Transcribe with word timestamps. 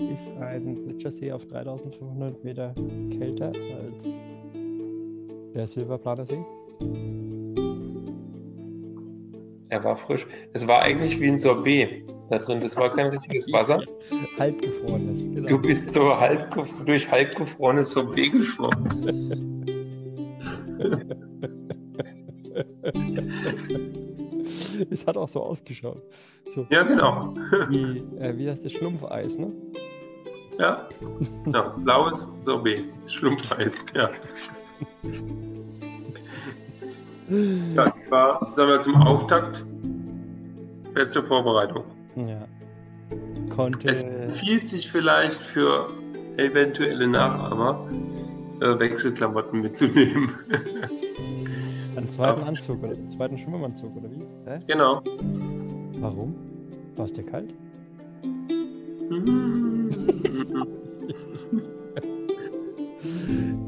ist 0.00 0.28
ein 0.40 0.76
Gletschersee 0.84 1.32
auf 1.32 1.44
3500 1.46 2.44
Meter 2.44 2.74
kälter 3.18 3.46
als 3.48 4.14
der 5.54 5.66
Silberplaner 5.66 6.26
See? 6.26 6.44
Er 9.68 9.84
war 9.84 9.96
frisch. 9.96 10.26
Es 10.52 10.66
war 10.66 10.82
eigentlich 10.82 11.20
wie 11.20 11.28
ein 11.28 11.38
Sorbet 11.38 12.04
da 12.28 12.38
drin. 12.38 12.60
Das 12.60 12.76
war 12.76 12.92
kein 12.92 13.06
richtiges 13.06 13.46
Wasser. 13.52 13.82
Halbgefrorenes, 14.38 15.22
genau. 15.22 15.48
Du 15.48 15.58
bist 15.58 15.92
so 15.92 16.16
halb, 16.16 16.54
durch 16.86 17.10
halbgefrorenes 17.10 17.90
Sorbet 17.90 18.32
geschwommen. 18.32 19.64
es 24.90 25.06
hat 25.06 25.16
auch 25.16 25.28
so 25.28 25.42
ausgeschaut. 25.42 26.02
So, 26.50 26.66
Ja, 26.70 26.82
genau. 26.82 27.34
wie, 27.68 27.98
äh, 28.18 28.36
wie 28.36 28.48
heißt 28.48 28.64
das 28.64 28.72
Schlumpfeis, 28.72 29.38
ne? 29.38 29.52
Ja, 30.60 30.86
ja 31.46 31.62
blaues 31.78 32.28
Sorbet. 32.44 32.84
Schlumpfeis, 33.08 33.78
ja. 33.94 34.10
Ja, 37.30 37.84
das 37.84 38.10
war, 38.10 38.52
sagen 38.54 38.68
wir, 38.68 38.80
zum 38.80 38.96
Auftakt 38.96 39.64
beste 40.92 41.22
Vorbereitung. 41.22 41.84
Ja. 42.16 42.46
Konnte. 43.54 43.88
Es 43.88 44.02
empfiehlt 44.02 44.66
sich 44.66 44.90
vielleicht 44.90 45.40
für 45.40 45.88
eventuelle 46.36 47.08
Nachahmer, 47.08 47.88
äh, 48.60 48.78
Wechselklamotten 48.78 49.62
mitzunehmen. 49.62 50.30
einen 51.96 52.10
zweiten 52.10 52.42
Anzug 52.42 52.82
oder 52.82 52.92
einen 52.92 53.08
zweiten 53.08 53.38
Schwimmanzug 53.38 53.96
oder 53.96 54.10
wie? 54.10 54.26
Hä? 54.44 54.58
genau. 54.66 55.02
Warum? 56.00 56.34
War 56.96 57.06
es 57.06 57.12
dir 57.14 57.24
kalt? 57.24 57.54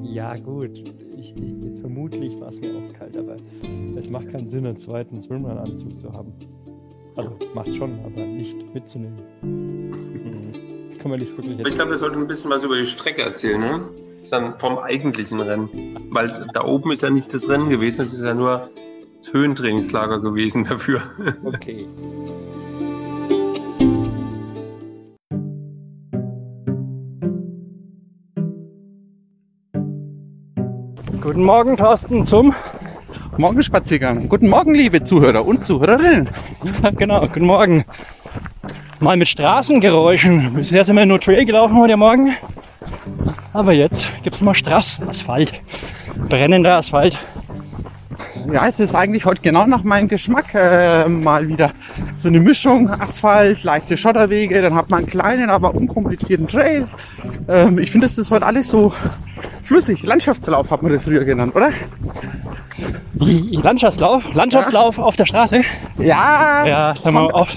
Ja, 0.02 0.36
gut. 0.36 0.76
Ich, 1.16 1.34
ich, 1.36 1.80
vermutlich 1.80 2.38
war 2.38 2.50
es 2.50 2.60
mir 2.60 2.70
auch 2.76 2.92
kalt, 2.98 3.16
aber 3.16 3.36
es 3.96 4.10
macht 4.10 4.28
keinen 4.30 4.50
Sinn, 4.50 4.66
einen 4.66 4.76
zweiten 4.76 5.20
Swimrun-Anzug 5.20 5.98
zu 5.98 6.12
haben. 6.12 6.32
Also, 7.16 7.32
macht 7.54 7.74
schon, 7.74 7.98
aber 8.04 8.24
nicht 8.24 8.56
mitzunehmen. 8.74 9.18
Das 10.90 10.98
kann 10.98 11.10
man 11.10 11.20
nicht 11.20 11.36
wirklich 11.36 11.58
Aber 11.58 11.68
ich 11.68 11.74
glaube, 11.74 11.92
wir 11.92 11.98
sollten 11.98 12.20
ein 12.20 12.26
bisschen 12.26 12.50
was 12.50 12.62
über 12.62 12.76
die 12.76 12.84
Strecke 12.84 13.22
erzählen, 13.22 13.60
ne? 13.60 13.88
Dann 14.30 14.58
vom 14.58 14.78
eigentlichen 14.78 15.40
Rennen. 15.40 15.98
Weil 16.10 16.46
da 16.52 16.64
oben 16.64 16.92
ist 16.92 17.02
ja 17.02 17.10
nicht 17.10 17.32
das 17.32 17.48
Rennen 17.48 17.70
gewesen, 17.70 18.02
es 18.02 18.12
ist 18.12 18.22
ja 18.22 18.34
nur 18.34 18.70
das 19.22 19.32
Höhentrainingslager 19.32 20.20
gewesen 20.20 20.64
dafür. 20.64 21.02
Okay. 21.44 21.86
Guten 31.22 31.44
Morgen, 31.44 31.76
Thorsten, 31.76 32.26
zum. 32.26 32.52
Morgenspaziergang. 33.36 34.28
Guten 34.28 34.48
Morgen, 34.48 34.74
liebe 34.74 35.04
Zuhörer 35.04 35.46
und 35.46 35.64
Zuhörerinnen. 35.64 36.28
Genau, 36.98 37.20
guten 37.28 37.46
Morgen. 37.46 37.84
Mal 38.98 39.16
mit 39.16 39.28
Straßengeräuschen. 39.28 40.52
Bisher 40.54 40.84
sind 40.84 40.96
wir 40.96 41.06
nur 41.06 41.20
Trail 41.20 41.44
gelaufen 41.44 41.76
heute 41.78 41.96
Morgen. 41.96 42.32
Aber 43.52 43.72
jetzt 43.72 44.08
gibt 44.24 44.34
es 44.34 44.42
mal 44.42 44.52
Straßen, 44.52 45.08
Asphalt. 45.08 45.52
Brennender 46.28 46.74
Asphalt. 46.74 47.16
Ja, 48.52 48.66
es 48.66 48.80
ist 48.80 48.96
eigentlich 48.96 49.24
heute 49.24 49.42
genau 49.42 49.64
nach 49.64 49.84
meinem 49.84 50.08
Geschmack 50.08 50.52
äh, 50.54 51.06
mal 51.08 51.46
wieder 51.46 51.70
so 52.22 52.28
eine 52.28 52.40
Mischung 52.40 52.88
Asphalt, 52.88 53.62
leichte 53.64 53.96
Schotterwege, 53.96 54.62
dann 54.62 54.74
hat 54.74 54.90
man 54.90 55.00
einen 55.00 55.08
kleinen, 55.08 55.50
aber 55.50 55.74
unkomplizierten 55.74 56.46
Trail. 56.46 56.86
Ähm, 57.48 57.78
ich 57.78 57.90
finde, 57.90 58.06
das 58.06 58.16
ist 58.16 58.30
heute 58.30 58.46
alles 58.46 58.68
so 58.68 58.92
flüssig. 59.64 60.02
Landschaftslauf 60.04 60.70
hat 60.70 60.82
man 60.82 60.92
das 60.92 61.02
früher 61.02 61.24
genannt, 61.24 61.54
oder? 61.56 61.70
Landschaftslauf, 63.18 64.32
Landschaftslauf 64.34 64.98
auf 64.98 65.16
der 65.16 65.26
Straße. 65.26 65.62
Ja, 65.98 66.64
Ja, 66.66 66.94
mal, 67.04 67.12
kommt, 67.28 67.34
auf, 67.34 67.56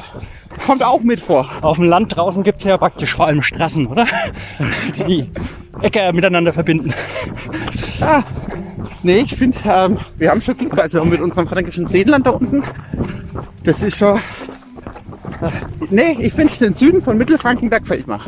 kommt 0.66 0.86
auch 0.86 1.02
mit 1.02 1.20
vor. 1.22 1.50
auf 1.62 1.78
dem 1.78 1.86
Land 1.86 2.16
draußen 2.16 2.44
gibt 2.44 2.60
es 2.60 2.66
ja 2.66 2.78
praktisch 2.78 3.14
vor 3.14 3.28
allem 3.28 3.42
Straßen, 3.42 3.86
oder? 3.88 4.06
Die 5.08 5.30
Äcker 5.82 6.12
miteinander 6.14 6.54
verbinden. 6.54 6.94
Ja. 8.00 8.24
Nee, 9.04 9.18
ich 9.20 9.36
finde, 9.36 9.58
ähm, 9.66 9.98
wir 10.18 10.32
haben 10.32 10.42
schon 10.42 10.58
Glück, 10.58 10.78
also 10.78 11.04
mit 11.06 11.22
unserem 11.22 11.48
fränkischen 11.48 11.86
Seenland 11.86 12.26
da 12.26 12.32
unten. 12.32 12.64
Das 13.64 13.82
ist 13.84 13.98
schon. 13.98 14.20
Nee, 15.90 16.16
ich 16.20 16.34
finde 16.34 16.54
den 16.56 16.74
Süden 16.74 17.02
von 17.02 17.18
Mittelfranken, 17.18 17.70
da 17.70 17.80
gefällt 17.80 18.08
mir. 18.08 18.20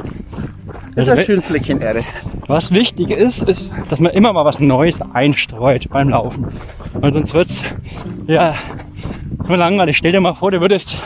Das 0.95 1.06
ist 1.06 1.09
Also, 1.09 1.12
ein 1.22 1.25
schönes 1.25 1.45
Fleckchen 1.45 1.79
Erde. 1.81 2.03
Was 2.47 2.72
wichtig 2.72 3.12
ist, 3.12 3.41
ist, 3.44 3.73
dass 3.90 4.00
man 4.00 4.12
immer 4.13 4.34
mal 4.34 4.45
was 4.45 4.59
Neues 4.59 5.00
einstreut 5.13 5.90
beim 5.90 6.09
Laufen. 6.09 6.47
Weil 6.94 7.13
sonst 7.13 7.34
wird's 7.34 7.63
ja 8.28 8.56
nur 9.47 9.57
langweilig. 9.57 9.97
Stell 9.97 10.12
dir 10.12 10.22
mal 10.22 10.34
vor, 10.34 10.51
du 10.51 10.59
würdest, 10.62 11.01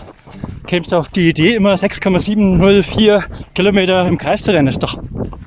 kämst 0.68 0.92
du 0.92 0.98
auf 0.98 1.10
die 1.10 1.30
Idee, 1.30 1.56
immer 1.56 1.78
6,704 1.78 3.24
Kilometer 3.54 4.08
im 4.08 4.18
Kreis 4.18 4.44
zu 4.44 4.52
rennen. 4.52 4.68
Das 4.68 4.76
ist 4.76 4.84
doch 4.84 4.98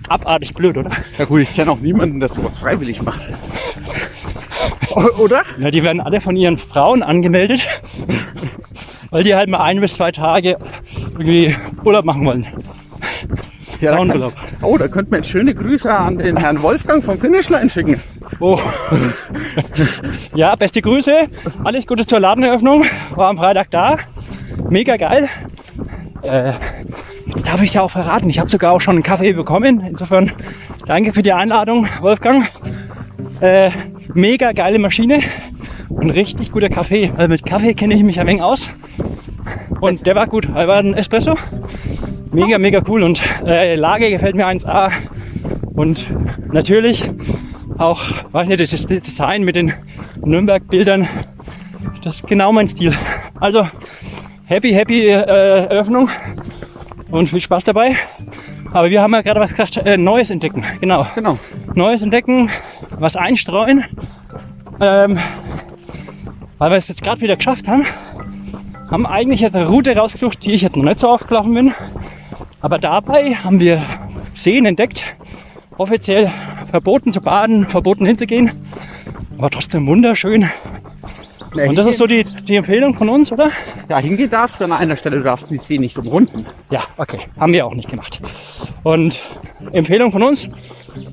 abartig 0.09 0.54
blöd, 0.54 0.76
oder? 0.76 0.91
Ja 1.19 1.25
gut, 1.25 1.41
ich 1.41 1.54
kenne 1.54 1.70
auch 1.70 1.81
niemanden, 1.81 2.20
der 2.20 2.28
sowas 2.28 2.59
freiwillig 2.59 3.03
macht. 3.03 3.20
Oder? 5.19 5.43
Ja, 5.59 5.70
die 5.70 5.82
werden 5.82 6.00
alle 6.00 6.20
von 6.20 6.37
ihren 6.37 6.56
Frauen 6.59 7.03
angemeldet, 7.03 7.60
weil 9.14 9.22
die 9.22 9.36
halt 9.36 9.48
mal 9.48 9.60
ein 9.60 9.80
bis 9.80 9.92
zwei 9.92 10.10
Tage 10.10 10.56
irgendwie 11.12 11.54
Urlaub 11.84 12.04
machen 12.04 12.26
wollen. 12.26 12.48
Ja, 13.80 13.92
da 13.92 14.04
kann, 14.04 14.32
oh, 14.60 14.76
da 14.76 14.88
könnte 14.88 15.12
man 15.12 15.20
jetzt 15.20 15.30
schöne 15.30 15.54
Grüße 15.54 15.94
an 15.94 16.19
den 16.19 16.36
Herrn 16.36 16.60
Wolfgang 16.62 17.04
vom 17.04 17.16
Finishline 17.16 17.70
schicken. 17.70 18.02
Oh. 18.41 18.58
ja, 20.34 20.56
beste 20.56 20.82
Grüße. 20.82 21.28
Alles 21.62 21.86
Gute 21.86 22.04
zur 22.06 22.19
Ladeneröffnung. 22.19 22.86
War 23.14 23.28
am 23.28 23.36
Freitag 23.36 23.70
da. 23.70 23.98
Mega 24.69 24.97
geil. 24.97 25.28
Äh, 26.22 26.54
jetzt 27.26 27.46
darf 27.46 27.62
ich 27.62 27.75
ja 27.75 27.82
auch 27.82 27.92
verraten. 27.92 28.28
Ich 28.31 28.41
habe 28.41 28.50
sogar 28.50 28.72
auch 28.72 28.81
schon 28.81 28.96
einen 28.96 29.04
Kaffee 29.04 29.32
bekommen. 29.32 29.84
Insofern 29.86 30.32
danke 30.86 31.12
für 31.12 31.22
die 31.22 31.32
Einladung, 31.32 31.86
Wolfgang. 32.00 32.50
Äh, 33.41 33.70
mega 34.12 34.50
geile 34.50 34.81
Maschine 34.81 35.20
und 35.88 36.10
richtig 36.10 36.50
guter 36.50 36.69
Kaffee. 36.69 37.12
Also 37.16 37.28
mit 37.28 37.46
Kaffee 37.46 37.75
kenne 37.75 37.94
ich 37.94 38.02
mich 38.02 38.19
ein 38.19 38.26
wenig 38.26 38.42
aus. 38.42 38.72
Und 39.81 40.07
der 40.07 40.15
war 40.15 40.27
gut. 40.27 40.49
Er 40.55 40.69
war 40.69 40.79
ein 40.79 40.95
Espresso. 40.95 41.35
Mega, 42.33 42.59
mega 42.59 42.83
cool. 42.89 43.03
Und 43.03 43.23
äh, 43.47 43.75
Lage 43.77 44.11
gefällt 44.11 44.35
mir 44.35 44.47
1A. 44.47 44.91
Und 45.75 46.07
natürlich 46.53 47.05
auch, 47.79 48.01
weiß 48.33 48.49
nicht, 48.49 48.61
das 48.61 48.87
Design 48.87 49.43
mit 49.43 49.57
den 49.57 49.73
Nürnberg-Bildern, 50.25 51.09
das 52.03 52.17
ist 52.17 52.27
genau 52.27 52.53
mein 52.53 52.69
Stil. 52.69 52.95
Also, 53.41 53.67
happy, 54.47 54.73
happy 54.73 55.09
äh, 55.09 55.67
Eröffnung 55.67 56.09
und 57.11 57.31
viel 57.31 57.41
Spaß 57.41 57.65
dabei. 57.65 57.97
Aber 58.73 58.91
wir 58.91 59.01
haben 59.01 59.12
ja 59.12 59.23
gerade 59.23 59.41
was 59.41 59.51
gesagt, 59.51 59.77
äh, 59.79 59.97
Neues 59.97 60.31
entdecken. 60.31 60.65
Genau. 60.81 61.06
Genau. 61.15 61.39
Neues 61.75 62.03
entdecken, 62.03 62.51
was 62.99 63.17
einstreuen. 63.17 63.85
Ähm, 64.81 65.19
weil 66.59 66.71
wir 66.71 66.79
es 66.79 66.89
jetzt 66.89 67.03
gerade 67.03 67.21
wieder 67.21 67.37
geschafft 67.37 67.69
haben, 67.69 67.87
haben 68.91 69.06
eigentlich 69.06 69.45
eine 69.45 69.67
Route 69.67 69.97
rausgesucht, 69.97 70.45
die 70.45 70.53
ich 70.53 70.62
jetzt 70.62 70.77
noch 70.77 70.84
nicht 70.84 71.00
so 71.00 71.09
oft 71.09 71.28
gelaufen 71.28 71.55
bin. 71.55 71.75
Aber 72.61 72.78
dabei 72.78 73.34
haben 73.34 73.61
wir 73.61 73.83
Seen 74.34 74.67
entdeckt, 74.67 75.05
offiziell 75.78 76.33
verboten 76.71 77.12
zu 77.12 77.21
baden, 77.21 77.69
verboten 77.69 78.06
hinzugehen, 78.06 78.50
aber 79.39 79.50
trotzdem 79.50 79.87
wunderschön. 79.87 80.49
Nee, 81.55 81.69
Und 81.69 81.77
das 81.77 81.87
ist 81.87 81.99
so 81.99 82.06
die, 82.09 82.25
die 82.25 82.56
Empfehlung 82.56 82.94
von 82.94 83.08
uns, 83.08 83.31
oder? 83.31 83.50
Ja, 83.88 83.99
hingehen 83.99 84.29
darfst 84.29 84.58
du 84.61 84.64
an 84.64 84.73
einer 84.73 84.97
Stelle, 84.97 85.19
du 85.19 85.23
darfst 85.23 85.49
die 85.50 85.58
See 85.58 85.79
nicht 85.79 85.97
umrunden. 85.97 86.47
Ja, 86.70 86.82
okay, 86.97 87.20
haben 87.38 87.53
wir 87.53 87.64
auch 87.64 87.75
nicht 87.75 87.88
gemacht. 87.88 88.20
Und 88.82 89.20
Empfehlung 89.70 90.11
von 90.11 90.25
uns, 90.25 90.49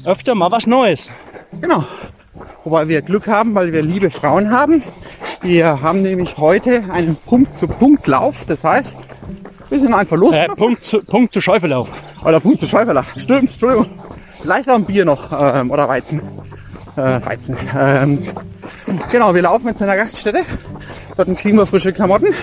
öfter 0.04 0.34
mal 0.34 0.50
was 0.50 0.66
Neues. 0.66 1.12
Genau. 1.60 1.84
Wobei 2.64 2.88
wir 2.88 3.02
Glück 3.02 3.28
haben, 3.28 3.56
weil 3.56 3.74
wir 3.74 3.82
liebe 3.82 4.10
Frauen 4.10 4.52
haben. 4.52 4.84
Wir 5.42 5.82
haben 5.82 6.02
nämlich 6.02 6.38
heute 6.38 6.84
einen 6.92 7.16
Punkt-zu-Punkt-Lauf. 7.26 8.46
Das 8.48 8.64
heißt, 8.64 8.96
wir 9.70 9.80
sind 9.80 9.94
einfach 9.94 10.18
los. 10.18 10.36
Äh, 10.36 10.48
Punkt, 10.50 10.84
zu, 10.84 11.04
Punkt 11.04 11.34
zu 11.34 11.42
Schäufellauf. 11.42 11.90
Oder 12.24 12.40
Punkt 12.40 12.60
zu 12.60 12.68
Schäuferlach. 12.68 13.18
Stimmt, 13.18 13.52
Entschuldigung. 13.52 13.88
Vielleicht 14.42 14.70
auch 14.70 14.76
ein 14.76 14.86
Bier 14.86 15.06
noch 15.06 15.32
ähm, 15.32 15.72
oder 15.72 15.88
Weizen. 15.88 16.22
Äh, 16.96 17.26
Weizen. 17.26 17.56
Ähm, 17.78 18.24
genau, 19.12 19.34
wir 19.34 19.42
laufen 19.42 19.68
jetzt 19.68 19.78
zu 19.78 19.86
einer 19.86 19.96
Gaststätte. 19.96 20.40
Dort 21.16 21.38
kriegen 21.38 21.58
wir 21.58 21.66
frische 21.66 21.94
Klamotten, 21.94 22.34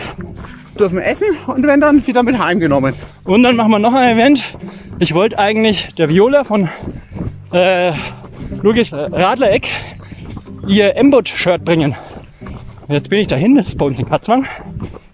dürfen 0.78 0.98
essen 0.98 1.26
und 1.46 1.66
werden 1.66 1.80
dann 1.80 2.06
wieder 2.06 2.22
mit 2.22 2.38
heimgenommen. 2.38 2.94
Und 3.24 3.42
dann 3.42 3.56
machen 3.56 3.72
wir 3.72 3.78
noch 3.78 3.94
ein 3.94 4.16
Event. 4.16 4.42
Ich 4.98 5.14
wollte 5.14 5.38
eigentlich 5.38 5.94
der 5.96 6.08
Viola 6.08 6.44
von 6.44 6.68
äh, 7.52 7.92
Lugis 8.62 8.92
Radlereck 8.92 9.68
ihr 10.66 10.96
Embot-Shirt 10.96 11.64
bringen. 11.64 11.94
Jetzt 12.88 13.10
bin 13.10 13.20
ich 13.20 13.26
dahin, 13.26 13.56
das 13.56 13.68
ist 13.68 13.78
bei 13.78 13.86
uns 13.86 13.98
in 13.98 14.08
Katzwang. 14.08 14.46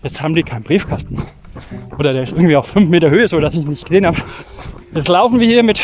Jetzt 0.03 0.23
haben 0.23 0.35
die 0.35 0.43
keinen 0.43 0.63
Briefkasten. 0.63 1.23
Oder 1.99 2.13
der 2.13 2.23
ist 2.25 2.33
irgendwie 2.33 2.57
auf 2.57 2.67
5 2.67 2.89
Meter 2.91 3.11
Höhe, 3.11 3.29
so 3.29 3.39
dass 3.41 3.55
ich 3.55 3.63
ihn 3.63 3.69
nicht 3.69 3.85
gesehen 3.87 4.07
habe. 4.07 4.17
Jetzt 4.95 5.09
laufen 5.09 5.41
wir 5.41 5.47
hier 5.47 5.63
mit 5.63 5.81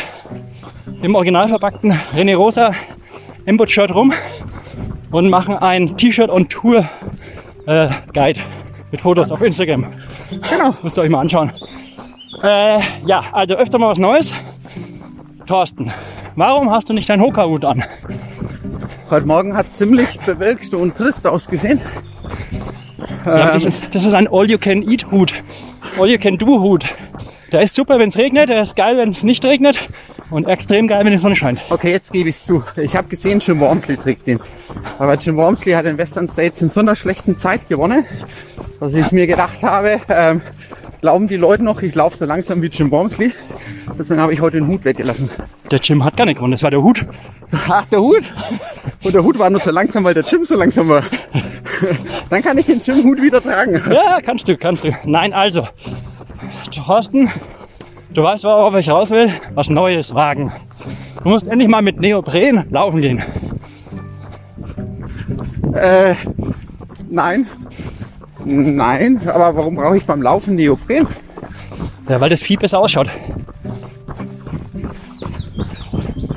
dem 1.02 1.14
original 1.14 1.48
verpackten 1.48 1.92
René 2.14 2.36
Rosa 2.36 2.72
Embot-Shirt 3.44 3.94
rum 3.94 4.12
und 5.10 5.30
machen 5.30 5.56
ein 5.56 5.96
T-Shirt 5.96 6.30
on 6.30 6.48
Tour 6.48 6.88
äh, 7.66 7.88
Guide 8.12 8.40
mit 8.90 9.00
Fotos 9.00 9.30
auf 9.30 9.40
Instagram. 9.40 9.86
Genau. 10.30 10.74
Müsst 10.82 10.98
ihr 10.98 11.02
euch 11.02 11.10
mal 11.10 11.20
anschauen. 11.20 11.52
Äh, 12.42 12.80
ja, 13.06 13.24
also 13.32 13.54
öfter 13.54 13.78
mal 13.78 13.90
was 13.90 13.98
Neues. 13.98 14.32
Thorsten, 15.46 15.92
warum 16.36 16.70
hast 16.70 16.88
du 16.88 16.92
nicht 16.92 17.08
deinen 17.08 17.22
Hoka-Hut 17.22 17.64
an? 17.64 17.84
Heute 19.10 19.26
Morgen 19.26 19.56
hat 19.56 19.72
ziemlich 19.72 20.20
bewölkt 20.20 20.72
und 20.74 20.96
trist 20.96 21.26
ausgesehen. 21.26 21.80
Ja, 23.24 23.54
Ähm, 23.54 23.60
das, 23.60 23.64
ist, 23.64 23.94
das 23.94 24.04
ist 24.04 24.14
ein 24.14 24.28
All-You-Can-Eat-Hut. 24.30 25.34
All-You-Can-Do-Hut. 25.98 26.84
Der 27.52 27.62
ist 27.62 27.74
super, 27.74 27.98
wenn 27.98 28.08
es 28.08 28.16
regnet, 28.16 28.48
der 28.48 28.62
ist 28.62 28.76
geil, 28.76 28.96
wenn 28.96 29.10
es 29.10 29.24
nicht 29.24 29.44
regnet 29.44 29.76
und 30.30 30.46
extrem 30.46 30.86
geil, 30.86 31.04
wenn 31.04 31.12
die 31.12 31.18
Sonne 31.18 31.34
scheint. 31.34 31.60
Okay, 31.68 31.90
jetzt 31.90 32.12
gebe 32.12 32.28
ich 32.28 32.36
es 32.36 32.44
zu. 32.44 32.62
Ich 32.76 32.94
habe 32.94 33.08
gesehen, 33.08 33.40
Jim 33.40 33.58
Wormsley 33.58 33.96
trägt 33.96 34.28
den. 34.28 34.38
Aber 34.98 35.16
Jim 35.16 35.36
Wormsley 35.36 35.72
hat 35.72 35.84
den 35.84 35.98
Western 35.98 36.28
States 36.28 36.62
in 36.62 36.68
so 36.68 36.78
einer 36.78 36.94
schlechten 36.94 37.36
Zeit 37.36 37.68
gewonnen, 37.68 38.06
dass 38.78 38.94
ich 38.94 39.10
mir 39.10 39.26
gedacht 39.26 39.62
habe, 39.64 40.00
ähm, 40.08 40.40
glauben 41.00 41.28
die 41.28 41.36
Leute 41.36 41.62
noch, 41.62 41.82
ich 41.82 41.94
laufe 41.94 42.16
so 42.16 42.24
langsam 42.24 42.62
wie 42.62 42.66
Jim 42.66 42.90
Wormsley. 42.90 43.32
Deswegen 43.98 44.20
habe 44.20 44.32
ich 44.32 44.40
heute 44.40 44.58
den 44.58 44.66
Hut 44.66 44.84
weggelassen. 44.84 45.30
Der 45.70 45.80
Jim 45.80 46.04
hat 46.04 46.16
gar 46.16 46.26
nicht 46.26 46.36
gewonnen, 46.36 46.52
das 46.52 46.62
war 46.62 46.70
der 46.70 46.82
Hut. 46.82 47.04
Ach, 47.68 47.84
der 47.86 48.00
Hut. 48.00 48.24
Und 49.02 49.14
der 49.14 49.22
Hut 49.22 49.38
war 49.38 49.50
nur 49.50 49.60
so 49.60 49.70
langsam, 49.70 50.04
weil 50.04 50.14
der 50.14 50.24
Jim 50.24 50.44
so 50.44 50.56
langsam 50.56 50.88
war. 50.88 51.02
Dann 52.28 52.42
kann 52.42 52.58
ich 52.58 52.66
den 52.66 52.80
Jim-Hut 52.80 53.20
wieder 53.22 53.42
tragen. 53.42 53.82
Ja, 53.90 54.20
kannst 54.20 54.46
du, 54.46 54.56
kannst 54.56 54.84
du. 54.84 54.90
Nein, 55.04 55.32
also, 55.32 55.66
Thorsten, 56.74 57.30
du 58.12 58.22
weißt, 58.22 58.44
worauf 58.44 58.74
ich 58.74 58.88
raus 58.88 59.10
will, 59.10 59.30
was 59.54 59.68
Neues 59.68 60.14
wagen. 60.14 60.52
Du 61.22 61.30
musst 61.30 61.48
endlich 61.48 61.68
mal 61.68 61.82
mit 61.82 62.00
Neopren 62.00 62.66
laufen 62.70 63.00
gehen. 63.00 63.22
Äh, 65.74 66.14
nein. 67.08 67.46
Nein, 68.44 69.20
aber 69.26 69.56
warum 69.56 69.76
brauche 69.76 69.96
ich 69.96 70.04
beim 70.04 70.22
Laufen 70.22 70.56
Neopren? 70.56 71.06
Ja, 72.08 72.20
weil 72.20 72.30
das 72.30 72.42
viel 72.42 72.58
besser 72.58 72.78
ausschaut. 72.78 73.08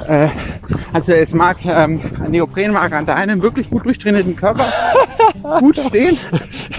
Äh, 0.08 0.28
also 0.92 1.14
es 1.14 1.34
mag, 1.34 1.58
ähm, 1.66 2.02
Neopren 2.30 2.72
mag 2.72 2.92
an 2.94 3.06
deinem 3.06 3.42
wirklich 3.42 3.70
gut 3.70 3.86
durchtrainierten 3.86 4.36
Körper 4.36 4.66
gut 5.60 5.78
stehen. 5.80 6.18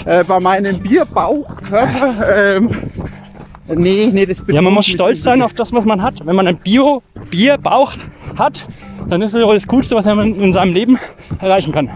Äh, 0.05 0.25
bei 0.25 0.38
meinem 0.41 0.79
Bierbauchkörper, 0.81 2.59
ähm, 2.59 2.71
nee, 3.69 4.11
nee, 4.12 4.26
das 4.26 4.43
Ja, 4.47 4.61
man 4.62 4.75
muss 4.75 4.87
stolz 4.87 5.23
sein 5.23 5.43
auf 5.43 5.55
das, 5.55 5.73
was 5.73 5.85
man 5.85 6.03
hat. 6.03 6.25
Wenn 6.25 6.37
man 6.37 6.47
einen 6.47 6.59
Bio-Bierbauch 6.59 7.94
hat, 8.37 8.67
dann 9.09 9.23
ist 9.23 9.35
das 9.35 9.43
auch 9.43 9.55
das 9.55 9.67
Coolste, 9.67 9.97
was 9.97 10.06
man 10.06 10.35
in 10.35 10.53
seinem 10.53 10.75
Leben 10.75 10.99
erreichen 11.41 11.73
kann. 11.73 11.91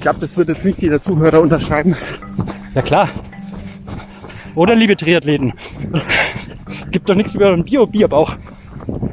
Ich 0.00 0.02
glaube, 0.02 0.20
das 0.20 0.34
wird 0.34 0.48
jetzt 0.48 0.64
nicht 0.64 0.80
jeder 0.80 1.02
Zuhörer 1.02 1.42
unterschreiben. 1.42 1.94
Ja 2.74 2.80
klar. 2.80 3.10
Oder 4.54 4.74
liebe 4.74 4.96
Triathleten. 4.96 5.52
Gibt 6.90 7.10
doch 7.10 7.14
nichts 7.14 7.34
über 7.34 7.52
einen 7.52 7.64
Bio-Bierbauch. 7.64 8.34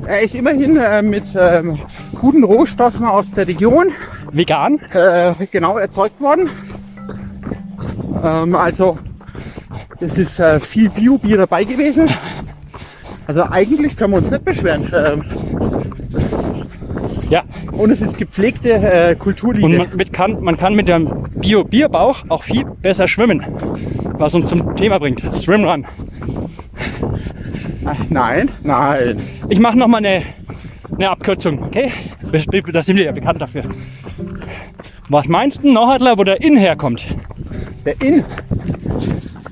Er 0.05 0.21
ist 0.21 0.33
immerhin 0.33 0.77
äh, 0.77 1.01
mit 1.01 1.25
ähm, 1.37 1.77
guten 2.21 2.45
Rohstoffen 2.45 3.05
aus 3.05 3.29
der 3.33 3.49
Region 3.49 3.91
Vegan. 4.31 4.79
äh, 4.93 5.33
genau 5.51 5.77
erzeugt 5.77 6.21
worden. 6.21 6.49
Ähm, 8.23 8.55
also 8.55 8.97
es 9.99 10.17
ist 10.17 10.39
äh, 10.39 10.61
viel 10.61 10.89
Bio-Bier 10.89 11.35
dabei 11.35 11.65
gewesen. 11.65 12.07
Also 13.27 13.43
eigentlich 13.43 13.97
können 13.97 14.13
wir 14.13 14.19
uns 14.19 14.31
nicht 14.31 14.45
beschweren. 14.45 14.89
Ähm, 14.95 15.25
Ja. 17.29 17.43
und 17.71 17.91
es 17.91 18.01
ist 18.01 18.17
gepflegte 18.17 18.73
äh, 18.73 19.15
Kulturliebe. 19.15 19.65
Und 19.65 19.77
man, 19.77 19.95
mit 19.95 20.13
kann, 20.13 20.41
man 20.43 20.55
kann 20.57 20.75
mit 20.75 20.87
dem 20.87 21.07
Bio-Bierbauch 21.35 22.23
auch 22.29 22.43
viel 22.43 22.65
besser 22.81 23.07
schwimmen. 23.07 23.43
Was 24.17 24.33
uns 24.33 24.47
zum 24.47 24.75
Thema 24.75 24.99
bringt. 24.99 25.21
Swimrun. 25.35 25.85
Ach, 27.85 27.97
nein, 28.09 28.49
nein. 28.63 29.21
Ich 29.49 29.59
mache 29.59 29.77
nochmal 29.77 30.05
eine, 30.05 30.23
eine 30.95 31.09
Abkürzung, 31.09 31.63
okay? 31.63 31.91
Da 32.71 32.83
sind 32.83 32.97
wir 32.97 33.05
ja 33.05 33.11
bekannt 33.11 33.41
dafür. 33.41 33.63
Was 35.09 35.27
meinst 35.27 35.63
du, 35.63 35.71
Neuhardler, 35.71 36.17
wo 36.17 36.23
der 36.23 36.41
Inn 36.41 36.57
herkommt? 36.57 37.01
Der 37.85 38.01
Inn. 38.01 38.25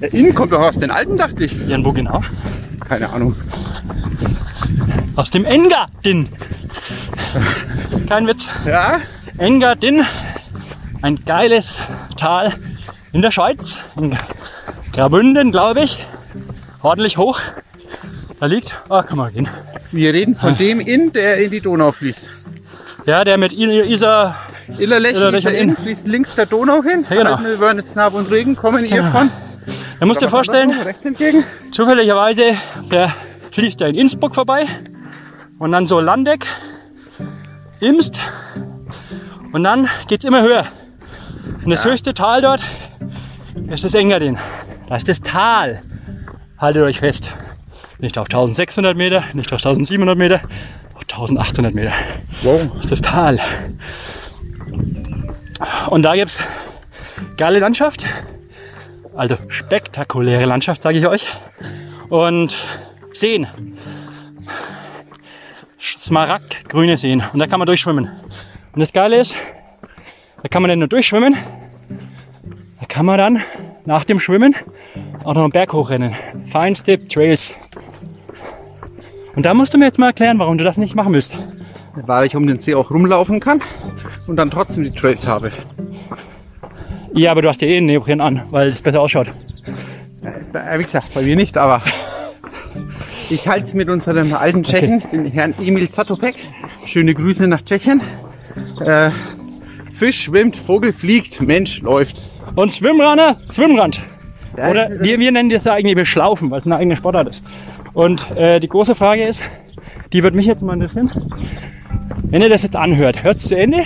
Der 0.02 0.14
Inn 0.14 0.36
kommt 0.36 0.52
doch 0.52 0.60
aus 0.60 0.78
den 0.78 0.92
Alten, 0.92 1.16
dachte 1.16 1.46
ich. 1.46 1.58
Ja, 1.68 1.78
und 1.78 1.86
wo 1.86 1.94
genau? 1.94 2.22
Keine 2.80 3.10
Ahnung. 3.10 3.36
Aus 5.16 5.30
dem 5.32 5.46
Engadin. 5.46 6.30
Kein 8.08 8.28
Witz. 8.28 8.50
Ja? 8.66 9.00
Engadin, 9.38 10.06
ein 11.02 11.20
geiles 11.26 11.68
Tal 12.18 12.54
in 13.12 13.22
der 13.22 13.32
Schweiz, 13.32 13.78
in 13.98 14.18
Graubünden, 14.94 15.52
glaube 15.52 15.82
ich. 15.82 16.06
Ordentlich 16.82 17.18
hoch. 17.18 17.40
Da 18.40 18.46
liegt, 18.48 18.76
oh, 18.90 19.02
kann 19.02 19.18
man 19.18 19.34
gehen. 19.34 19.48
Wir 19.92 20.14
reden 20.14 20.36
von 20.36 20.58
dem 20.58 20.80
Inn, 20.80 21.12
der 21.14 21.38
in 21.44 21.52
die 21.52 21.62
Donau 21.62 21.92
fließt. 21.92 22.30
Ja, 23.06 23.24
der 23.24 23.38
mit 23.38 23.54
I- 23.54 23.82
Isar, 23.94 24.36
Illerlech, 24.78 25.16
und 25.24 25.46
Inn 25.46 25.76
fließt 25.76 26.08
links 26.08 26.36
der 26.36 26.46
Donau 26.46 26.84
hin. 26.84 27.06
Ja, 27.10 27.16
genau. 27.18 27.38
Halt, 27.40 27.60
Wörnitz, 27.60 27.96
Nab 27.96 28.14
und 28.14 28.30
Regen 28.32 28.56
kommen 28.56 28.84
Genau. 28.86 29.12
von. 29.12 29.30
Da 30.00 30.06
musst 30.06 30.22
du 30.22 30.26
dir 30.26 30.32
vorstellen, 30.32 30.72
Rechts 30.72 31.06
entgegen. 31.06 31.44
zufälligerweise, 31.72 32.58
der 32.92 33.16
fließt 33.52 33.82
ja 33.82 33.88
in 33.88 33.96
Innsbruck 33.96 34.36
vorbei 34.36 34.66
und 35.60 35.72
dann 35.72 35.88
so 35.88 36.00
Landeck, 36.00 36.46
Imst 37.80 38.20
und 39.52 39.64
dann 39.64 39.90
geht's 40.08 40.26
immer 40.26 40.42
höher. 40.42 40.66
Und 41.64 41.72
das 41.72 41.86
höchste 41.86 42.14
Tal 42.14 42.42
dort 42.42 42.62
ist 43.70 43.84
das 43.84 43.94
Engadin. 43.94 44.38
Da 44.88 44.96
ist 44.96 45.08
das 45.08 45.22
Tal. 45.22 45.82
Haltet 46.58 46.84
euch 46.84 47.00
fest. 47.00 47.34
Nicht 48.00 48.18
auf 48.18 48.28
1600 48.28 48.96
Meter, 48.96 49.24
nicht 49.34 49.52
auf 49.52 49.66
1700 49.66 50.18
Meter, 50.18 50.42
auf 50.94 51.02
1800 51.02 51.74
Meter. 51.74 51.94
Wow. 52.44 52.68
Das 52.76 52.86
ist 52.86 52.92
das 52.92 53.02
Tal. 53.02 53.40
Und 55.90 56.04
da 56.04 56.16
gibt's 56.16 56.40
geile 57.38 57.60
Landschaft. 57.60 58.06
Also 59.16 59.38
spektakuläre 59.48 60.46
Landschaft, 60.46 60.84
sage 60.84 60.98
ich 60.98 61.08
euch. 61.08 61.28
Und 62.10 62.58
Seen. 63.14 63.48
Smaragdgrüne 65.80 66.98
Seen. 66.98 67.24
Und 67.32 67.40
da 67.40 67.48
kann 67.48 67.60
man 67.60 67.66
durchschwimmen. 67.66 68.10
Und 68.74 68.80
das 68.80 68.92
Geile 68.92 69.18
ist, 69.18 69.36
da 70.44 70.50
kann 70.50 70.62
man 70.62 70.70
nicht 70.70 70.80
nur 70.80 70.90
durchschwimmen, 70.90 71.36
da 72.80 72.86
kann 72.88 73.06
man 73.06 73.18
dann 73.18 73.42
nach 73.86 74.04
dem 74.04 74.20
Schwimmen 74.20 74.54
auch 75.24 75.34
noch 75.34 75.44
einen 75.44 75.52
Berg 75.52 75.72
hochrennen. 75.72 76.14
Feinste 76.52 77.08
Trails. 77.08 77.56
Und 79.36 79.46
da 79.46 79.54
musst 79.54 79.74
du 79.74 79.78
mir 79.78 79.86
jetzt 79.86 79.98
mal 79.98 80.08
erklären, 80.08 80.40
warum 80.40 80.58
du 80.58 80.64
das 80.64 80.78
nicht 80.78 80.96
machen 80.96 81.14
willst. 81.14 81.38
Weil 81.96 82.26
ich 82.26 82.36
um 82.36 82.46
den 82.46 82.58
See 82.58 82.76
auch 82.76 82.92
rumlaufen 82.92 83.40
kann 83.40 83.62
und 84.28 84.36
dann 84.36 84.52
trotzdem 84.52 84.84
die 84.84 84.92
Trails 84.92 85.26
habe. 85.26 85.52
Ja, 87.16 87.32
aber 87.32 87.42
du 87.42 87.50
hast 87.50 87.62
ja 87.62 87.68
eh 87.68 87.78
einen 87.78 87.86
Neopren 87.88 88.22
an, 88.22 88.42
weil 88.50 88.70
es 88.70 88.82
besser 88.82 89.02
ausschaut. 89.02 89.28
Äh, 90.54 90.80
Wie 90.80 90.84
gesagt, 90.84 91.14
bei 91.14 91.22
mir 91.22 91.36
nicht, 91.36 91.58
aber 91.58 91.82
ich 93.30 93.48
halte 93.48 93.64
es 93.64 93.74
mit 93.74 93.90
unserem 93.90 94.34
alten 94.34 94.64
Tschechen, 94.64 95.02
den 95.12 95.26
Herrn 95.32 95.54
Emil 95.62 95.90
Zatopek. 95.90 96.36
Schöne 96.86 97.14
Grüße 97.14 97.48
nach 97.48 97.62
Tschechien. 97.64 98.02
Äh, 98.86 99.12
Fisch 99.98 100.24
schwimmt, 100.24 100.56
Vogel 100.58 100.92
fliegt, 100.92 101.42
Mensch 101.42 101.82
läuft. 101.82 102.26
Und 102.56 102.72
Swimrunner, 102.72 103.38
Swimrand. 103.50 104.02
Ja, 104.58 104.70
Oder 104.72 104.90
das- 104.90 105.02
wir, 105.02 105.20
wir 105.20 105.32
nennen 105.32 105.50
das 105.50 105.64
ja 105.64 105.74
eigentlich 105.74 105.96
Beschlaufen, 105.96 106.52
weil 106.52 106.60
es 106.60 106.66
eine 106.66 106.76
eigene 106.78 106.96
Sportart 106.98 107.30
ist. 107.30 107.44
Und 107.94 108.30
äh, 108.32 108.60
die 108.60 108.68
große 108.68 108.94
Frage 108.94 109.24
ist, 109.26 109.42
die 110.12 110.22
wird 110.22 110.36
mich 110.36 110.46
jetzt 110.46 110.62
mal 110.62 110.74
interessieren. 110.74 111.10
Wenn 112.24 112.42
ihr 112.42 112.50
das 112.50 112.64
jetzt 112.64 112.76
anhört, 112.76 113.24
hört 113.24 113.38
es 113.38 113.44
zu 113.48 113.56
Ende. 113.58 113.84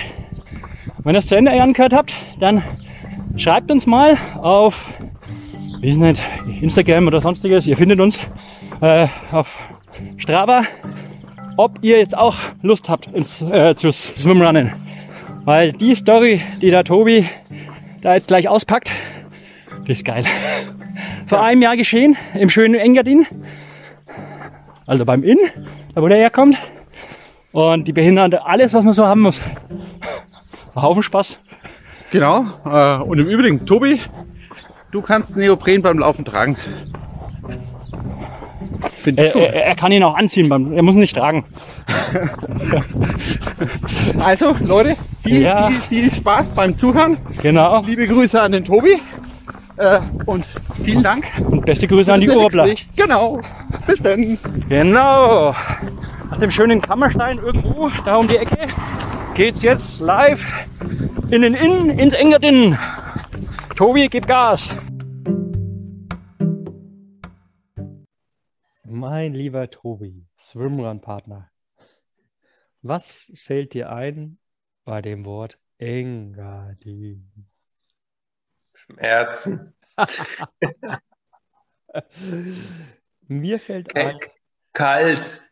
Wenn 1.04 1.14
ihr 1.14 1.20
es 1.20 1.26
zu 1.26 1.36
Ende 1.36 1.52
angehört 1.52 1.92
habt, 1.94 2.12
dann 2.40 2.62
schreibt 3.36 3.70
uns 3.70 3.86
mal 3.86 4.16
auf 4.42 4.94
wie 5.80 5.92
ist 5.92 5.98
nicht, 5.98 6.20
Instagram 6.60 7.06
oder 7.06 7.22
sonstiges. 7.22 7.66
Ihr 7.66 7.76
findet 7.76 8.00
uns 8.00 8.20
äh, 8.82 9.08
auf 9.32 9.56
Strava, 10.18 10.64
ob 11.56 11.78
ihr 11.80 11.98
jetzt 11.98 12.16
auch 12.16 12.36
Lust 12.60 12.90
habt 12.90 13.06
ins, 13.06 13.40
äh, 13.40 13.74
zu 13.74 13.90
Swimrunnen. 13.90 14.72
Weil 15.44 15.72
die 15.72 15.94
Story, 15.94 16.42
die 16.60 16.70
der 16.70 16.84
Tobi 16.84 17.26
da 18.02 18.14
jetzt 18.14 18.28
gleich 18.28 18.46
auspackt, 18.46 18.92
die 19.86 19.92
ist 19.92 20.04
geil. 20.04 20.24
Vor 21.26 21.42
einem 21.42 21.62
Jahr 21.62 21.78
geschehen 21.78 22.16
im 22.34 22.50
schönen 22.50 22.74
Engadin. 22.74 23.26
Also 24.86 25.06
beim 25.06 25.22
Inn, 25.22 25.38
da 25.94 26.02
wo 26.02 26.08
der 26.08 26.18
herkommt. 26.18 26.58
Und 27.52 27.88
die 27.88 27.92
behindern 27.92 28.34
alles, 28.34 28.74
was 28.74 28.84
man 28.84 28.92
so 28.92 29.06
haben 29.06 29.22
muss. 29.22 29.40
Ein 30.74 30.82
Haufen 30.82 31.02
Spaß. 31.02 31.40
Genau. 32.10 32.44
Äh, 32.64 33.02
und 33.02 33.18
im 33.18 33.28
Übrigen, 33.28 33.66
Tobi, 33.66 34.00
du 34.90 35.00
kannst 35.02 35.36
Neopren 35.36 35.82
beim 35.82 35.98
Laufen 35.98 36.24
tragen. 36.24 36.56
Finde 38.96 39.26
ich 39.26 39.34
Er, 39.34 39.54
er, 39.54 39.64
er 39.66 39.74
kann 39.76 39.92
ihn 39.92 40.02
auch 40.02 40.14
anziehen, 40.16 40.48
beim, 40.48 40.72
er 40.72 40.82
muss 40.82 40.94
ihn 40.94 41.00
nicht 41.00 41.16
tragen. 41.16 41.44
Also, 44.18 44.54
Leute, 44.60 44.96
viel, 45.22 45.42
Ja. 45.42 45.68
viel, 45.68 45.80
viel 46.10 46.14
Spaß 46.14 46.50
beim 46.52 46.76
Zuhören. 46.76 47.18
Genau. 47.42 47.82
Liebe 47.82 48.06
Grüße 48.06 48.40
an 48.40 48.52
den 48.52 48.64
Tobi. 48.64 49.00
Äh, 49.76 50.00
und 50.26 50.46
vielen 50.84 51.02
Dank. 51.02 51.26
Und 51.48 51.64
beste 51.66 51.86
Grüße 51.86 52.12
an 52.12 52.20
die 52.20 52.30
Urbler. 52.30 52.68
Genau. 52.96 53.40
Bis 53.86 54.02
dann. 54.02 54.38
Genau. 54.68 55.54
Aus 56.30 56.38
dem 56.38 56.50
schönen 56.50 56.80
Kammerstein 56.80 57.38
irgendwo, 57.38 57.90
da 58.04 58.16
um 58.16 58.28
die 58.28 58.36
Ecke, 58.36 58.68
geht's 59.34 59.62
jetzt 59.62 60.00
live 60.00 60.54
in 61.30 61.42
den 61.42 61.54
Inn, 61.54 61.90
ins 61.98 62.14
Engadin. 62.14 62.76
Tobi, 63.76 64.08
gib 64.08 64.26
Gas. 64.26 64.74
Mein 68.84 69.34
lieber 69.34 69.70
Tobi, 69.70 70.26
Swimrun-Partner, 70.38 71.50
was 72.82 73.30
fällt 73.34 73.74
dir 73.74 73.90
ein 73.90 74.38
bei 74.84 75.00
dem 75.02 75.24
Wort 75.24 75.58
Engadin? 75.78 77.30
Schmerzen. 78.74 79.74
Mir 83.28 83.58
fällt 83.58 83.94
ein 83.96 84.18
Ke- 84.18 84.30
Kalt. 84.72 85.42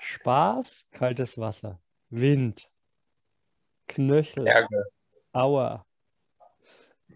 Spaß, 0.00 0.86
kaltes 0.90 1.38
Wasser, 1.38 1.80
Wind, 2.08 2.69
Knöchel, 3.94 4.46
Ärger. 4.46 4.84
Aua, 5.32 5.84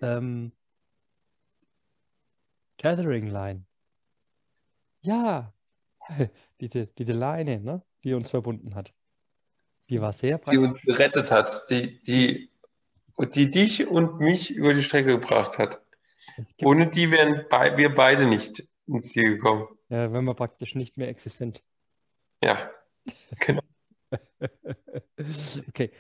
ähm, 0.03 0.53
Tethering 2.79 3.29
Line. 3.29 3.65
Ja, 5.03 5.53
diese, 6.61 6.87
diese 6.87 7.13
Leine, 7.13 7.61
ne, 7.61 7.83
die 8.03 8.15
uns 8.15 8.31
verbunden 8.31 8.75
hat. 8.75 8.93
Die 9.89 10.01
war 10.01 10.13
sehr 10.13 10.39
Die 10.39 10.45
praktisch. 10.45 10.59
uns 10.63 10.81
gerettet 10.81 11.31
hat. 11.31 11.65
Die, 11.71 11.99
die, 12.01 12.51
die 13.35 13.49
dich 13.49 13.87
und 13.87 14.19
mich 14.19 14.51
über 14.51 14.73
die 14.75 14.83
Strecke 14.83 15.19
gebracht 15.19 15.59
hat. 15.59 15.81
Ohne 16.63 16.89
die 16.89 17.11
wären 17.11 17.45
bei, 17.51 17.77
wir 17.77 17.95
beide 17.95 18.27
nicht 18.27 18.67
ins 18.87 19.09
Ziel 19.13 19.37
gekommen. 19.37 19.69
ja, 19.89 20.13
wenn 20.13 20.25
man 20.25 20.35
praktisch 20.37 20.75
nicht 20.75 20.97
mehr 20.97 21.09
existent. 21.09 21.63
Ja. 22.43 22.71
Genau. 23.41 23.63
Okay. 25.69 25.91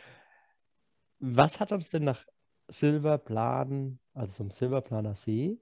Was 1.26 1.59
hat 1.59 1.73
uns 1.73 1.88
denn 1.88 2.04
nach 2.04 2.26
Silberplan, 2.69 3.99
also 4.12 4.35
zum 4.35 4.50
Silberplaner 4.50 5.14
See, 5.14 5.59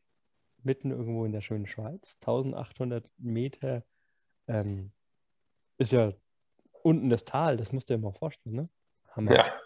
mitten 0.65 0.91
irgendwo 0.91 1.25
in 1.25 1.31
der 1.31 1.41
schönen 1.41 1.69
Schweiz, 1.69 2.17
1800 2.21 3.09
Meter, 3.19 3.85
ähm, 4.49 4.91
ist 5.79 5.93
ja 5.93 6.15
unten 6.83 7.11
das 7.11 7.25
Tal, 7.25 7.59
das 7.59 7.71
musst 7.71 7.89
du 7.89 7.95
dir 7.95 8.03
mal 8.03 8.13
vorstellen, 8.13 8.57
ne? 8.57 8.69
Hammer. 9.13 9.37
Ja. 9.37 9.61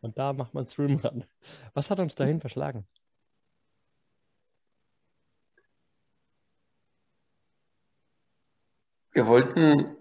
Und 0.00 0.16
da 0.16 0.32
macht 0.32 0.54
man 0.54 0.66
Swimrun. 0.66 1.26
Was 1.74 1.90
hat 1.90 2.00
uns 2.00 2.14
dahin 2.14 2.40
verschlagen? 2.40 2.86
Wir 9.12 9.26
wollten 9.26 9.94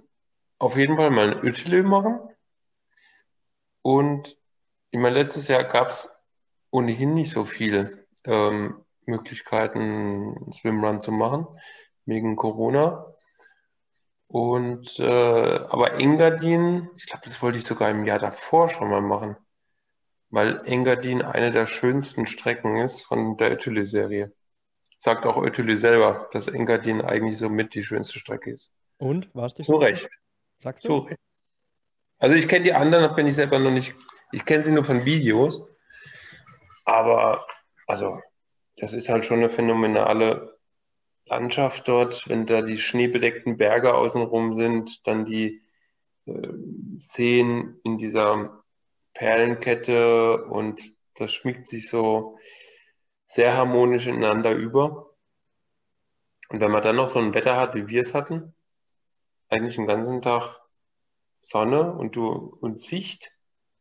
auf 0.58 0.78
jeden 0.78 0.96
Fall 0.96 1.10
mal 1.10 1.34
ein 1.34 1.44
Ötele 1.44 1.84
machen. 1.84 2.30
Und 3.82 4.38
ich 4.94 5.00
meine, 5.00 5.16
letztes 5.16 5.48
Jahr 5.48 5.64
gab 5.64 5.90
es 5.90 6.08
ohnehin 6.70 7.16
nicht 7.16 7.32
so 7.32 7.46
viele 7.46 8.06
ähm, 8.26 8.76
Möglichkeiten, 9.08 10.54
Swimrun 10.54 11.02
zu 11.02 11.12
machen, 11.12 11.48
wegen 12.06 12.36
Corona. 12.36 13.12
Und 14.28 15.00
äh, 15.00 15.04
aber 15.04 16.00
Engadin, 16.00 16.92
ich 16.96 17.08
glaube, 17.08 17.24
das 17.26 17.42
wollte 17.42 17.58
ich 17.58 17.66
sogar 17.66 17.90
im 17.90 18.06
Jahr 18.06 18.20
davor 18.20 18.70
schon 18.70 18.92
mal 18.92 19.02
machen, 19.02 19.36
weil 20.30 20.62
Engadin 20.64 21.24
eine 21.24 21.50
der 21.50 21.66
schönsten 21.66 22.28
Strecken 22.28 22.78
ist 22.78 23.02
von 23.02 23.36
der 23.38 23.52
Ötele-Serie. 23.54 24.32
Sagt 24.98 25.26
auch 25.26 25.42
Ötele 25.42 25.76
selber, 25.76 26.30
dass 26.34 26.48
Engadin 26.48 27.02
eigentlich 27.02 27.40
so 27.40 27.50
mit 27.50 27.74
die 27.74 27.84
schönste 27.84 28.20
Strecke 28.20 28.52
ist. 28.52 28.72
Und, 29.00 29.28
warst 29.34 29.58
du 29.58 29.64
Zu 29.64 29.74
Recht. 29.74 30.08
Sagst 30.60 30.84
Zu 30.84 30.90
du? 30.90 30.98
Recht. 31.08 31.20
Also 32.20 32.36
ich 32.36 32.48
kenne 32.48 32.66
die 32.66 32.74
anderen, 32.74 33.16
bin 33.16 33.26
ich 33.26 33.34
selber 33.34 33.58
noch 33.58 33.72
nicht, 33.72 33.96
ich 34.34 34.46
kenne 34.46 34.64
sie 34.64 34.72
nur 34.72 34.84
von 34.84 35.06
Videos. 35.06 35.64
Aber 36.86 37.46
also, 37.88 38.20
das 38.78 38.94
ist 38.94 39.10
halt 39.10 39.26
schon 39.26 39.40
eine 39.40 39.50
phänomenale 39.50 40.58
Landschaft 41.28 41.88
dort, 41.88 42.28
wenn 42.28 42.46
da 42.46 42.62
die 42.62 42.78
schneebedeckten 42.78 43.58
Berge 43.58 43.94
außenrum 43.94 44.54
sind, 44.54 45.08
dann 45.08 45.26
die 45.26 45.62
äh, 46.26 46.50
Seen 47.00 47.80
in 47.84 47.98
dieser 47.98 48.64
Perlenkette 49.14 50.44
und 50.46 50.82
das 51.16 51.32
schmiegt 51.32 51.68
sich 51.68 51.88
so 51.88 52.38
sehr 53.26 53.56
harmonisch 53.56 54.08
ineinander 54.08 54.52
über. 54.52 55.16
Und 56.50 56.60
wenn 56.60 56.72
man 56.72 56.82
dann 56.82 56.98
noch 56.98 57.08
so 57.08 57.20
ein 57.20 57.34
Wetter 57.34 57.56
hat, 57.56 57.76
wie 57.76 57.88
wir 57.88 58.02
es 58.02 58.14
hatten, 58.14 58.54
eigentlich 59.50 59.76
den 59.76 59.88
ganzen 59.88 60.22
Tag 60.22 60.60
Sonne 61.42 61.94
und 61.94 62.16
du 62.16 62.58
und 62.62 62.82
Sicht, 62.82 63.32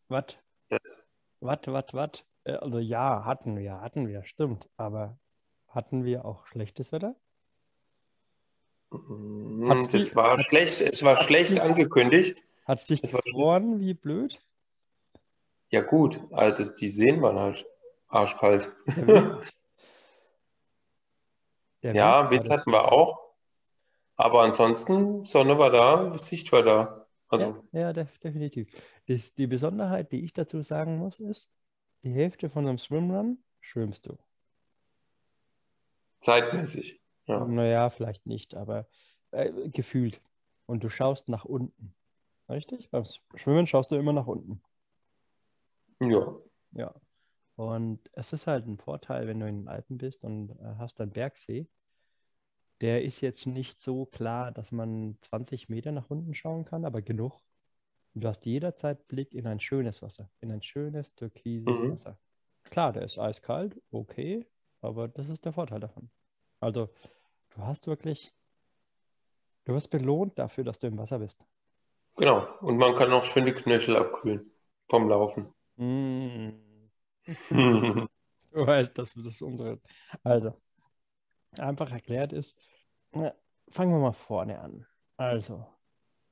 Was? 0.09 0.42
Das, 0.73 1.03
Was, 1.41 1.59
was, 1.67 1.85
was? 1.93 2.11
Äh, 2.45 2.53
Also 2.55 2.79
ja, 2.79 3.25
hatten 3.25 3.57
wir, 3.59 3.81
hatten 3.81 4.09
wir, 4.09 4.25
stimmt. 4.25 4.69
Aber 4.77 5.19
hatten 5.69 6.05
wir 6.05 6.25
auch 6.25 6.47
schlechtes 6.47 6.93
Wetter? 6.93 7.15
mm, 8.91 9.69
Hat's 9.71 9.89
die- 9.89 10.15
war 10.17 10.41
schlecht, 10.43 10.81
es 10.81 11.03
war 11.03 11.17
schlecht 11.23 11.53
die- 11.53 11.61
angekündigt. 11.61 12.43
Hat 12.65 12.79
es 12.81 12.85
dich 12.87 13.03
gefroren 13.03 13.81
wie 13.81 13.95
blöd? 13.95 14.41
Ja 15.71 15.81
gut, 15.81 16.21
also 16.33 16.71
die 16.75 16.91
Seen 16.91 17.23
waren 17.23 17.39
halt 17.39 17.67
arschkalt. 18.09 18.71
Ja, 21.85 22.31
Wind 22.31 22.49
hatten 22.49 22.71
wir 22.71 22.93
auch. 22.93 23.19
Aber 24.17 24.43
ansonsten, 24.43 25.25
Sonne 25.25 25.59
war 25.59 25.71
da, 25.71 26.17
Sicht 26.17 26.53
war 26.53 26.63
da. 26.63 27.02
Also, 27.33 27.65
Ja, 27.73 27.81
ja 27.81 27.93
def 27.95 28.19
definitiv. 28.19 28.71
Das, 29.07 29.35
die 29.35 29.47
Besonderheit, 29.47 30.13
die 30.13 30.23
ich 30.25 30.35
dazu 30.35 30.61
sagen 30.63 30.99
muss, 30.99 31.19
ist, 31.19 31.49
die 32.05 32.13
Hälfte 32.13 32.51
von 32.51 32.67
einem 32.67 32.79
Swimrun 32.79 33.43
schwimmst 33.61 34.07
du. 34.07 34.19
zeitmäßig. 36.21 37.01
Ja. 37.27 37.45
Naja, 37.45 37.91
vielleicht 37.91 38.27
nicht, 38.27 38.55
aber 38.55 38.87
äh, 39.31 39.51
gefühlt. 39.71 40.21
Und 40.67 40.85
du 40.85 40.91
schaust 40.91 41.29
nach 41.29 41.45
unten. 41.45 41.95
Richtig? 42.49 42.91
Beim 42.91 43.05
Schwimmen 43.35 43.67
schaust 43.67 43.91
du 43.91 43.97
immer 43.97 44.13
nach 44.13 44.27
unten. 44.27 44.63
Ja. 46.01 46.37
Ja. 46.73 46.95
Und 47.57 48.01
es 48.13 48.33
ist 48.33 48.47
halt 48.47 48.67
ein 48.67 48.79
Vorteil, 48.79 49.27
wenn 49.27 49.41
du 49.41 49.47
in 49.49 49.61
den 49.63 49.69
Alpen 49.69 49.99
bist 49.99 50.23
und 50.25 50.51
äh, 50.51 50.75
hast 50.79 51.01
einen 51.01 51.13
Bergsee. 51.13 51.67
Der 52.83 53.05
ist 53.05 53.21
jetzt 53.21 53.47
nicht 53.47 53.81
so 53.81 54.07
klar, 54.07 54.51
dass 54.53 54.73
man 54.73 55.17
20 55.23 55.69
Meter 55.69 55.93
nach 55.93 56.11
unten 56.11 56.35
schauen 56.35 56.65
kann, 56.65 56.85
aber 56.85 57.01
genug. 57.01 57.41
Und 58.15 58.25
du 58.25 58.29
hast 58.29 58.45
jederzeit 58.45 59.07
Blick 59.09 59.35
in 59.35 59.47
ein 59.47 59.61
schönes 59.61 60.03
Wasser, 60.03 60.29
in 60.41 60.51
ein 60.51 60.63
schönes 60.63 61.15
türkises 61.15 61.65
Mhm. 61.67 61.93
Wasser. 61.93 62.19
Klar, 62.65 62.93
der 62.93 63.05
ist 63.05 63.19
eiskalt, 63.19 63.81
okay, 63.93 64.47
aber 64.81 65.09
das 65.09 65.29
ist 65.29 65.45
der 65.45 65.53
Vorteil 65.53 65.81
davon. 65.81 66.11
Also, 66.61 66.91
du 67.51 67.63
hast 67.63 67.87
wirklich, 67.87 68.35
du 69.65 69.75
wirst 69.75 69.91
belohnt 69.91 70.39
dafür, 70.39 70.65
dass 70.65 70.79
du 70.79 70.89
im 70.89 70.99
Wasser 70.99 71.21
bist. 71.21 71.39
Genau. 72.17 72.47
Und 72.61 72.77
man 72.79 72.95
kann 72.95 73.13
auch 73.13 73.25
schön 73.25 73.47
die 73.47 73.53
Knöchel 73.53 73.97
abkühlen 73.97 74.51
vom 74.89 75.09
Laufen. 75.09 75.55
Mm. 75.77 76.51
Du 78.55 78.67
weißt, 78.67 78.99
dass 78.99 79.15
das 79.15 79.41
unsere. 79.41 79.81
Also, 80.23 80.53
einfach 81.57 81.91
erklärt 81.91 82.35
ist, 82.35 82.59
na, 83.13 83.35
fangen 83.71 83.93
wir 83.93 84.01
mal 84.01 84.13
vorne 84.13 84.61
an. 84.61 84.87
Also, 85.17 85.67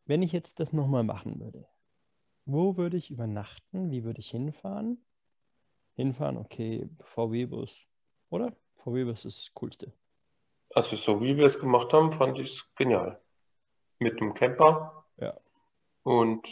wenn 0.06 0.22
ich 0.22 0.32
jetzt 0.32 0.60
das 0.60 0.72
nochmal 0.72 1.04
machen 1.04 1.40
würde, 1.40 1.66
wo 2.46 2.76
würde 2.76 2.96
ich 2.96 3.10
übernachten? 3.10 3.90
Wie 3.90 4.04
würde 4.04 4.20
ich 4.20 4.30
hinfahren? 4.30 5.04
Hinfahren, 5.94 6.36
okay, 6.38 6.88
VW-Bus, 7.04 7.86
oder? 8.30 8.56
VW-Bus 8.76 9.24
ist 9.24 9.38
das 9.46 9.54
Coolste. 9.54 9.92
Also 10.74 10.96
so 10.96 11.20
wie 11.20 11.36
wir 11.36 11.44
es 11.46 11.58
gemacht 11.58 11.92
haben, 11.92 12.12
fand 12.12 12.38
ich 12.38 12.52
es 12.52 12.74
genial. 12.74 13.20
Mit 13.98 14.20
dem 14.20 14.34
Camper 14.34 15.04
Ja. 15.18 15.38
und 16.04 16.48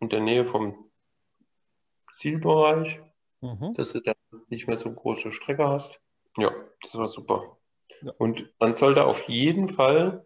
in 0.00 0.08
der 0.10 0.20
Nähe 0.20 0.44
vom 0.44 0.90
Zielbereich, 2.12 3.00
Mhm. 3.40 3.72
dass 3.72 3.92
du 3.92 4.00
dann 4.00 4.14
nicht 4.48 4.66
mehr 4.68 4.76
so 4.76 4.92
große 4.92 5.32
Strecke 5.32 5.66
hast. 5.68 6.00
Ja, 6.36 6.52
das 6.82 6.94
war 6.94 7.08
super. 7.08 7.56
Ja. 8.00 8.12
Und 8.18 8.50
man 8.58 8.74
sollte 8.74 9.04
auf 9.04 9.28
jeden 9.28 9.68
Fall 9.68 10.24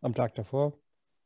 Am 0.00 0.14
Tag 0.14 0.34
davor. 0.34 0.78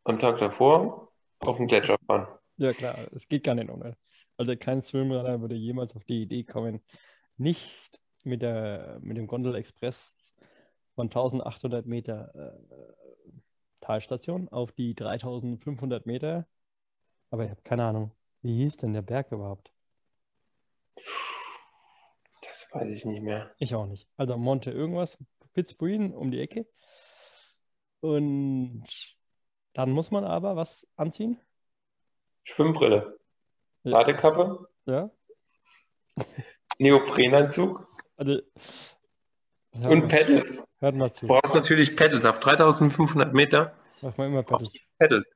am 0.05 0.19
Tag 0.19 0.39
davor 0.39 1.13
auf 1.41 1.57
den 1.57 1.67
Gletscher 1.67 1.97
fahren. 2.07 2.27
Ja, 2.57 2.73
klar, 2.73 2.97
es 3.15 3.27
geht 3.29 3.45
gar 3.45 3.55
nicht 3.55 3.71
ohne. 3.71 3.97
Also 4.37 4.57
kein 4.57 4.83
Swimrunner 4.85 5.41
würde 5.41 5.55
jemals 5.55 5.95
auf 5.97 6.05
die 6.05 6.23
Idee 6.23 6.45
kommen, 6.45 6.83
nicht 7.37 7.69
mit 8.25 8.43
der, 8.43 8.99
mit 9.03 9.17
dem 9.17 9.27
Gondel 9.27 9.55
Express 9.57 10.15
von 10.95 11.07
1800 11.09 11.87
Meter 11.87 12.33
äh, 12.35 13.33
Talstation 13.81 14.49
auf 14.49 14.73
die 14.73 14.95
3500 14.95 16.07
Meter. 16.07 16.47
Aber 17.31 17.45
ich 17.45 17.51
habe 17.51 17.63
keine 17.63 17.85
Ahnung, 17.85 18.13
wie 18.43 18.57
hieß 18.59 18.77
denn 18.77 18.93
der 18.93 19.03
Berg 19.03 19.33
überhaupt? 19.33 19.73
Das 22.43 22.69
weiß 22.73 22.89
ich 22.91 23.05
nicht 23.05 23.23
mehr. 23.23 23.51
Ich 23.59 23.75
auch 23.75 23.87
nicht. 23.87 24.09
Also 24.17 24.37
Monte 24.37 24.71
irgendwas, 24.71 25.19
Fitzbuin 25.55 26.15
um 26.15 26.31
die 26.31 26.41
Ecke. 26.41 26.67
Und 28.01 28.85
dann 29.75 29.91
muss 29.91 30.11
man 30.11 30.25
aber 30.25 30.57
was 30.57 30.87
anziehen. 30.97 31.41
Schwimmbrille, 32.45 33.19
Ja. 33.85 33.93
Badekappe, 33.99 34.69
Ja. 34.87 35.11
Neoprenanzug 36.79 37.87
Also, 38.17 38.41
und 39.73 40.09
Pedals. 40.09 40.65
hört 40.81 40.97
mal 40.97 41.13
zu. 41.13 41.27
Du 41.27 41.33
brauchst 41.33 41.55
natürlich 41.55 41.97
Pedals 41.97 42.25
auf 42.27 42.41
3500 42.41 43.33
Meter. 43.33 43.77
Mach 44.03 44.17
mal 44.17 44.27
immer 44.27 44.43
Pedals. 44.43 44.87
Pedals. 44.99 45.35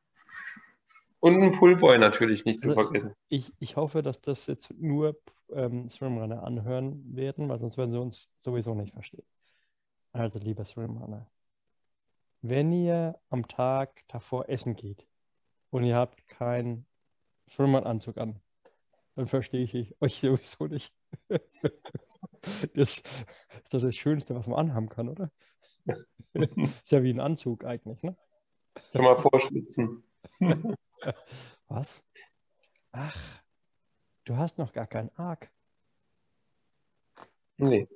Und 1.21 1.43
ein 1.43 1.53
Pullboy 1.53 1.99
natürlich 1.99 2.45
nicht 2.45 2.61
zu 2.61 2.69
Also- 2.69 2.83
vergessen. 2.83 3.15
Ich, 3.31 3.53
ich 3.61 3.77
hoffe, 3.77 4.03
dass 4.03 4.21
das 4.21 4.47
jetzt 4.47 4.71
nur 4.77 5.17
ähm, 5.51 5.89
Swimrunner 5.89 6.43
anhören 6.43 7.03
werden, 7.15 7.49
weil 7.49 7.59
sonst 7.61 7.77
werden 7.79 7.93
sie 7.93 8.01
uns 8.01 8.29
sowieso 8.37 8.75
nicht 8.75 8.93
verstehen. 8.93 9.25
Also, 10.17 10.39
lieber 10.39 10.65
Swimrunner, 10.65 11.27
wenn 12.41 12.73
ihr 12.73 13.21
am 13.29 13.47
Tag 13.49 14.03
davor 14.09 14.49
essen 14.49 14.75
geht 14.75 15.07
und 15.69 15.85
ihr 15.85 15.95
habt 15.95 16.27
keinen 16.27 16.87
Schwimmananzug 17.49 18.17
an, 18.17 18.41
dann 19.15 19.29
verstehe 19.29 19.63
ich 19.63 20.01
euch 20.01 20.21
sowieso 20.21 20.67
nicht. 20.67 20.95
Das 22.75 23.03
ist 23.03 23.27
doch 23.71 23.81
das 23.81 23.97
Schönste, 23.97 24.35
was 24.37 24.47
man 24.47 24.59
anhaben 24.59 24.89
kann, 24.89 25.09
oder? 25.09 25.33
Ist 26.33 26.93
ja 26.93 27.03
wie 27.03 27.11
ein 27.11 27.19
Anzug 27.19 27.65
eigentlich, 27.65 28.03
ne? 28.03 28.17
Schon 28.93 29.03
mal 29.03 29.17
vorschwitzen. 29.17 30.05
Was? 31.67 32.05
Ach, 32.93 33.43
du 34.25 34.37
hast 34.37 34.59
noch 34.59 34.73
gar 34.73 34.87
keinen 34.87 35.11
Arc. 35.17 35.51
Nee. 37.57 37.89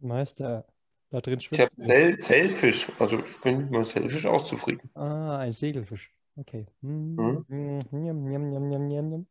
Meister, 0.00 0.66
da 1.10 1.20
drin 1.20 1.40
Ich 1.50 1.58
habe 1.58 1.70
schwimmt. 1.70 1.72
Sel 1.76 2.18
Selfish. 2.18 2.86
Also 3.00 3.18
ich 3.18 3.40
bin 3.40 3.68
mit 3.70 3.84
Selfish 3.86 4.26
auch 4.26 4.44
zufrieden. 4.44 4.90
Ah, 4.94 5.38
ein 5.38 5.52
Segelfisch. 5.52 6.12
Okay. 6.36 6.66
Hm, 6.82 7.16
Mhm. 7.18 7.44
hm, 7.48 7.78
njam, 7.92 8.24
njam, 8.28 8.66
njam, 8.66 8.86
njam. 8.88 9.26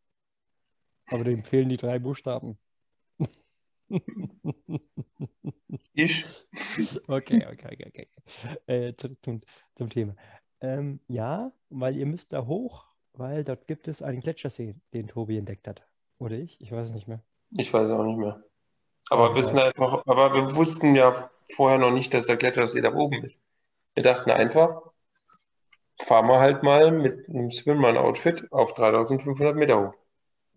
Aber 1.08 1.24
dem 1.24 1.44
fehlen 1.44 1.70
die 1.70 1.78
drei 1.78 1.98
Buchstaben. 2.00 2.60
Ich? 5.94 6.26
Okay, 7.08 7.46
okay, 7.46 7.68
okay, 7.74 7.88
okay. 7.88 8.08
Äh, 8.68 8.94
zum, 8.98 9.42
zum 9.76 9.90
Thema. 9.90 10.16
Ähm, 10.62 11.00
ja, 11.08 11.52
weil 11.70 11.96
ihr 11.96 12.06
müsst 12.06 12.34
da 12.34 12.46
hoch, 12.46 12.86
weil 13.14 13.44
dort 13.44 13.68
gibt 13.68 13.88
es 13.88 14.02
einen 14.02 14.22
Gletschersee, 14.22 14.76
den 14.94 15.08
Tobi 15.08 15.38
entdeckt 15.38 15.68
hat. 15.68 15.84
Oder 16.18 16.38
ich? 16.38 16.60
Ich 16.62 16.72
weiß 16.72 16.88
es 16.90 16.94
nicht 16.94 17.08
mehr. 17.08 17.24
Ich 17.58 17.74
weiß 17.74 17.90
auch 17.90 18.04
nicht 18.04 18.18
mehr. 18.18 18.44
Aber 19.10 19.36
wissen 19.36 19.60
einfach, 19.60 20.04
aber 20.06 20.34
wir 20.34 20.56
wussten 20.56 20.96
ja 20.96 21.30
vorher 21.56 21.78
noch 21.78 21.92
nicht, 21.92 22.14
dass 22.14 22.26
der 22.26 22.38
Gletschersee 22.38 22.82
da 22.82 22.94
oben 22.94 23.24
ist. 23.24 23.40
Wir 23.94 24.04
dachten 24.04 24.32
einfach, 24.32 24.82
fahren 26.02 26.28
wir 26.28 26.40
halt 26.40 26.64
mal 26.64 26.92
mit 26.92 27.30
einem 27.30 27.52
Swimrun-Outfit 27.52 28.52
auf 28.52 28.74
3500 28.74 29.56
Meter 29.56 29.88
hoch. 29.88 29.94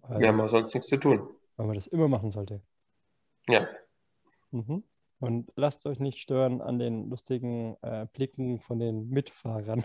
Weil, 0.02 0.20
Wir 0.20 0.28
haben 0.28 0.38
ja 0.38 0.48
sonst 0.48 0.74
nichts 0.74 0.88
zu 0.88 0.96
tun. 0.96 1.28
weil 1.56 1.66
man 1.66 1.76
das 1.76 1.86
immer 1.86 2.08
machen 2.08 2.30
sollte. 2.30 2.62
Ja, 3.48 3.68
Mhm. 4.50 4.84
Und 5.20 5.52
lasst 5.56 5.84
euch 5.86 5.98
nicht 5.98 6.18
stören 6.18 6.60
an 6.60 6.78
den 6.78 7.10
lustigen 7.10 7.76
äh, 7.82 8.06
Blicken 8.12 8.60
von 8.60 8.78
den 8.78 9.08
Mitfahrern. 9.10 9.84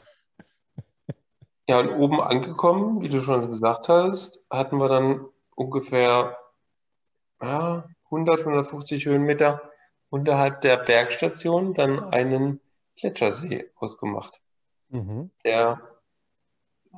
ja, 1.68 1.80
und 1.80 1.90
oben 1.90 2.22
angekommen, 2.22 3.02
wie 3.02 3.10
du 3.10 3.22
schon 3.22 3.48
gesagt 3.48 3.90
hast, 3.90 4.40
hatten 4.50 4.78
wir 4.78 4.90
dann 4.90 5.26
ungefähr 5.56 6.38
ja, 7.42 7.84
100, 8.14 8.40
150 8.40 9.06
Höhenmeter 9.06 9.62
unterhalb 10.10 10.62
der 10.62 10.78
Bergstation 10.78 11.74
dann 11.74 12.14
einen 12.14 12.60
Gletschersee 12.96 13.72
ausgemacht. 13.76 14.40
Mhm. 14.90 15.32
der 15.44 15.82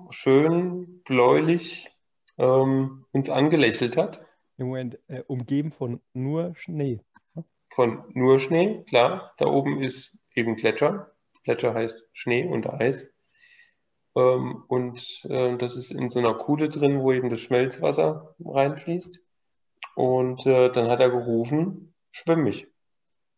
schön 0.09 1.01
bläulich 1.03 1.89
ähm, 2.37 3.05
uns 3.13 3.29
angelächelt 3.29 3.95
hat. 3.95 4.19
Im 4.57 4.67
Moment 4.67 4.99
äh, 5.07 5.23
umgeben 5.27 5.71
von 5.71 6.01
nur 6.13 6.53
Schnee. 6.55 6.99
Von 7.69 8.03
nur 8.13 8.39
Schnee, 8.39 8.83
klar. 8.83 9.33
Da 9.37 9.45
oben 9.45 9.81
ist 9.81 10.17
eben 10.33 10.57
Gletscher. 10.57 11.11
Gletscher 11.43 11.73
heißt 11.73 12.09
Schnee 12.11 12.45
und 12.45 12.69
Eis. 12.69 13.05
Ähm, 14.15 14.63
und 14.67 15.25
äh, 15.29 15.57
das 15.57 15.77
ist 15.77 15.91
in 15.91 16.09
so 16.09 16.19
einer 16.19 16.33
Kuhle 16.33 16.67
drin, 16.67 17.01
wo 17.01 17.13
eben 17.13 17.29
das 17.29 17.39
Schmelzwasser 17.39 18.35
reinfließt. 18.43 19.19
Und 19.95 20.45
äh, 20.45 20.69
dann 20.71 20.89
hat 20.89 20.99
er 20.99 21.09
gerufen, 21.09 21.93
schwimm 22.11 22.43
mich. 22.43 22.67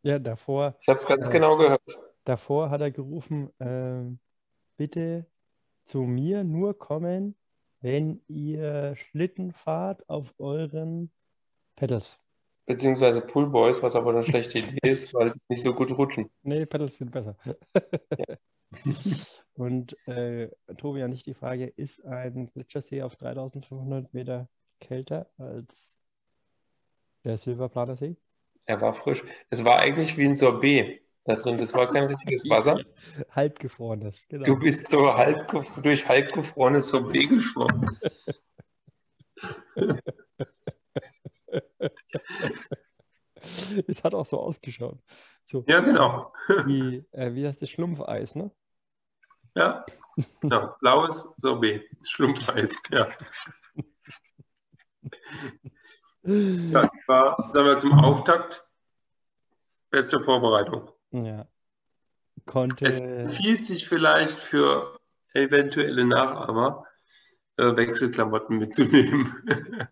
Ja, 0.04 0.20
davor, 0.20 0.76
Ich 0.82 0.88
habe 0.88 0.98
es 0.98 1.06
ganz 1.06 1.28
Ja. 1.28 1.34
genau 1.34 1.58
gehört. 1.58 1.82
davor 2.24 2.70
hat 2.70 2.82
er 2.82 2.92
gerufen, 2.92 3.50
ähm, 3.60 4.20
bitte 4.78 5.26
zu 5.86 6.02
mir 6.02 6.44
nur 6.44 6.78
kommen, 6.78 7.36
wenn 7.82 8.22
ihr 8.28 8.96
Schlitten 8.96 9.54
fahrt 9.54 10.08
auf 10.10 10.34
euren 10.40 11.12
Pedals. 11.76 12.20
Beziehungsweise 12.66 13.22
Pullboys, 13.22 13.82
was 13.82 13.96
aber 13.96 14.12
eine 14.12 14.24
schlechte 14.24 14.58
Idee 14.82 14.90
ist, 14.90 15.14
weil 15.14 15.32
die 15.32 15.40
nicht 15.48 15.64
so 15.64 15.74
gut 15.74 15.96
rutschen. 15.98 16.30
Nee, 16.44 16.66
Pedals 16.66 16.98
sind 16.98 17.12
besser. 17.12 17.36
Und 19.54 19.96
äh, 20.08 20.50
Tobi, 20.78 21.02
an 21.04 21.12
dich 21.12 21.24
die 21.24 21.34
Frage, 21.34 21.66
ist 21.68 22.04
ein 22.06 22.48
Gletschersee 22.54 23.02
auf 23.04 23.16
3500 23.16 24.14
Meter 24.14 24.50
kälter 24.80 25.30
als 25.38 25.97
der 27.28 27.38
Silberplaner 27.38 27.96
See? 27.96 28.16
Er 28.66 28.82
war 28.82 28.94
frisch. 28.94 29.24
Es 29.50 29.64
war 29.64 29.78
eigentlich 29.78 30.18
wie 30.18 30.26
ein 30.26 30.36
Sorbet 30.36 31.02
da 31.26 31.36
drin. 31.36 31.58
Das 31.58 31.74
war 31.74 31.92
kein 31.92 32.06
richtiges 32.06 32.44
Wasser. 32.50 32.82
Halbgefrorenes, 33.32 34.26
genau. 34.28 34.46
Du 34.46 34.58
bist 34.58 34.90
so 34.90 35.14
halb, 35.14 35.48
durch 35.84 36.08
halbgefrorenes 36.08 36.88
Sorbet 36.88 37.30
geschwommen. 37.30 38.00
Es 43.88 44.04
hat 44.04 44.14
auch 44.14 44.26
so 44.26 44.40
ausgeschaut. 44.40 45.00
So 45.46 45.64
Ja, 45.68 45.80
genau. 45.80 46.34
wie, 46.66 47.06
äh, 47.12 47.34
wie 47.34 47.48
heißt 47.48 47.62
das 47.62 47.70
Schlumpfeis, 47.70 48.36
ne? 48.36 48.52
Ja, 49.56 49.86
genau. 50.42 50.76
Blaues 50.82 51.26
Sorbet. 51.42 51.86
Schlumpfeis. 52.06 52.74
Ja. 52.92 53.08
das 56.28 56.90
war, 57.08 57.50
sagen 57.54 57.66
wir, 57.66 57.78
zum 57.78 57.94
Auftakt 57.94 58.66
beste 59.90 60.20
Vorbereitung. 60.20 60.92
Ja. 61.12 61.48
Konnte. 62.46 62.86
Es 62.86 63.00
empfiehlt 63.00 63.66
sich 63.66 63.88
vielleicht 63.88 64.40
für 64.40 65.00
eventuelle 65.34 66.06
Nachahmer, 66.06 66.86
äh, 67.58 67.76
Wechselklamotten 67.76 68.58
mitzunehmen. 68.58 69.34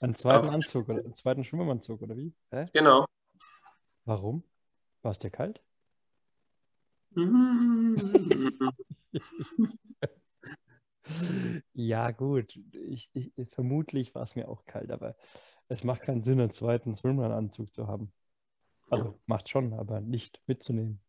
Einen 0.00 0.16
zweiten 0.16 0.48
Auf- 0.48 0.54
Anzug 0.54 0.88
oder 0.88 1.04
einen 1.04 1.14
zweiten 1.14 1.44
Schwimmanzug 1.44 2.02
oder 2.02 2.16
wie? 2.16 2.34
Hä? 2.50 2.64
genau. 2.72 3.06
Warum? 4.04 4.42
War 5.02 5.12
es 5.12 5.18
dir 5.18 5.30
kalt? 5.30 5.62
Ja, 11.72 12.10
gut. 12.10 12.58
Ich, 12.72 13.10
ich, 13.14 13.32
vermutlich 13.50 14.14
war 14.14 14.22
es 14.22 14.36
mir 14.36 14.48
auch 14.48 14.64
kalt, 14.64 14.90
aber 14.90 15.16
es 15.68 15.84
macht 15.84 16.02
keinen 16.02 16.24
Sinn, 16.24 16.40
einen 16.40 16.52
zweiten 16.52 16.94
Swimrun-Anzug 16.94 17.72
zu 17.72 17.86
haben. 17.86 18.12
Also 18.88 19.18
macht 19.26 19.48
schon, 19.48 19.72
aber 19.74 20.00
nicht 20.00 20.40
mitzunehmen. 20.46 21.00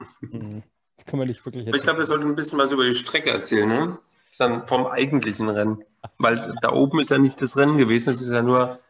Mhm. 0.20 0.62
Das 0.96 1.06
kann 1.06 1.18
man 1.18 1.28
nicht 1.28 1.44
wirklich 1.46 1.66
Aber 1.66 1.76
ich 1.76 1.82
glaube, 1.82 2.00
wir 2.00 2.06
sollten 2.06 2.26
ein 2.26 2.36
bisschen 2.36 2.58
was 2.58 2.72
über 2.72 2.84
die 2.84 2.94
Strecke 2.94 3.30
erzählen, 3.30 3.68
ne? 3.68 3.98
Dann 4.36 4.66
vom 4.66 4.86
eigentlichen 4.86 5.48
Rennen. 5.48 5.82
Weil 6.18 6.54
da 6.60 6.72
oben 6.72 7.00
ist 7.00 7.10
ja 7.10 7.16
nicht 7.16 7.40
das 7.40 7.56
Rennen 7.56 7.78
gewesen, 7.78 8.10
es 8.10 8.20
ist 8.20 8.30
ja 8.30 8.42
nur 8.42 8.80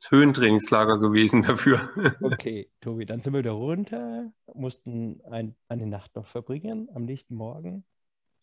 das 0.00 0.10
Höhentrainingslager 0.10 0.98
gewesen 0.98 1.42
dafür. 1.42 1.88
Okay, 2.22 2.70
Tobi, 2.80 3.06
dann 3.06 3.20
sind 3.20 3.34
wir 3.34 3.40
wieder 3.40 3.52
runter, 3.52 4.32
mussten 4.52 5.20
ein, 5.30 5.54
eine 5.68 5.86
Nacht 5.86 6.16
noch 6.16 6.26
verbringen. 6.26 6.88
Am 6.92 7.04
nächsten 7.04 7.34
Morgen 7.36 7.84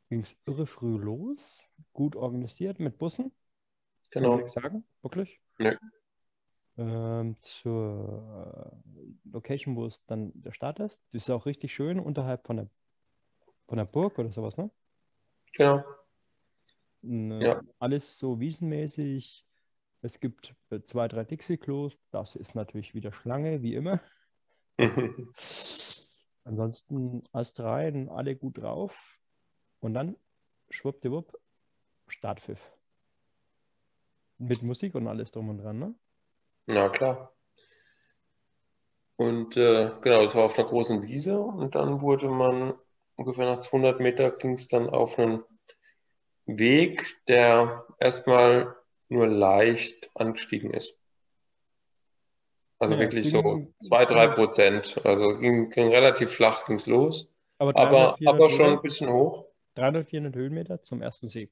ging 0.09 0.21
es 0.21 0.35
irre 0.45 0.65
früh 0.67 0.97
los, 0.97 1.61
gut 1.93 2.15
organisiert 2.15 2.79
mit 2.79 2.97
Bussen. 2.97 3.31
Kann 4.11 4.23
Genau. 4.23 4.37
nichts 4.37 4.53
sagen, 4.53 4.85
wirklich? 5.01 5.39
Nö. 5.57 5.75
Ähm, 6.77 7.35
zur 7.41 8.81
äh, 8.93 9.29
Location, 9.31 9.75
wo 9.75 9.85
es 9.85 10.05
dann 10.05 10.31
der 10.35 10.53
Start 10.53 10.79
ist. 10.79 10.99
Das 11.11 11.23
ist 11.23 11.29
auch 11.29 11.45
richtig 11.45 11.73
schön 11.73 11.99
unterhalb 11.99 12.45
von 12.45 12.57
der, 12.57 12.69
von 13.67 13.77
der 13.77 13.85
Burg 13.85 14.17
oder 14.19 14.31
sowas, 14.31 14.55
ne? 14.57 14.69
Genau. 15.53 15.83
N- 17.03 17.41
Ja. 17.41 17.61
Alles 17.79 18.17
so 18.17 18.39
wiesenmäßig. 18.39 19.43
Es 20.03 20.19
gibt 20.19 20.53
äh, 20.69 20.81
zwei, 20.83 21.07
drei 21.07 21.23
Dixie-Klos. 21.23 21.97
Das 22.11 22.35
ist 22.35 22.53
natürlich 22.55 22.93
wieder 22.93 23.11
Schlange, 23.11 23.61
wie 23.63 23.73
immer. 23.75 23.99
ansonsten 26.43 27.23
Ast 27.31 27.59
rein, 27.59 28.07
alle 28.09 28.35
gut 28.35 28.59
drauf. 28.59 29.16
Und 29.79 29.93
dann 29.93 30.15
schwuppdiwupp, 30.69 31.37
Startpfiff. 32.07 32.59
Mit 34.39 34.61
Musik 34.61 34.95
und 34.95 35.07
alles 35.07 35.31
drum 35.31 35.49
und 35.49 35.59
dran, 35.59 35.79
ne? 35.79 35.95
Na 36.67 36.89
klar. 36.89 37.31
Und 39.15 39.57
äh, 39.57 39.91
genau, 40.01 40.23
das 40.23 40.35
war 40.35 40.43
auf 40.43 40.57
einer 40.59 40.67
großen 40.67 41.01
Wiese 41.01 41.39
und 41.39 41.73
dann 41.73 42.01
wurde 42.01 42.27
man 42.29 42.75
ungefähr 43.15 43.45
nach 43.45 43.59
200 43.59 43.99
Meter 43.99 44.31
ging 44.31 44.51
es 44.51 44.67
dann 44.67 44.89
auf 44.89 45.17
einen 45.17 45.43
Weg, 46.45 47.17
der 47.27 47.85
erstmal 47.99 48.75
nur 49.09 49.25
leicht 49.27 50.11
angestiegen 50.13 50.71
ist. 50.71 50.95
Also 52.77 52.93
Ja, 52.93 52.99
wirklich 52.99 53.31
ging- 53.31 53.73
so 53.79 53.87
2, 53.87 54.05
3 54.05 54.27
Prozent. 54.27 55.03
Also 55.03 55.35
ging, 55.39 55.71
ging 55.71 55.87
relativ 55.87 56.31
flach 56.31 56.65
ging's 56.65 56.85
los, 56.85 57.27
Aber 57.57 57.75
aber, 57.75 57.89
300, 57.89 58.17
400 58.19 58.27
aber 58.35 58.49
schon 58.49 58.71
ein 58.73 58.81
bisschen 58.83 59.09
hoch. 59.09 59.46
300, 59.77 60.09
400 60.09 60.35
Höhenmeter 60.35 60.83
zum 60.83 61.01
ersten 61.01 61.29
See. 61.29 61.49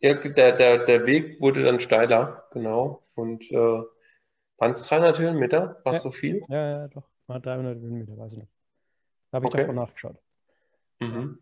Ja, 0.00 0.14
der, 0.14 0.52
der, 0.52 0.84
der 0.84 1.06
Weg 1.06 1.40
wurde 1.40 1.62
dann 1.64 1.80
steiler, 1.80 2.44
genau. 2.50 3.02
Und 3.14 3.50
äh, 3.52 3.56
waren 3.56 4.72
es 4.72 4.82
300 4.82 5.18
Höhenmeter? 5.18 5.80
War 5.84 5.92
es 5.94 5.98
Ja. 5.98 6.02
so 6.02 6.12
viel? 6.12 6.48
Ja, 6.48 6.68
ja, 6.70 6.88
doch. 6.88 7.08
Mal 7.28 7.40
300 7.40 7.78
Höhenmeter, 7.80 8.16
weiß 8.18 8.32
ich 8.32 8.38
noch. 8.38 8.48
Da 9.30 9.36
habe 9.36 9.46
ich 9.46 9.50
Okay. 9.50 9.62
davon 9.62 9.76
nachgeschaut. 9.76 10.18
Mhm. 11.00 11.38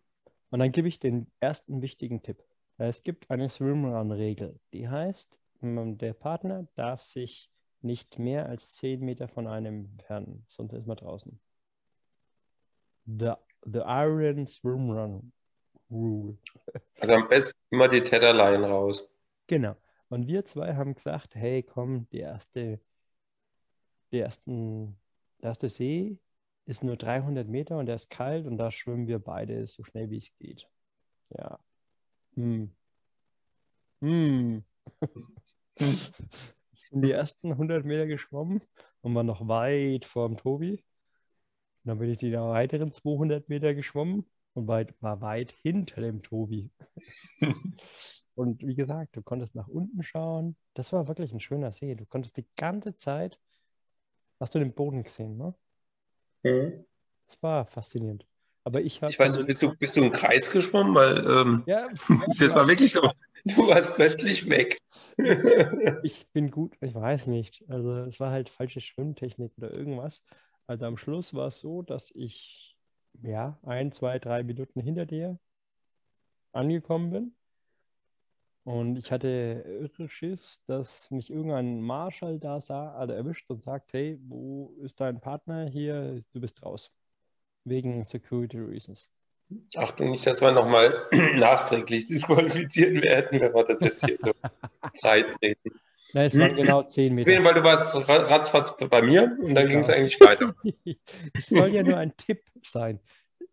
Und 0.51 0.61
dann 0.61 0.71
gebe 0.73 0.87
ich 0.89 1.01
den 1.01 1.31
ersten 1.41 1.83
wichtigen 1.83 2.23
Tipp. 2.23 2.43
Es 2.79 3.03
gibt 3.03 3.29
eine 3.31 3.49
Swimrun-Regel, 3.51 4.59
die 4.73 4.89
heißt, 4.89 5.41
der 5.63 6.13
Partner 6.15 6.67
darf 6.77 7.03
sich 7.03 7.51
nicht 7.83 8.19
mehr 8.19 8.47
als 8.47 8.77
10 8.77 9.01
Meter 9.01 9.29
von 9.29 9.47
einem 9.49 9.87
entfernen, 9.87 10.47
sonst 10.49 10.73
ist 10.73 10.87
man 10.87 10.97
draußen. 10.97 11.41
The, 13.07 13.35
the 13.67 13.83
Iron 13.85 14.47
Swimrun 14.47 15.33
Rule. 15.91 16.39
Also 17.01 17.15
am 17.15 17.29
besten 17.29 17.59
immer 17.71 17.89
die 17.89 18.03
Tetherline 18.03 18.69
raus. 18.69 19.09
Genau. 19.47 19.77
Und 20.09 20.27
wir 20.27 20.45
zwei 20.45 20.75
haben 20.75 20.95
gesagt, 20.95 21.35
hey, 21.35 21.63
komm, 21.63 22.09
die 22.11 22.21
erste, 22.21 22.81
die 24.13 24.19
ersten, 24.21 24.97
der 25.41 25.51
erste 25.51 25.69
See 25.69 26.19
ist 26.67 26.83
nur 26.85 26.97
300 26.97 27.49
Meter 27.49 27.79
und 27.79 27.87
der 27.87 27.97
ist 27.97 28.11
kalt 28.11 28.47
und 28.47 28.59
da 28.59 28.71
schwimmen 28.71 29.07
wir 29.09 29.19
beide 29.19 29.67
so 29.67 29.83
schnell 29.85 30.11
wie 30.11 30.19
es 30.19 30.33
geht. 30.39 30.69
Ja. 31.31 31.59
Hm. 32.35 32.71
Hm. 34.01 34.65
Ich 36.73 36.93
bin 36.93 37.03
die 37.03 37.13
ersten 37.13 37.53
100 37.53 37.85
Meter 37.85 38.07
geschwommen 38.07 38.63
und 39.01 39.15
war 39.15 39.23
noch 39.23 39.47
weit 39.47 40.05
vorm 40.05 40.37
Tobi. 40.37 40.73
Und 40.73 41.89
dann 41.89 41.99
bin 42.01 42.11
ich 42.11 42.19
die 42.19 42.33
weiteren 42.33 42.93
200 42.93 43.49
Meter 43.49 43.75
geschwommen 43.75 44.27
und 44.55 44.69
weit, 44.69 44.95
war 45.01 45.21
weit 45.21 45.53
hinter 45.53 46.01
dem 46.01 46.23
Tobi. 46.23 46.71
Und 48.35 48.67
wie 48.67 48.75
gesagt, 48.75 49.17
du 49.17 49.23
konntest 49.23 49.55
nach 49.55 49.69
unten 49.69 50.03
schauen. 50.03 50.57
Das 50.73 50.95
war 50.95 51.09
wirklich 51.09 51.33
ein 51.33 51.41
schöner 51.41 51.73
See. 51.73 51.95
Du 51.95 52.07
konntest 52.07 52.39
die 52.39 52.47
ganze 52.57 52.95
Zeit, 52.95 53.39
hast 54.39 54.55
du 54.55 54.59
den 54.59 54.73
Boden 54.73 55.03
gesehen, 55.03 55.37
ne? 55.37 55.55
Mhm. 56.43 56.87
Das 57.27 57.43
war 57.43 57.67
faszinierend. 57.67 58.27
Aber 58.65 58.81
ich 58.81 59.03
habe 59.03 59.13
Ich 59.13 59.19
weiß 59.19 59.37
nicht, 59.37 59.47
bist 59.47 59.63
du, 59.63 59.75
bist 59.77 59.97
du 59.97 60.05
im 60.05 60.11
Kreis 60.11 60.51
geschwommen? 60.51 60.95
Weil 60.95 61.19
ähm, 61.27 61.63
ja, 61.67 61.89
das 62.39 62.55
war 62.55 62.67
wirklich 62.67 62.93
so. 62.93 63.11
Du 63.45 63.69
warst 63.69 63.95
plötzlich 63.95 64.49
weg. 64.49 64.79
ich 66.03 66.27
bin 66.33 66.51
gut, 66.51 66.77
ich 66.81 66.95
weiß 66.95 67.27
nicht. 67.27 67.65
Also 67.69 67.97
es 68.05 68.21
war 68.21 68.31
halt 68.31 68.49
falsche 68.49 68.81
Schwimmtechnik 68.81 69.53
oder 69.57 69.77
irgendwas. 69.77 70.23
Also 70.67 70.87
am 70.87 70.97
Schluss 70.97 71.35
war 71.35 71.49
es 71.49 71.59
so, 71.59 71.83
dass 71.83 72.11
ich 72.15 72.70
ja 73.23 73.59
ein, 73.63 73.93
zwei, 73.93 74.19
drei 74.19 74.43
Minuten 74.43 74.81
hinter 74.81 75.07
dir 75.07 75.39
angekommen 76.53 77.11
bin. 77.11 77.35
Und 78.65 78.97
ich 78.99 79.11
hatte 79.11 79.65
irre 79.67 80.09
Schiss, 80.09 80.61
dass 80.67 81.11
mich 81.11 81.31
irgendein 81.31 81.81
Marschall 81.81 82.39
da 82.39 82.61
sah, 82.61 82.93
also 82.95 83.13
erwischt 83.15 83.49
und 83.49 83.63
sagt, 83.65 83.93
hey, 83.93 84.19
wo 84.29 84.75
ist 84.83 85.01
dein 85.01 85.21
Partner 85.21 85.67
hier? 85.67 86.23
Du 86.33 86.41
bist 86.41 86.63
raus. 86.63 86.91
Wegen 87.65 88.05
Security 88.05 88.59
Reasons. 88.59 89.09
Achtung, 89.77 90.11
nicht, 90.11 90.27
dass 90.27 90.41
wir 90.41 90.53
nochmal 90.53 91.07
nachträglich 91.35 92.07
disqualifiziert 92.07 93.03
werden, 93.03 93.41
wenn 93.41 93.53
wir 93.53 93.65
das 93.65 93.81
jetzt 93.81 94.05
hier 94.05 94.17
so 94.19 94.33
freitreten. 95.01 95.71
Nein, 96.13 96.27
es 96.27 96.39
waren 96.39 96.51
Hm. 96.51 96.57
genau 96.57 96.83
zehn 96.85 97.13
Auf 97.13 97.17
Meter. 97.17 97.31
jeden 97.31 97.45
Fall, 97.45 97.55
du 97.55 97.63
warst 97.65 97.95
ra- 98.09 98.23
ratzfatz 98.23 98.75
bei 98.77 99.03
mir 99.03 99.37
und 99.41 99.55
dann 99.55 99.69
ging 99.69 99.81
es 99.81 99.87
Genau. 99.87 99.99
eigentlich 99.99 100.21
weiter. 100.21 100.55
Es 101.35 101.47
soll 101.49 101.69
ja 101.75 101.83
nur 101.83 101.97
ein 101.97 102.17
Tipp 102.17 102.43
sein. 102.65 103.01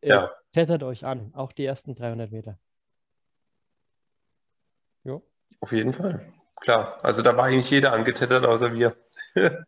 Äh, 0.02 0.10
Ja. 0.10 0.32
Klettert 0.54 0.84
euch 0.84 1.06
an, 1.06 1.32
auch 1.36 1.52
die 1.52 1.66
ersten 1.66 1.94
300 1.96 2.32
Meter. 2.32 2.58
Jo. 5.04 5.22
Auf 5.60 5.72
jeden 5.72 5.94
Fall. 5.94 6.26
Klar. 6.62 7.00
Also 7.04 7.22
da 7.22 7.38
war 7.38 7.46
eigentlich 7.46 7.70
jeder 7.70 7.94
angetettert, 7.94 8.46
außer 8.46 8.74
wir. 8.74 8.96
Echt? 9.36 9.66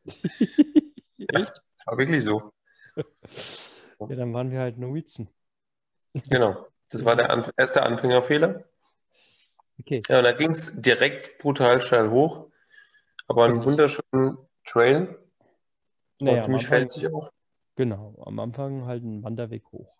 Das 1.27 1.85
war 1.87 1.97
wirklich 1.97 2.23
so. 2.23 2.51
Ja, 4.01 4.15
dann 4.15 4.33
waren 4.33 4.49
wir 4.49 4.61
halt 4.61 4.77
Novizen. 4.77 5.27
Genau. 6.29 6.65
Das 6.89 7.03
war 7.03 7.17
der 7.17 7.31
Anf 7.31 7.51
erste 7.57 7.83
Anfängerfehler. 7.83 8.63
Okay. 9.81 10.01
Ja, 10.07 10.19
und 10.19 10.23
da 10.23 10.31
ging 10.31 10.51
es 10.51 10.71
direkt 10.81 11.37
brutal 11.39 11.81
steil 11.81 12.09
hoch. 12.09 12.48
Aber 13.29 13.45
einen 13.45 13.53
Richtig. 13.59 13.67
wunderschönen 13.67 14.37
Trail. 14.65 15.17
Naja, 16.19 16.35
War 16.37 16.41
ziemlich 16.43 16.63
Anfang, 16.63 16.77
felsig 16.79 17.13
auch. 17.13 17.31
genau, 17.75 18.21
am 18.25 18.39
Anfang 18.39 18.85
halt 18.85 19.03
ein 19.03 19.23
Wanderweg 19.23 19.63
hoch. 19.71 19.95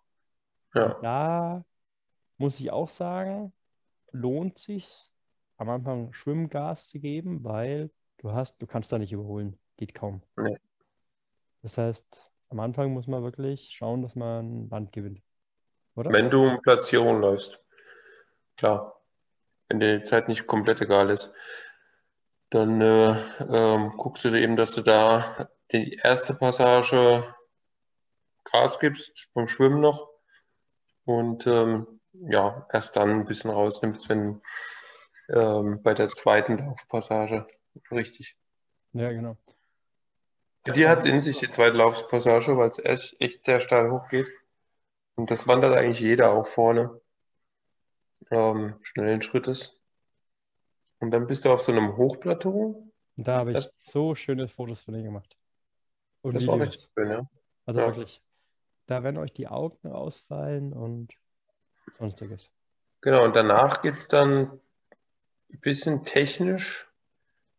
Ja. 0.74 0.98
Da 1.00 1.64
muss 2.36 2.60
ich 2.60 2.70
auch 2.70 2.88
sagen, 2.88 3.52
lohnt 4.12 4.58
sich 4.58 5.10
am 5.56 5.70
Anfang 5.70 6.12
Schwimmgas 6.12 6.88
zu 6.88 6.98
geben, 7.00 7.42
weil 7.44 7.90
du 8.18 8.32
hast, 8.32 8.60
du 8.60 8.66
kannst 8.66 8.92
da 8.92 8.98
nicht 8.98 9.12
überholen. 9.12 9.58
Geht 9.76 9.94
kaum. 9.94 10.22
Nee. 10.36 10.58
Das 11.62 11.78
heißt, 11.78 12.30
am 12.50 12.60
Anfang 12.60 12.92
muss 12.92 13.06
man 13.06 13.22
wirklich 13.22 13.70
schauen, 13.72 14.02
dass 14.02 14.14
man 14.14 14.68
Land 14.68 14.92
gewinnt. 14.92 15.22
Oder? 15.94 16.12
Wenn 16.12 16.30
du 16.30 16.42
um 16.42 16.60
Platzierung 16.60 17.20
läufst. 17.20 17.60
Klar. 18.56 19.00
Wenn 19.68 19.80
dir 19.80 19.98
die 19.98 20.04
Zeit 20.04 20.28
nicht 20.28 20.46
komplett 20.46 20.80
egal 20.80 21.10
ist. 21.10 21.32
Dann 22.50 22.80
äh, 22.80 23.12
ähm, 23.48 23.94
guckst 23.96 24.24
du 24.24 24.30
dir 24.30 24.40
eben, 24.40 24.56
dass 24.56 24.72
du 24.72 24.82
da 24.82 25.48
die 25.72 25.94
erste 26.02 26.34
Passage 26.34 27.34
Gas 28.44 28.80
gibst, 28.80 29.28
beim 29.34 29.46
Schwimmen 29.46 29.80
noch. 29.80 30.08
Und 31.04 31.46
ähm, 31.46 32.00
ja, 32.12 32.66
erst 32.72 32.96
dann 32.96 33.10
ein 33.10 33.24
bisschen 33.24 33.50
rausnimmst, 33.50 34.08
wenn 34.08 34.42
ähm, 35.28 35.80
bei 35.82 35.94
der 35.94 36.08
zweiten 36.10 36.58
Laufpassage. 36.58 37.46
Richtig. 37.90 38.36
Ja, 38.92 39.10
genau. 39.12 39.36
Die 40.66 40.88
hat 40.88 41.00
es 41.00 41.04
in 41.06 41.22
sich, 41.22 41.38
die 41.38 41.48
zweite 41.48 41.76
Laufpassage, 41.76 42.56
weil 42.56 42.68
es 42.68 42.78
echt, 42.78 43.16
echt 43.20 43.42
sehr 43.42 43.60
steil 43.60 43.90
hochgeht. 43.90 44.28
Und 45.14 45.30
das 45.30 45.46
wandert 45.46 45.74
eigentlich 45.74 46.00
jeder 46.00 46.32
auch 46.32 46.46
vorne. 46.46 47.00
Ähm, 48.30 48.76
schnellen 48.82 49.22
Schrittes. 49.22 49.79
Und 51.00 51.10
dann 51.10 51.26
bist 51.26 51.44
du 51.44 51.50
auf 51.52 51.62
so 51.62 51.72
einem 51.72 51.96
Hochplateau. 51.96 52.90
Und 53.16 53.28
da 53.28 53.38
habe 53.38 53.50
ich 53.50 53.56
Das- 53.56 53.72
so 53.78 54.14
schöne 54.14 54.48
Fotos 54.48 54.82
von 54.82 54.94
dir 54.94 55.02
gemacht. 55.02 55.36
Und 56.22 56.34
Das 56.34 56.46
war 56.46 56.56
Videos. 56.56 56.74
richtig 56.74 56.90
schön, 56.96 57.10
ja. 57.10 57.30
Also 57.66 57.80
Ja. 57.80 57.86
wirklich. 57.86 58.22
Da 58.86 59.02
werden 59.02 59.16
euch 59.18 59.32
die 59.32 59.48
Augen 59.48 59.90
ausfallen 59.90 60.72
und 60.72 61.12
sonstiges. 61.98 62.50
Genau, 63.00 63.24
und 63.24 63.34
danach 63.34 63.82
geht 63.82 63.94
es 63.94 64.08
dann 64.08 64.60
ein 65.52 65.60
bisschen 65.60 66.04
technisch, 66.04 66.86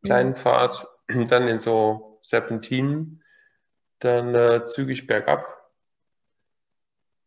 kleinen 0.03 0.35
Pfad, 0.35 0.87
dann 1.29 1.47
in 1.47 1.59
so 1.59 2.19
Serpentinen, 2.21 3.23
dann 3.99 4.35
äh, 4.35 4.63
zügig 4.65 5.07
bergab 5.07 5.45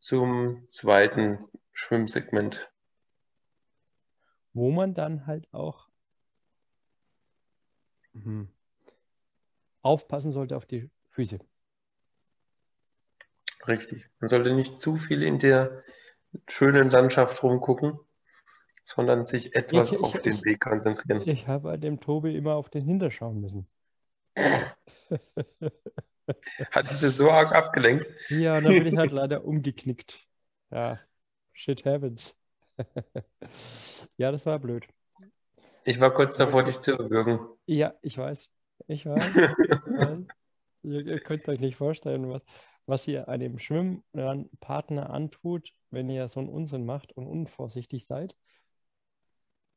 zum 0.01 0.67
zweiten 0.71 1.49
Schwimmsegment. 1.73 2.71
Wo 4.53 4.71
man 4.71 4.95
dann 4.95 5.27
halt 5.27 5.53
auch 5.53 5.84
mhm, 8.15 8.49
aufpassen 9.83 10.33
sollte 10.33 10.57
auf 10.57 10.65
die 10.67 10.91
Füße. 11.11 11.39
Richtig. 13.67 14.09
Man 14.21 14.29
sollte 14.29 14.55
nicht 14.55 14.79
zu 14.81 14.97
viel 14.97 15.23
in 15.23 15.39
der 15.39 15.83
schönen 16.49 16.91
Landschaft 16.91 17.43
rumgucken, 17.43 17.99
sondern 18.85 19.25
sich 19.25 19.55
etwas 19.55 19.89
Ich- 19.93 19.99
ich- 19.99 20.05
auf 20.05 20.21
den 20.21 20.35
ich- 20.35 20.45
Weg 20.45 20.61
konzentrieren. 20.61 21.23
Ich 21.29 21.47
habe 21.47 21.65
bei 21.65 21.77
dem 21.77 22.01
Tobi 22.01 22.37
immer 22.37 22.55
auf 22.55 22.69
den 22.71 22.85
Hinter 22.85 23.11
schauen 23.11 23.41
müssen. 23.41 23.67
Hat 26.71 26.91
dich 26.91 27.01
das 27.01 27.17
so 27.17 27.31
arg 27.31 27.53
abgelenkt? 27.55 28.07
Ja, 28.31 28.57
und 28.59 28.65
dann 28.65 28.75
bin 28.75 28.87
ich 28.87 28.97
halt 28.97 29.13
leider 29.13 29.45
umgeknickt. 29.45 30.27
Ja, 30.71 30.99
shit 31.53 31.85
happens. 31.85 32.35
Ja, 34.17 34.31
das 34.31 34.47
war 34.47 34.59
blöd. 34.61 34.87
Ich 35.85 36.01
war 36.01 36.13
kurz 36.13 36.37
davor, 36.37 36.63
dich 36.63 36.81
zu 36.81 36.93
erwürgen. 36.93 37.41
Ja, 37.67 37.95
ich 38.03 38.17
weiß. 38.17 38.49
Ich 38.87 39.07
weiß. 39.07 39.37
ich 39.37 39.71
weiß. 39.71 40.19
Ihr, 40.83 41.07
ihr 41.07 41.21
könnt 41.21 41.49
euch 41.49 41.61
nicht 41.61 41.77
vorstellen, 41.77 42.29
was, 42.31 42.43
was 42.87 43.07
ihr 43.09 43.29
einem 43.29 43.59
Schwimmpartner 43.59 45.11
antut, 45.11 45.73
wenn 45.91 46.09
ihr 46.11 46.29
so 46.29 46.41
einen 46.41 46.49
Unsinn 46.49 46.85
macht 46.85 47.13
und 47.13 47.27
unvorsichtig 47.27 48.07
seid. 48.07 48.35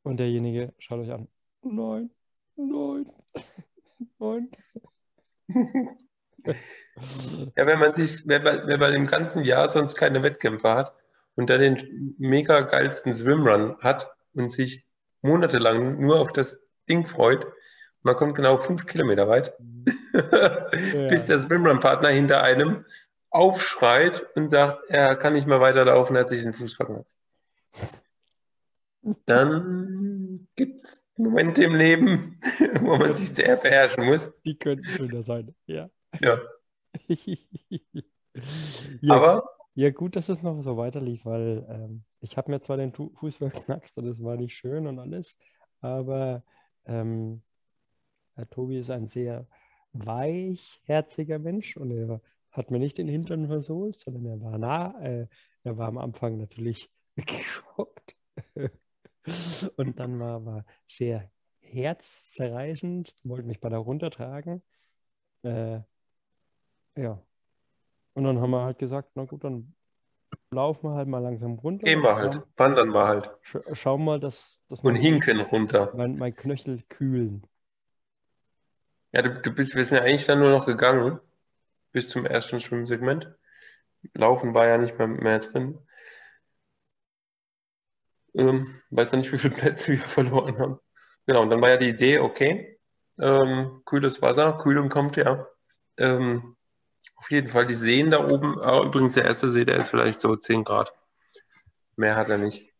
Und 0.02 0.18
derjenige 0.18 0.74
schaut 0.78 1.00
euch 1.00 1.12
an. 1.12 1.28
Nein, 1.62 2.10
nein, 2.56 3.10
nein. 4.18 4.48
Ja, 7.56 7.66
wenn 7.66 7.78
man 7.78 7.94
sich, 7.94 8.26
wenn 8.26 8.42
man, 8.42 8.66
wenn 8.66 8.80
man 8.80 8.94
im 8.94 9.06
ganzen 9.06 9.44
Jahr 9.44 9.68
sonst 9.68 9.94
keine 9.94 10.22
Wettkämpfe 10.22 10.74
hat 10.74 10.94
und 11.34 11.50
dann 11.50 11.60
den 11.60 12.14
mega 12.18 12.62
geilsten 12.62 13.14
Swimrun 13.14 13.76
hat 13.80 14.10
und 14.34 14.50
sich 14.50 14.87
monatelang 15.22 16.00
nur 16.00 16.20
auf 16.20 16.32
das 16.32 16.58
Ding 16.88 17.06
freut, 17.06 17.46
man 18.02 18.16
kommt 18.16 18.34
genau 18.34 18.56
fünf 18.56 18.86
Kilometer 18.86 19.28
weit, 19.28 19.52
bis 21.08 21.26
der 21.26 21.38
Swimrun-Partner 21.40 22.08
hinter 22.08 22.42
einem 22.42 22.84
aufschreit 23.30 24.26
und 24.34 24.48
sagt, 24.48 24.84
er 24.88 25.16
kann 25.16 25.34
nicht 25.34 25.46
mehr 25.46 25.60
weiterlaufen, 25.60 26.16
er 26.16 26.20
hat 26.20 26.28
sich 26.28 26.42
den 26.42 26.54
Fuß 26.54 26.74
verknackt. 26.74 27.18
Dann 29.26 30.48
gibt 30.56 30.80
es 30.80 31.04
Momente 31.16 31.64
im 31.64 31.74
Leben, 31.74 32.40
wo 32.80 32.96
man 32.96 33.14
sich 33.14 33.30
sehr 33.30 33.56
beherrschen 33.56 34.04
muss. 34.06 34.30
Die 34.44 34.58
könnten 34.58 34.84
schöner 34.84 35.22
sein, 35.22 35.54
ja. 35.66 35.90
Ja. 36.20 36.40
ja. 39.00 39.14
Aber 39.14 39.57
Ja, 39.78 39.90
gut, 39.90 40.16
dass 40.16 40.28
es 40.28 40.42
noch 40.42 40.60
so 40.60 40.76
weiterlief, 40.76 41.24
weil 41.24 41.64
ähm, 41.70 42.02
ich 42.20 42.36
habe 42.36 42.50
mir 42.50 42.60
zwar 42.60 42.76
den 42.78 42.92
Fuß 42.92 43.36
verknackst 43.36 43.96
und 43.96 44.08
es 44.08 44.20
war 44.20 44.36
nicht 44.36 44.56
schön 44.56 44.88
und 44.88 44.98
alles, 44.98 45.36
aber 45.80 46.42
ähm, 46.86 47.42
Herr 48.34 48.50
Tobi 48.50 48.78
ist 48.80 48.90
ein 48.90 49.06
sehr 49.08 49.46
weichherziger 49.92 51.38
Mensch 51.38 51.76
und 51.76 51.92
er 51.92 52.20
hat 52.52 52.70
mir 52.72 52.80
nicht 52.80 52.98
den 52.98 53.08
Hintern 53.08 53.46
versohlt, 53.48 53.96
sondern 53.96 54.26
er 54.26 54.40
war 54.42 54.58
nah, 54.58 55.00
äh, 55.00 55.28
er 55.64 55.78
war 55.78 55.88
am 55.88 55.98
Anfang 55.98 56.38
natürlich 56.38 56.90
geschockt 57.16 58.16
und 59.76 59.98
dann 60.00 60.18
war 60.20 60.58
er 60.58 60.64
sehr 60.88 61.30
herzzerreißend, 61.60 63.14
wollte 63.24 63.46
mich 63.46 63.60
bei 63.60 63.68
der 63.68 63.78
runtertragen. 63.78 64.62
Äh, 65.42 65.80
ja. 66.96 67.22
Und 68.18 68.24
dann 68.24 68.40
haben 68.40 68.50
wir 68.50 68.64
halt 68.64 68.80
gesagt, 68.80 69.10
na 69.14 69.26
gut, 69.26 69.44
dann 69.44 69.72
laufen 70.50 70.90
wir 70.90 70.96
halt 70.96 71.06
mal 71.06 71.22
langsam 71.22 71.52
runter. 71.52 71.84
gehen 71.84 72.02
wir 72.02 72.16
halt, 72.16 72.42
wandern 72.56 72.92
wir 72.92 73.06
halt 73.06 73.30
Scha 73.42 73.60
schauen 73.76 74.04
mal, 74.04 74.18
dass, 74.18 74.58
dass 74.68 74.80
und 74.80 74.96
hinken 74.96 75.40
runter. 75.40 75.92
mein, 75.94 76.18
mein 76.18 76.34
Knöchel 76.34 76.82
kühlen. 76.88 77.46
Ja, 79.12 79.22
du, 79.22 79.40
du 79.40 79.52
bist, 79.52 79.76
wir 79.76 79.84
sind 79.84 79.98
ja 79.98 80.02
eigentlich 80.02 80.26
dann 80.26 80.40
nur 80.40 80.50
noch 80.50 80.66
gegangen 80.66 81.20
bis 81.92 82.08
zum 82.08 82.26
ersten 82.26 82.58
Schwimmsegment. 82.58 83.32
Laufen 84.14 84.52
war 84.52 84.66
ja 84.66 84.78
nicht 84.78 84.98
mehr, 84.98 85.06
mehr 85.06 85.38
drin. 85.38 85.78
Ähm, 88.34 88.80
weiß 88.90 89.12
ja 89.12 89.18
nicht, 89.18 89.32
wie 89.32 89.38
viele 89.38 89.54
Plätze 89.54 89.92
wir 89.92 89.98
verloren 89.98 90.58
haben. 90.58 90.80
Genau, 91.24 91.42
und 91.42 91.50
dann 91.50 91.60
war 91.60 91.68
ja 91.68 91.76
die 91.76 91.90
Idee, 91.90 92.18
okay, 92.18 92.80
ähm, 93.20 93.82
kühles 93.84 94.20
Wasser, 94.22 94.58
Kühlung 94.58 94.88
kommt 94.88 95.16
ja. 95.16 95.46
Ähm, 95.98 96.56
auf 97.16 97.30
jeden 97.30 97.48
Fall 97.48 97.66
die 97.66 97.74
Seen 97.74 98.10
da 98.10 98.28
oben. 98.28 98.60
Ah, 98.60 98.82
übrigens, 98.82 99.14
der 99.14 99.24
erste 99.24 99.48
See, 99.50 99.64
der 99.64 99.78
ist 99.78 99.90
vielleicht 99.90 100.20
so 100.20 100.36
10 100.36 100.64
Grad. 100.64 100.92
Mehr 101.96 102.16
hat 102.16 102.28
er 102.28 102.38
nicht. 102.38 102.72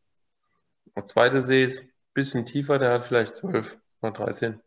Der 0.96 1.06
zweite 1.06 1.42
See 1.42 1.64
ist 1.64 1.80
ein 1.80 1.92
bisschen 2.14 2.46
tiefer, 2.46 2.78
der 2.78 2.92
hat 2.92 3.04
vielleicht 3.04 3.36
12 3.36 3.76
oder 4.00 4.12
13. 4.12 4.60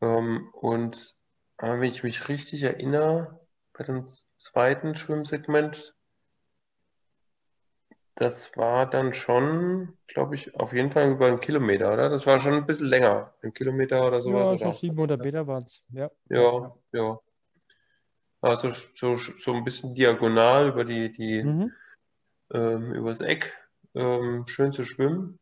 Ähm, 0.00 0.48
und 0.52 1.14
aber 1.56 1.80
wenn 1.80 1.92
ich 1.92 2.02
mich 2.02 2.28
richtig 2.28 2.62
erinnere, 2.62 3.40
bei 3.72 3.84
dem 3.84 4.08
zweiten 4.38 4.96
Schwimmsegment, 4.96 5.94
das 8.14 8.56
war 8.56 8.88
dann 8.88 9.14
schon, 9.14 9.96
glaube 10.06 10.34
ich, 10.34 10.54
auf 10.56 10.72
jeden 10.72 10.90
Fall 10.90 11.10
über 11.10 11.26
einen 11.26 11.40
Kilometer, 11.40 11.92
oder? 11.92 12.08
Das 12.08 12.26
war 12.26 12.40
schon 12.40 12.54
ein 12.54 12.66
bisschen 12.66 12.86
länger. 12.86 13.32
Ein 13.42 13.54
Kilometer 13.54 14.06
oder 14.06 14.18
Ja, 14.18 14.22
sowas, 14.22 14.60
so 14.60 14.66
oder? 14.66 14.74
700 14.74 15.20
Meter 15.20 15.46
waren 15.46 15.64
es. 15.64 15.82
Ja. 15.90 16.10
Ja, 16.28 16.74
ja. 16.92 17.18
Also 18.42 18.70
so, 18.96 19.16
so 19.16 19.52
ein 19.54 19.64
bisschen 19.64 19.94
diagonal 19.94 20.68
über 20.68 20.84
die, 20.84 21.12
die 21.12 21.42
Mhm. 21.44 21.72
ähm, 22.52 22.92
übers 22.92 23.20
Eck. 23.20 23.56
Ähm, 23.94 24.46
schön 24.48 24.72
zu 24.72 24.82
schwimmen. 24.84 25.38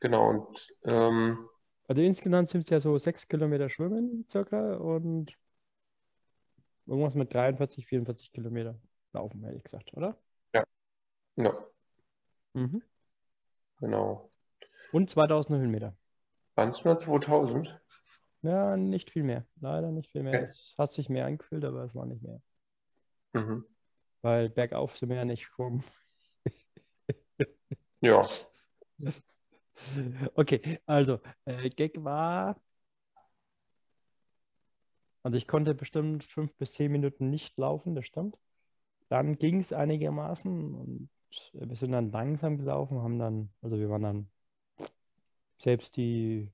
Genau, 0.00 0.28
und 0.28 0.68
ähm, 0.84 1.48
Also 1.88 2.02
insgesamt 2.02 2.50
sind 2.50 2.64
es 2.64 2.70
ja 2.70 2.80
so 2.80 2.98
6 2.98 3.26
Kilometer 3.26 3.68
Schwimmen 3.70 4.26
circa 4.30 4.74
und 4.76 5.32
irgendwas 6.86 7.14
mit 7.14 7.32
43, 7.32 7.86
44 7.86 8.32
Kilometer 8.32 8.78
laufen, 9.12 9.42
ehrlich 9.44 9.64
gesagt, 9.64 9.92
oder? 9.94 10.16
ja, 11.36 11.54
Mhm. 12.54 12.82
genau. 13.80 14.30
Und 14.92 15.10
2000 15.10 15.58
Höhenmeter. 15.58 15.96
Waren 16.54 16.70
es 16.70 16.84
nur 16.84 16.98
2000? 16.98 17.80
Ja, 18.42 18.76
nicht 18.76 19.10
viel 19.10 19.24
mehr. 19.24 19.46
Leider 19.60 19.90
nicht 19.90 20.10
viel 20.10 20.22
mehr. 20.22 20.42
Okay. 20.42 20.50
Es 20.50 20.74
hat 20.78 20.92
sich 20.92 21.08
mehr 21.08 21.26
angefühlt, 21.26 21.64
aber 21.64 21.84
es 21.84 21.94
war 21.94 22.06
nicht 22.06 22.22
mehr. 22.22 22.40
Mhm. 23.32 23.64
Weil 24.22 24.48
bergauf 24.48 24.96
sind 24.96 25.08
wir 25.08 25.16
ja 25.16 25.24
nicht 25.24 25.44
schwimmen. 25.44 25.82
Ja, 28.00 28.24
Okay, 30.34 30.80
also 30.86 31.20
äh, 31.44 31.70
Gag 31.70 32.02
war, 32.04 32.60
also 35.22 35.36
ich 35.36 35.46
konnte 35.46 35.74
bestimmt 35.74 36.24
fünf 36.24 36.52
bis 36.56 36.72
zehn 36.72 36.90
Minuten 36.92 37.30
nicht 37.30 37.56
laufen, 37.56 37.94
das 37.94 38.06
stimmt. 38.06 38.36
Dann 39.08 39.38
ging 39.38 39.60
es 39.60 39.72
einigermaßen 39.72 40.74
und 40.74 41.10
wir 41.52 41.76
sind 41.76 41.92
dann 41.92 42.10
langsam 42.10 42.58
gelaufen, 42.58 43.02
haben 43.02 43.18
dann, 43.18 43.50
also 43.62 43.78
wir 43.78 43.88
waren 43.90 44.02
dann 44.02 44.30
selbst 45.58 45.96
die, 45.96 46.50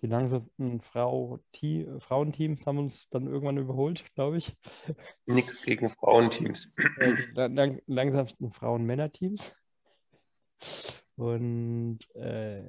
die 0.00 0.06
langsamsten 0.06 0.80
Frau, 0.80 1.40
Frauenteams 1.98 2.66
haben 2.66 2.78
uns 2.78 3.08
dann 3.10 3.26
irgendwann 3.26 3.58
überholt, 3.58 4.04
glaube 4.14 4.38
ich. 4.38 4.56
nichts 5.26 5.62
gegen 5.62 5.88
Frauenteams. 5.90 6.72
äh, 6.98 7.14
die 7.14 7.32
lang, 7.34 7.54
lang, 7.54 7.82
langsamsten 7.86 8.52
Frauen-Männer-Teams. 8.52 9.54
Und 11.16 11.98
äh, 12.14 12.62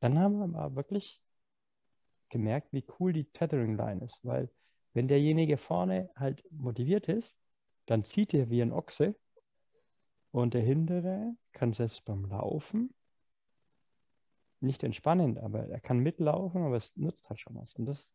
dann 0.00 0.18
haben 0.18 0.38
wir 0.38 0.58
aber 0.58 0.76
wirklich 0.76 1.20
gemerkt, 2.30 2.72
wie 2.72 2.84
cool 2.98 3.12
die 3.12 3.24
Tethering 3.26 3.76
Line 3.76 4.04
ist, 4.04 4.24
weil 4.24 4.50
wenn 4.94 5.08
derjenige 5.08 5.56
vorne 5.58 6.10
halt 6.16 6.42
motiviert 6.50 7.08
ist, 7.08 7.36
dann 7.86 8.04
zieht 8.04 8.32
er 8.32 8.48
wie 8.48 8.62
ein 8.62 8.72
Ochse 8.72 9.14
und 10.30 10.54
der 10.54 10.62
hintere 10.62 11.34
kann 11.52 11.74
selbst 11.74 12.04
beim 12.04 12.24
Laufen 12.24 12.94
nicht 14.64 14.82
entspannend, 14.84 15.38
aber 15.38 15.68
er 15.68 15.80
kann 15.80 15.98
mitlaufen, 16.00 16.62
aber 16.64 16.76
es 16.76 16.96
nutzt 16.96 17.28
halt 17.30 17.40
schon 17.40 17.56
was. 17.56 17.74
Und 17.74 17.86
das 17.86 18.12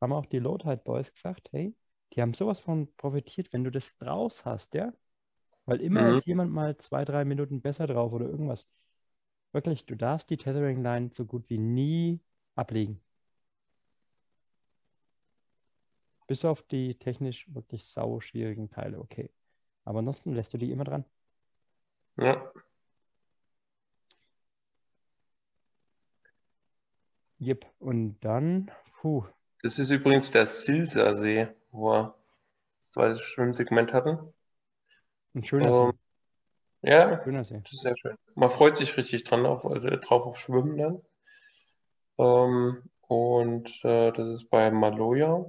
haben 0.00 0.12
auch 0.12 0.26
die 0.26 0.38
Low 0.40 0.58
Tide 0.58 0.78
Boys 0.84 1.12
gesagt, 1.12 1.50
hey, 1.52 1.74
die 2.14 2.22
haben 2.22 2.34
sowas 2.34 2.60
von 2.60 2.92
profitiert, 2.96 3.52
wenn 3.52 3.64
du 3.64 3.70
das 3.70 3.96
draus 3.98 4.44
hast, 4.44 4.74
ja? 4.74 4.92
Weil 5.66 5.80
immer 5.80 6.08
Mhm. 6.08 6.08
ist 6.08 6.26
jemand 6.26 6.52
mal 6.52 6.76
zwei, 6.78 7.04
drei 7.04 7.24
Minuten 7.24 7.62
besser 7.62 7.86
drauf 7.86 8.12
oder 8.12 8.26
irgendwas. 8.28 8.68
Wirklich, 9.52 9.86
du 9.86 9.96
darfst 9.96 10.30
die 10.30 10.36
Tethering 10.38 10.82
Line 10.82 11.10
so 11.14 11.24
gut 11.26 11.48
wie 11.50 11.58
nie 11.58 12.20
ablegen. 12.56 13.02
Bis 16.26 16.44
auf 16.44 16.62
die 16.62 16.98
technisch 16.98 17.46
wirklich 17.54 17.84
sau 17.86 18.18
schwierigen 18.20 18.68
Teile, 18.70 18.98
okay. 18.98 19.30
Aber 19.84 20.00
ansonsten 20.00 20.34
lässt 20.34 20.52
du 20.52 20.58
die 20.58 20.72
immer 20.72 20.84
dran. 20.84 21.04
Ja, 22.16 22.52
Jep. 27.42 27.66
Und 27.80 28.20
dann, 28.20 28.70
puh, 29.00 29.24
das 29.62 29.78
ist 29.78 29.90
übrigens 29.90 30.30
der 30.30 30.46
Silser 30.46 31.14
See, 31.16 31.48
wo 31.72 31.90
wir 31.90 32.14
das 32.78 32.90
zweite 32.90 33.18
Schwimmsegment 33.18 33.92
hatten. 33.92 34.18
ein 35.34 35.44
schöner 35.44 35.88
Ähm, 35.88 35.92
ja, 36.82 37.16
See. 37.16 37.24
Schöner 37.24 37.44
See. 37.44 37.60
das 37.62 37.72
ist 37.72 37.82
sehr 37.82 37.96
schön. 37.96 38.16
Man 38.34 38.50
freut 38.50 38.76
sich 38.76 38.96
richtig 38.96 39.24
dran 39.24 39.44
auf, 39.46 39.64
äh, 39.64 39.98
drauf 39.98 40.24
auf 40.24 40.38
Schwimmen 40.38 40.76
dann. 40.78 41.02
Ähm, 42.18 42.82
und 43.08 43.84
äh, 43.84 44.12
das 44.12 44.28
ist 44.28 44.50
bei 44.50 44.70
Maloja. 44.70 45.44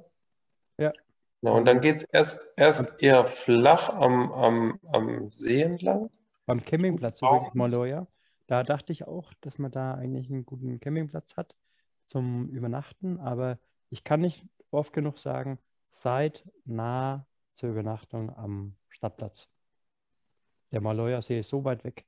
Ja. 0.78 0.94
Genau, 1.42 1.58
und 1.58 1.66
dann 1.66 1.82
geht 1.82 1.98
es 1.98 2.04
erst, 2.04 2.48
erst 2.56 3.02
eher 3.02 3.26
flach 3.26 3.90
am, 3.90 4.32
am, 4.32 4.80
am 4.92 5.30
See 5.30 5.62
entlang. 5.62 6.10
Beim 6.46 6.64
Campingplatz 6.64 7.22
übrigens, 7.22 7.54
Maloja, 7.54 8.08
da 8.48 8.64
dachte 8.64 8.92
ich 8.92 9.08
auch, 9.08 9.34
dass 9.42 9.60
man 9.60 9.72
da 9.72 9.94
eigentlich 9.96 10.30
einen 10.30 10.46
guten 10.46 10.80
Campingplatz 10.80 11.36
hat 11.36 11.56
zum 12.06 12.50
Übernachten, 12.50 13.20
aber 13.20 13.60
ich 13.90 14.04
kann 14.04 14.22
nicht 14.22 14.46
oft 14.72 14.94
genug 14.94 15.20
sagen, 15.20 15.60
seid 15.90 16.44
nah 16.66 17.26
zur 17.54 17.70
Übernachtung 17.70 18.36
am 18.36 18.76
Stadtplatz. 18.90 19.48
Der 20.72 20.82
Maloja 20.82 21.22
See 21.22 21.40
ist 21.40 21.50
so 21.50 21.64
weit 21.64 21.84
weg, 21.84 22.06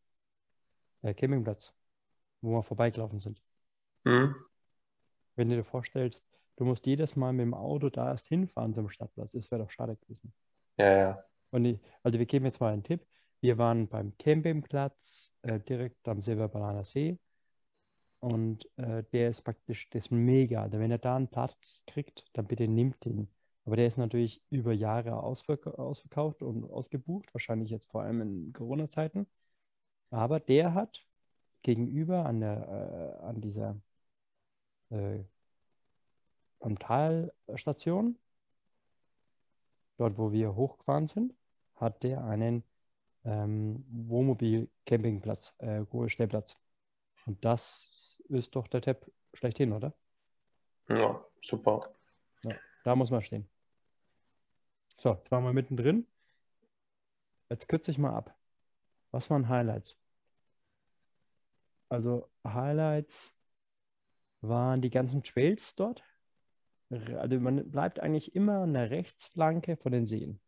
der 1.04 1.14
Campingplatz, 1.14 1.74
wo 2.42 2.58
wir 2.58 2.64
vorbeigelaufen 2.64 3.20
sind. 3.20 3.42
Hm. 4.06 4.36
Wenn 5.36 5.50
du 5.50 5.56
dir 5.56 5.64
vorstellst, 5.64 6.26
du 6.56 6.66
musst 6.66 6.86
jedes 6.86 7.16
Mal 7.16 7.34
mit 7.34 7.44
dem 7.44 7.54
Auto 7.54 7.90
da 7.90 8.12
erst 8.12 8.28
hinfahren 8.28 8.74
zum 8.74 8.90
Stadtplatz. 8.90 9.34
Das 9.34 9.52
wäre 9.52 9.64
doch 9.64 9.72
schade 9.72 9.98
gewesen. 9.98 10.34
Ja, 10.78 10.98
ja. 10.98 11.24
Und 11.52 11.66
ich, 11.66 11.80
also 12.02 12.18
wir 12.18 12.26
geben 12.26 12.46
jetzt 12.46 12.60
mal 12.60 12.74
einen 12.74 12.84
Tipp. 12.84 13.06
Wir 13.42 13.58
waren 13.58 13.88
beim 13.88 14.18
Campingplatz 14.18 15.32
äh, 15.44 15.60
direkt 15.60 16.08
am 16.08 16.22
Silberbananer 16.22 16.86
See 16.86 17.20
und 18.26 18.68
äh, 18.78 19.04
der 19.14 19.30
ist 19.30 19.44
praktisch, 19.44 19.88
ist 19.94 20.12
mega. 20.12 20.72
Wenn 20.72 20.90
er 20.92 20.98
da 20.98 21.16
einen 21.16 21.28
Platz 21.28 21.84
kriegt, 21.86 22.26
dann 22.34 22.48
bitte 22.48 22.68
nimmt 22.68 23.06
ihn. 23.06 23.30
Aber 23.66 23.76
der 23.76 23.88
ist 23.88 23.98
natürlich 23.98 24.42
über 24.50 24.74
Jahre 24.74 25.22
ausverk 25.22 25.68
ausverkauft 25.68 26.42
und 26.42 26.66
ausgebucht, 26.72 27.32
wahrscheinlich 27.36 27.70
jetzt 27.70 27.90
vor 27.92 28.02
allem 28.02 28.22
in 28.22 28.54
Corona-Zeiten. 28.54 29.28
Aber 30.12 30.40
der 30.40 30.74
hat 30.74 31.06
gegenüber 31.64 32.26
an 32.26 32.40
der, 32.42 33.20
äh, 33.22 33.26
an 33.26 33.42
dieser 33.42 33.80
äh, 34.90 35.24
Talstation, 36.80 38.18
dort 39.98 40.18
wo 40.18 40.32
wir 40.32 40.56
hochgefahren 40.56 41.08
sind, 41.08 41.36
hat 41.76 42.02
der 42.04 42.24
einen 42.26 42.64
ähm, 43.24 43.86
Wohnmobil-Campingplatz, 43.90 45.54
äh, 45.60 45.86
Stellplatz. 46.08 46.58
Und 47.26 47.44
das 47.44 47.95
ist 48.30 48.56
doch 48.56 48.68
der 48.68 48.82
Tab 48.82 49.10
schlechthin, 49.34 49.74
oder? 49.74 49.94
Ja, 50.90 51.24
super. 51.42 51.82
Ja, 52.44 52.56
da 52.84 52.96
muss 52.96 53.10
man 53.10 53.22
stehen. 53.22 53.50
So, 54.98 55.14
jetzt 55.14 55.32
waren 55.32 55.44
wir 55.44 55.54
mittendrin. 55.54 56.08
Jetzt 57.50 57.68
kürze 57.68 57.92
ich 57.92 57.98
mal 57.98 58.16
ab. 58.16 58.36
Was 59.12 59.30
waren 59.30 59.50
Highlights? 59.50 59.98
Also 61.90 62.30
Highlights 62.46 63.32
waren 64.42 64.82
die 64.82 64.90
ganzen 64.90 65.24
Trails 65.24 65.76
dort. 65.76 66.04
Also 66.90 67.40
man 67.40 67.70
bleibt 67.72 68.00
eigentlich 68.00 68.36
immer 68.36 68.60
an 68.60 68.74
der 68.74 68.90
Rechtsflanke 68.90 69.78
von 69.78 69.92
den 69.92 70.06
Seen. 70.06 70.40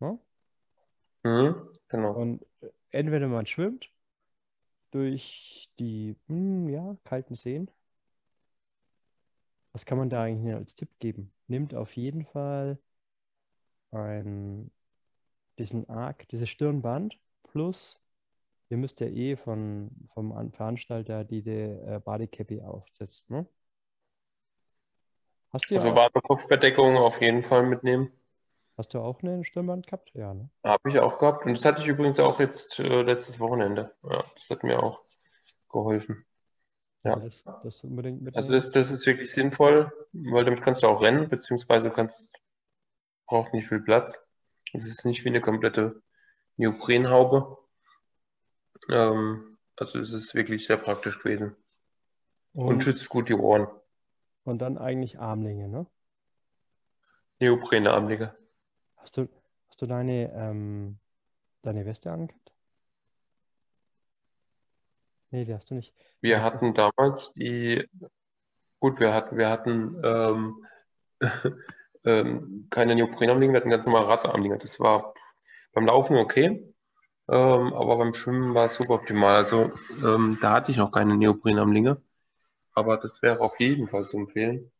Ja? 0.00 0.18
Mhm, 1.22 1.68
genau. 1.88 2.12
Und 2.12 2.46
entweder 2.90 3.28
man 3.28 3.46
schwimmt 3.46 3.90
durch 4.90 5.68
die 5.78 6.16
hm, 6.28 6.68
ja, 6.68 6.96
kalten 7.04 7.34
Seen. 7.34 7.70
Was 9.72 9.84
kann 9.84 9.98
man 9.98 10.10
da 10.10 10.22
eigentlich 10.22 10.54
als 10.54 10.74
Tipp 10.74 10.90
geben? 10.98 11.32
Nimmt 11.46 11.74
auf 11.74 11.94
jeden 11.96 12.24
Fall 12.24 12.78
ein, 13.90 14.70
diesen 15.58 15.88
Arc, 15.88 16.28
dieses 16.28 16.48
Stirnband 16.48 17.18
plus 17.44 18.00
ihr 18.70 18.76
müsst 18.76 19.00
ja 19.00 19.06
eh 19.06 19.36
von, 19.36 19.90
vom 20.14 20.52
Veranstalter 20.52 21.24
diese 21.24 21.50
äh, 21.50 22.00
Bodycappy 22.04 22.62
aufsetzen, 22.62 23.26
ne? 23.28 23.46
Hast 25.50 25.70
du 25.70 25.76
also 25.76 25.92
auch, 25.92 26.12
Kopfbedeckung 26.22 26.98
auf 26.98 27.22
jeden 27.22 27.42
Fall 27.42 27.62
mitnehmen. 27.62 28.12
Hast 28.78 28.94
du 28.94 29.00
auch 29.00 29.20
eine 29.24 29.44
Stirnband 29.44 29.88
gehabt? 29.88 30.12
Ja, 30.14 30.32
ne? 30.32 30.48
Habe 30.62 30.88
ich 30.88 31.00
auch 31.00 31.18
gehabt. 31.18 31.44
Und 31.44 31.56
das 31.56 31.64
hatte 31.64 31.82
ich 31.82 31.88
übrigens 31.88 32.20
auch 32.20 32.38
jetzt 32.38 32.78
äh, 32.78 33.02
letztes 33.02 33.40
Wochenende. 33.40 33.92
Ja, 34.04 34.24
das 34.36 34.48
hat 34.50 34.62
mir 34.62 34.80
auch 34.80 35.02
geholfen. 35.68 36.24
Ja. 37.02 37.16
Das, 37.16 37.42
das 37.64 37.84
also 38.34 38.52
das, 38.52 38.70
das 38.70 38.90
ist 38.92 39.04
wirklich 39.04 39.32
sinnvoll, 39.32 39.92
weil 40.12 40.44
damit 40.44 40.62
kannst 40.62 40.84
du 40.84 40.86
auch 40.86 41.02
rennen, 41.02 41.28
beziehungsweise 41.28 41.90
kannst, 41.90 42.32
braucht 43.26 43.52
nicht 43.52 43.66
viel 43.66 43.80
Platz. 43.80 44.24
Es 44.72 44.86
ist 44.86 45.04
nicht 45.04 45.24
wie 45.24 45.30
eine 45.30 45.40
komplette 45.40 46.00
Neoprenhaube. 46.56 47.58
Ähm, 48.90 49.58
also 49.74 49.98
es 49.98 50.12
ist 50.12 50.36
wirklich 50.36 50.64
sehr 50.66 50.76
praktisch 50.76 51.18
gewesen. 51.18 51.56
Und, 52.52 52.68
und, 52.68 52.84
schützt 52.84 53.08
gut 53.08 53.28
die 53.28 53.34
Ohren. 53.34 53.66
Und 54.44 54.60
dann 54.60 54.78
eigentlich 54.78 55.18
Armlinge, 55.18 55.68
ne? 55.68 55.86
Neoprene 57.40 57.92
Armlinge. 57.92 58.36
Hast 58.98 59.16
du, 59.16 59.28
hast 59.68 59.80
du 59.80 59.86
deine, 59.86 60.32
ähm, 60.34 60.98
deine 61.62 61.86
Weste 61.86 62.12
angehabt? 62.12 62.52
Nee, 65.30 65.44
die 65.44 65.54
hast 65.54 65.70
du 65.70 65.74
nicht. 65.74 65.94
Wir 66.20 66.42
hatten 66.42 66.74
damals 66.74 67.32
die, 67.32 67.86
gut, 68.80 68.98
wir 68.98 69.12
hatten, 69.12 69.36
wir 69.36 69.50
hatten 69.50 70.00
ähm, 70.02 70.66
ähm, 72.04 72.66
keine 72.70 72.94
Neoprenarmlinge, 72.94 73.52
wir 73.52 73.60
hatten 73.60 73.70
ganz 73.70 73.86
normal 73.86 74.04
Radarmlinge. 74.04 74.58
Das 74.58 74.80
war 74.80 75.14
beim 75.72 75.86
Laufen 75.86 76.16
okay. 76.16 76.74
Ähm, 77.30 77.74
aber 77.74 77.98
beim 77.98 78.14
Schwimmen 78.14 78.54
war 78.54 78.66
es 78.66 78.74
super 78.74 78.94
optimal. 78.94 79.36
Also 79.36 79.70
ähm, 80.04 80.38
da 80.40 80.52
hatte 80.52 80.70
ich 80.70 80.78
noch 80.78 80.90
keine 80.90 81.16
Neoprenarmlinge. 81.16 82.00
Aber 82.72 82.96
das 82.96 83.20
wäre 83.22 83.40
auf 83.40 83.60
jeden 83.60 83.86
Fall 83.86 84.04
zu 84.04 84.16
empfehlen. 84.16 84.72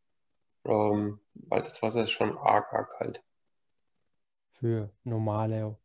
Ähm, 0.64 1.20
weil 1.34 1.62
das 1.62 1.82
Wasser 1.82 2.04
ist 2.04 2.10
schon 2.10 2.38
arg, 2.38 2.72
arg 2.72 2.90
kalt. 2.96 3.22
Für 4.60 4.90
normale. 5.04 5.76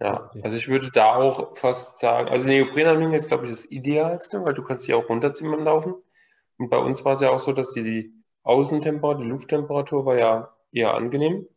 Ja, 0.00 0.30
also 0.42 0.56
ich 0.56 0.68
würde 0.68 0.90
da 0.90 1.14
auch 1.14 1.56
fast 1.56 2.00
sagen, 2.00 2.28
also 2.28 2.46
Neoprenarmlinge 2.46 3.16
ist, 3.16 3.28
glaube 3.28 3.44
ich, 3.44 3.50
das 3.50 3.64
Idealste, 3.64 4.44
weil 4.44 4.54
du 4.54 4.62
kannst 4.62 4.86
dich 4.86 4.94
auch 4.94 5.08
runterziehen 5.08 5.50
beim 5.50 5.64
Laufen. 5.64 5.94
Und 6.58 6.68
bei 6.68 6.78
uns 6.78 7.04
war 7.04 7.14
es 7.14 7.20
ja 7.20 7.30
auch 7.30 7.38
so, 7.38 7.52
dass 7.52 7.72
die, 7.72 7.82
die 7.82 8.14
Außentemperatur, 8.42 9.22
die 9.22 9.30
Lufttemperatur 9.30 10.04
war 10.04 10.18
ja 10.18 10.54
eher 10.72 10.94
angenehm. 10.94 11.48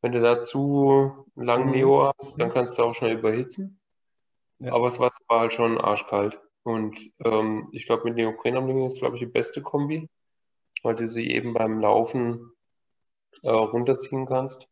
Wenn 0.00 0.12
du 0.12 0.20
dazu 0.20 1.26
lang 1.36 1.66
mhm. 1.66 1.70
Neo 1.72 2.12
hast, 2.18 2.40
dann 2.40 2.50
kannst 2.50 2.78
du 2.78 2.82
auch 2.82 2.94
schnell 2.94 3.18
überhitzen. 3.18 3.78
Ja. 4.58 4.72
Aber 4.72 4.86
das 4.86 4.98
Wasser 4.98 5.20
war 5.28 5.40
halt 5.40 5.52
schon 5.52 5.78
arschkalt. 5.78 6.40
Und 6.62 6.98
ähm, 7.24 7.68
ich 7.72 7.86
glaube, 7.86 8.04
mit 8.04 8.16
Neoprenarmlingen 8.16 8.86
ist, 8.86 8.98
glaube 8.98 9.16
ich, 9.16 9.20
die 9.20 9.26
beste 9.26 9.62
Kombi, 9.62 10.08
weil 10.82 10.96
du 10.96 11.06
sie 11.06 11.30
eben 11.30 11.54
beim 11.54 11.80
Laufen 11.80 12.52
äh, 13.42 13.50
runterziehen 13.50 14.26
kannst 14.26 14.69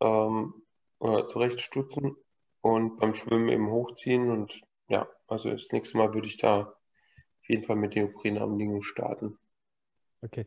ähm, 0.00 0.54
oder 0.98 1.26
zurechtstutzen 1.26 2.16
und 2.60 2.98
beim 2.98 3.14
Schwimmen 3.14 3.48
eben 3.48 3.70
hochziehen. 3.70 4.30
Und 4.30 4.60
ja, 4.88 5.08
also 5.26 5.50
das 5.50 5.70
nächste 5.72 5.98
Mal 5.98 6.14
würde 6.14 6.28
ich 6.28 6.36
da 6.36 6.60
auf 6.60 7.48
jeden 7.48 7.64
Fall 7.64 7.76
mit 7.76 7.94
Neoprenarmlingen 7.94 8.82
starten. 8.82 9.38
Okay. 10.22 10.46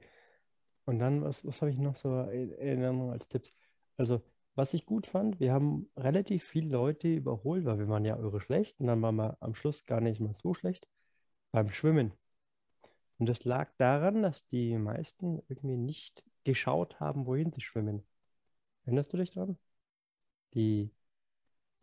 Und 0.85 0.99
dann, 0.99 1.21
was, 1.23 1.45
was 1.45 1.61
habe 1.61 1.71
ich 1.71 1.77
noch 1.77 1.95
so 1.95 2.21
in 2.21 2.53
Erinnerung 2.53 3.11
als 3.11 3.27
Tipps? 3.27 3.53
Also, 3.97 4.21
was 4.55 4.73
ich 4.73 4.85
gut 4.85 5.05
fand, 5.05 5.39
wir 5.39 5.53
haben 5.53 5.89
relativ 5.95 6.43
viele 6.43 6.69
Leute 6.69 7.09
überholt, 7.13 7.65
weil 7.65 7.77
wir 7.77 7.89
waren 7.89 8.05
ja 8.05 8.17
eure 8.17 8.39
schlecht 8.39 8.79
und 8.79 8.87
dann 8.87 9.01
waren 9.01 9.15
wir 9.15 9.37
am 9.39 9.53
Schluss 9.53 9.85
gar 9.85 10.01
nicht 10.01 10.19
mal 10.19 10.33
so 10.33 10.53
schlecht 10.53 10.87
beim 11.51 11.69
Schwimmen. 11.69 12.13
Und 13.19 13.27
das 13.27 13.43
lag 13.43 13.69
daran, 13.77 14.23
dass 14.23 14.47
die 14.47 14.77
meisten 14.77 15.41
irgendwie 15.47 15.77
nicht 15.77 16.23
geschaut 16.43 16.99
haben, 16.99 17.25
wohin 17.25 17.51
sie 17.51 17.61
schwimmen. 17.61 18.03
Erinnerst 18.87 19.13
du 19.13 19.17
dich 19.17 19.31
daran? 19.31 19.57
Die 20.55 20.91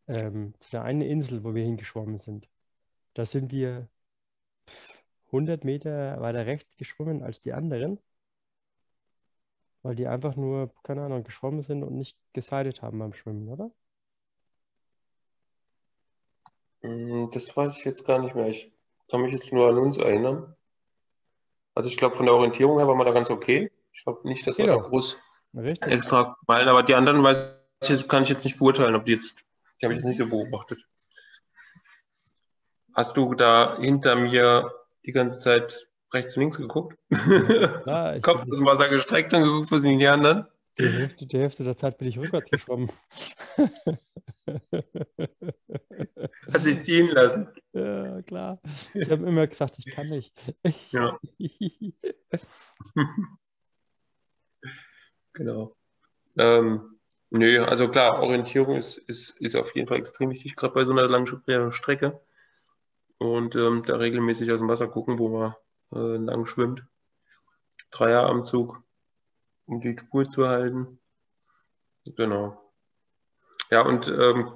ähm, 0.08 0.54
zu 0.60 0.70
der 0.70 0.82
einen 0.82 1.02
Insel, 1.02 1.44
wo 1.44 1.54
wir 1.54 1.64
hingeschwommen 1.64 2.18
sind. 2.18 2.48
Da 3.14 3.24
sind 3.26 3.52
wir 3.52 3.88
100 5.26 5.64
Meter 5.64 6.20
weiter 6.20 6.46
rechts 6.46 6.76
geschwommen 6.76 7.22
als 7.22 7.40
die 7.40 7.52
anderen 7.52 8.00
weil 9.84 9.94
die 9.94 10.08
einfach 10.08 10.34
nur, 10.34 10.72
keine 10.82 11.02
Ahnung, 11.02 11.24
geschwommen 11.24 11.62
sind 11.62 11.84
und 11.84 11.94
nicht 11.94 12.16
gesidet 12.32 12.80
haben 12.80 12.98
beim 12.98 13.12
Schwimmen, 13.12 13.48
oder? 13.50 13.70
Hm, 16.80 17.28
das 17.30 17.54
weiß 17.54 17.76
ich 17.76 17.84
jetzt 17.84 18.04
gar 18.06 18.18
nicht 18.18 18.34
mehr. 18.34 18.48
Ich 18.48 18.72
kann 19.10 19.20
mich 19.20 19.32
jetzt 19.32 19.52
nur 19.52 19.68
an 19.68 19.76
uns 19.76 19.98
erinnern. 19.98 20.56
Also 21.74 21.90
ich 21.90 21.98
glaube, 21.98 22.16
von 22.16 22.24
der 22.24 22.34
Orientierung 22.34 22.78
her 22.78 22.88
war 22.88 22.94
man 22.94 23.06
da 23.06 23.12
ganz 23.12 23.28
okay. 23.28 23.70
Ich 23.92 24.04
glaube 24.04 24.26
nicht, 24.26 24.46
dass 24.46 24.56
wir 24.56 24.66
da 24.66 24.76
groß 24.76 25.18
Richtig. 25.54 25.92
extra 25.92 26.36
meilen, 26.46 26.68
aber 26.68 26.82
die 26.82 26.94
anderen 26.94 27.22
weiß 27.22 27.38
ich, 27.88 28.08
kann 28.08 28.22
ich 28.24 28.28
jetzt 28.30 28.44
nicht 28.44 28.58
beurteilen, 28.58 28.94
ob 28.94 29.04
die 29.04 29.12
jetzt, 29.12 29.36
die 29.80 29.86
habe 29.86 29.94
ich 29.94 30.00
jetzt 30.00 30.06
nicht 30.06 30.16
so 30.18 30.26
beobachtet. 30.26 30.78
Hast 32.94 33.16
du 33.16 33.34
da 33.34 33.76
hinter 33.78 34.16
mir 34.16 34.72
die 35.04 35.12
ganze 35.12 35.38
Zeit 35.40 35.88
rechts 36.12 36.36
und 36.36 36.42
links 36.42 36.56
geguckt. 36.56 36.98
Ja, 37.86 38.18
Kopf 38.22 38.44
dem 38.44 38.64
Wasser 38.64 38.88
gestreckt 38.88 39.34
und 39.34 39.42
geguckt, 39.44 39.70
wo 39.70 39.78
sind 39.78 39.98
die 39.98 40.06
anderen? 40.06 40.46
Die 40.78 40.88
Hälfte, 40.88 41.26
die 41.26 41.38
Hälfte 41.38 41.62
der 41.62 41.76
Zeit 41.76 41.98
bin 41.98 42.08
ich 42.08 42.18
rückwärts 42.18 42.50
geschwommen. 42.50 42.90
Hat 46.52 46.62
sich 46.62 46.82
ziehen 46.82 47.10
lassen. 47.10 47.48
Ja, 47.72 48.22
klar. 48.22 48.60
Ich 48.92 49.08
habe 49.08 49.24
immer 49.24 49.46
gesagt, 49.46 49.76
ich 49.78 49.86
kann 49.94 50.08
nicht. 50.08 50.34
Ja. 50.90 51.16
Genau. 55.34 55.76
Ähm, 56.36 56.98
nö, 57.30 57.64
also 57.64 57.88
klar, 57.88 58.20
Orientierung 58.22 58.76
ist, 58.76 58.98
ist, 58.98 59.30
ist 59.40 59.56
auf 59.56 59.74
jeden 59.74 59.88
Fall 59.88 59.98
extrem 59.98 60.30
wichtig, 60.30 60.56
gerade 60.56 60.74
bei 60.74 60.84
so 60.84 60.92
einer 60.92 61.08
langen 61.08 61.72
Strecke. 61.72 62.20
Und 63.18 63.54
ähm, 63.54 63.82
da 63.84 63.96
regelmäßig 63.96 64.50
aus 64.50 64.58
dem 64.58 64.68
Wasser 64.68 64.88
gucken, 64.88 65.18
wo 65.18 65.28
man 65.28 65.54
äh, 65.92 66.16
lang 66.16 66.46
schwimmt. 66.46 66.84
Dreierarmzug, 67.90 68.82
um 69.66 69.80
die 69.80 69.96
Spur 69.96 70.28
zu 70.28 70.48
halten. 70.48 70.98
Genau. 72.16 72.60
Ja, 73.70 73.82
und 73.82 74.08
ähm, 74.08 74.52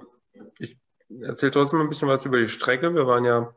ich 0.59 0.77
erzähle 1.09 1.53
trotzdem 1.53 1.81
ein 1.81 1.89
bisschen 1.89 2.09
was 2.09 2.25
über 2.25 2.39
die 2.39 2.49
Strecke. 2.49 2.95
Wir 2.95 3.07
waren 3.07 3.25
ja 3.25 3.55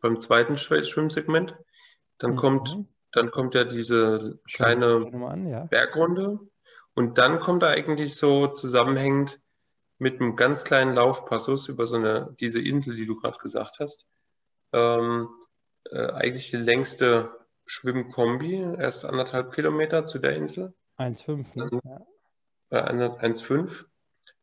beim 0.00 0.18
zweiten 0.18 0.56
Schwimmsegment. 0.56 1.56
Dann 2.18 2.32
mhm. 2.32 2.36
kommt 2.36 2.86
dann 3.14 3.30
kommt 3.30 3.54
ja 3.54 3.64
diese 3.64 4.38
kleine 4.52 5.10
an, 5.28 5.46
ja. 5.48 5.64
Bergrunde 5.66 6.40
und 6.94 7.18
dann 7.18 7.38
kommt 7.40 7.62
er 7.62 7.70
eigentlich 7.70 8.16
so 8.16 8.48
zusammenhängend 8.48 9.40
mit 9.98 10.20
einem 10.20 10.36
ganz 10.36 10.64
kleinen 10.64 10.94
Laufpassus 10.94 11.68
über 11.68 11.86
so 11.86 11.96
eine, 11.96 12.34
diese 12.40 12.60
Insel, 12.60 12.96
die 12.96 13.06
du 13.06 13.16
gerade 13.16 13.38
gesagt 13.38 13.78
hast. 13.80 14.06
Ähm, 14.72 15.28
äh, 15.90 16.08
eigentlich 16.12 16.50
die 16.50 16.56
längste 16.56 17.30
Schwimmkombi, 17.66 18.54
erst 18.78 19.04
anderthalb 19.04 19.52
Kilometer 19.52 20.04
zu 20.04 20.18
der 20.18 20.34
Insel, 20.36 20.74
1,5, 20.98 21.46
ne? 21.54 21.80
Ja. 21.84 22.00
äh, 22.78 22.82
eine- 22.82 23.20
1,5. 23.20 23.84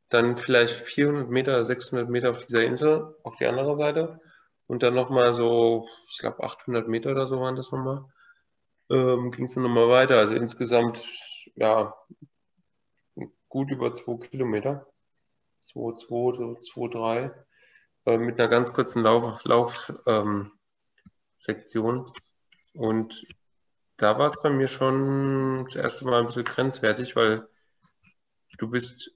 Dann 0.10 0.38
vielleicht 0.38 0.74
400 0.74 1.30
Meter, 1.30 1.64
600 1.64 2.10
Meter 2.10 2.32
auf 2.32 2.46
dieser 2.46 2.64
Insel, 2.64 3.16
auf 3.24 3.38
die 3.38 3.46
andere 3.46 3.76
Seite. 3.76 4.20
Und 4.68 4.84
dann 4.84 4.94
nochmal 4.94 5.32
so, 5.34 5.88
ich 6.10 6.18
glaube 6.18 6.44
800 6.44 6.88
Meter 6.88 7.12
oder 7.12 7.28
so 7.28 7.40
waren 7.40 7.56
das 7.56 7.72
nochmal. 7.72 8.06
Ähm, 8.92 9.32
ging 9.32 9.46
es 9.46 9.54
dann 9.54 9.64
nochmal 9.64 9.88
weiter. 9.88 10.18
Also 10.18 10.36
insgesamt, 10.36 11.02
ja, 11.56 11.96
gut 13.48 13.72
über 13.72 13.94
2 13.94 14.18
Kilometer. 14.28 14.86
2, 15.62 15.94
2, 15.96 16.38
so 16.38 16.56
2, 16.56 16.88
3. 16.90 17.32
Äh, 18.06 18.18
mit 18.18 18.40
einer 18.40 18.50
ganz 18.50 18.74
kurzen 18.74 19.04
Lauf, 19.04 19.44
Lauf, 19.46 19.92
ähm. 20.06 20.52
Und 22.74 23.26
da 23.98 24.18
war 24.20 24.28
es 24.28 24.42
bei 24.42 24.50
mir 24.50 24.68
schon 24.68 25.66
das 25.66 25.76
erste 25.76 26.06
Mal 26.06 26.20
ein 26.20 26.28
bisschen 26.28 26.44
grenzwertig, 26.44 27.16
weil 27.16 27.48
du 28.58 28.70
bist 28.70 29.12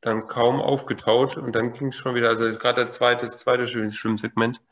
dann 0.00 0.26
kaum 0.28 0.60
aufgetaut 0.60 1.36
und 1.36 1.52
dann 1.52 1.72
ging 1.72 1.88
es 1.88 1.96
schon 1.96 2.14
wieder, 2.14 2.28
also 2.28 2.44
gerade 2.58 2.82
der 2.82 2.90
zweite, 2.90 3.26
das 3.26 3.38
zweite 3.38 3.66
Schwimm- 3.66 3.90
Schwimmsegment. 3.90 4.62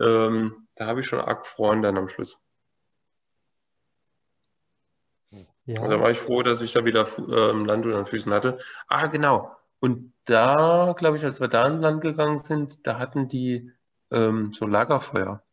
Ähm, 0.00 0.68
da 0.74 0.86
habe 0.86 1.00
ich 1.00 1.06
schon 1.06 1.20
arg 1.20 1.42
gefroren 1.42 1.82
dann 1.82 1.98
am 1.98 2.08
Schluss. 2.08 2.38
Ja, 5.68 5.82
Also 5.82 5.96
da 5.96 6.00
war 6.00 6.10
ich 6.10 6.18
froh, 6.18 6.42
dass 6.42 6.62
ich 6.62 6.72
da 6.72 6.86
wieder 6.86 7.06
ähm, 7.18 7.66
Land 7.66 7.84
unter 7.84 7.98
den 7.98 8.06
Füßen 8.06 8.32
hatte. 8.32 8.58
Ah, 8.86 9.06
genau. 9.06 9.54
Und 9.80 10.14
da, 10.24 10.94
glaube 10.96 11.18
ich, 11.18 11.24
als 11.24 11.40
wir 11.40 11.48
da 11.48 11.64
an 11.64 11.82
Land 11.82 12.00
gegangen 12.00 12.38
sind, 12.38 12.78
da 12.86 12.98
hatten 12.98 13.28
die 13.28 13.70
ähm, 14.10 14.54
so 14.54 14.66
Lagerfeuer. 14.66 15.44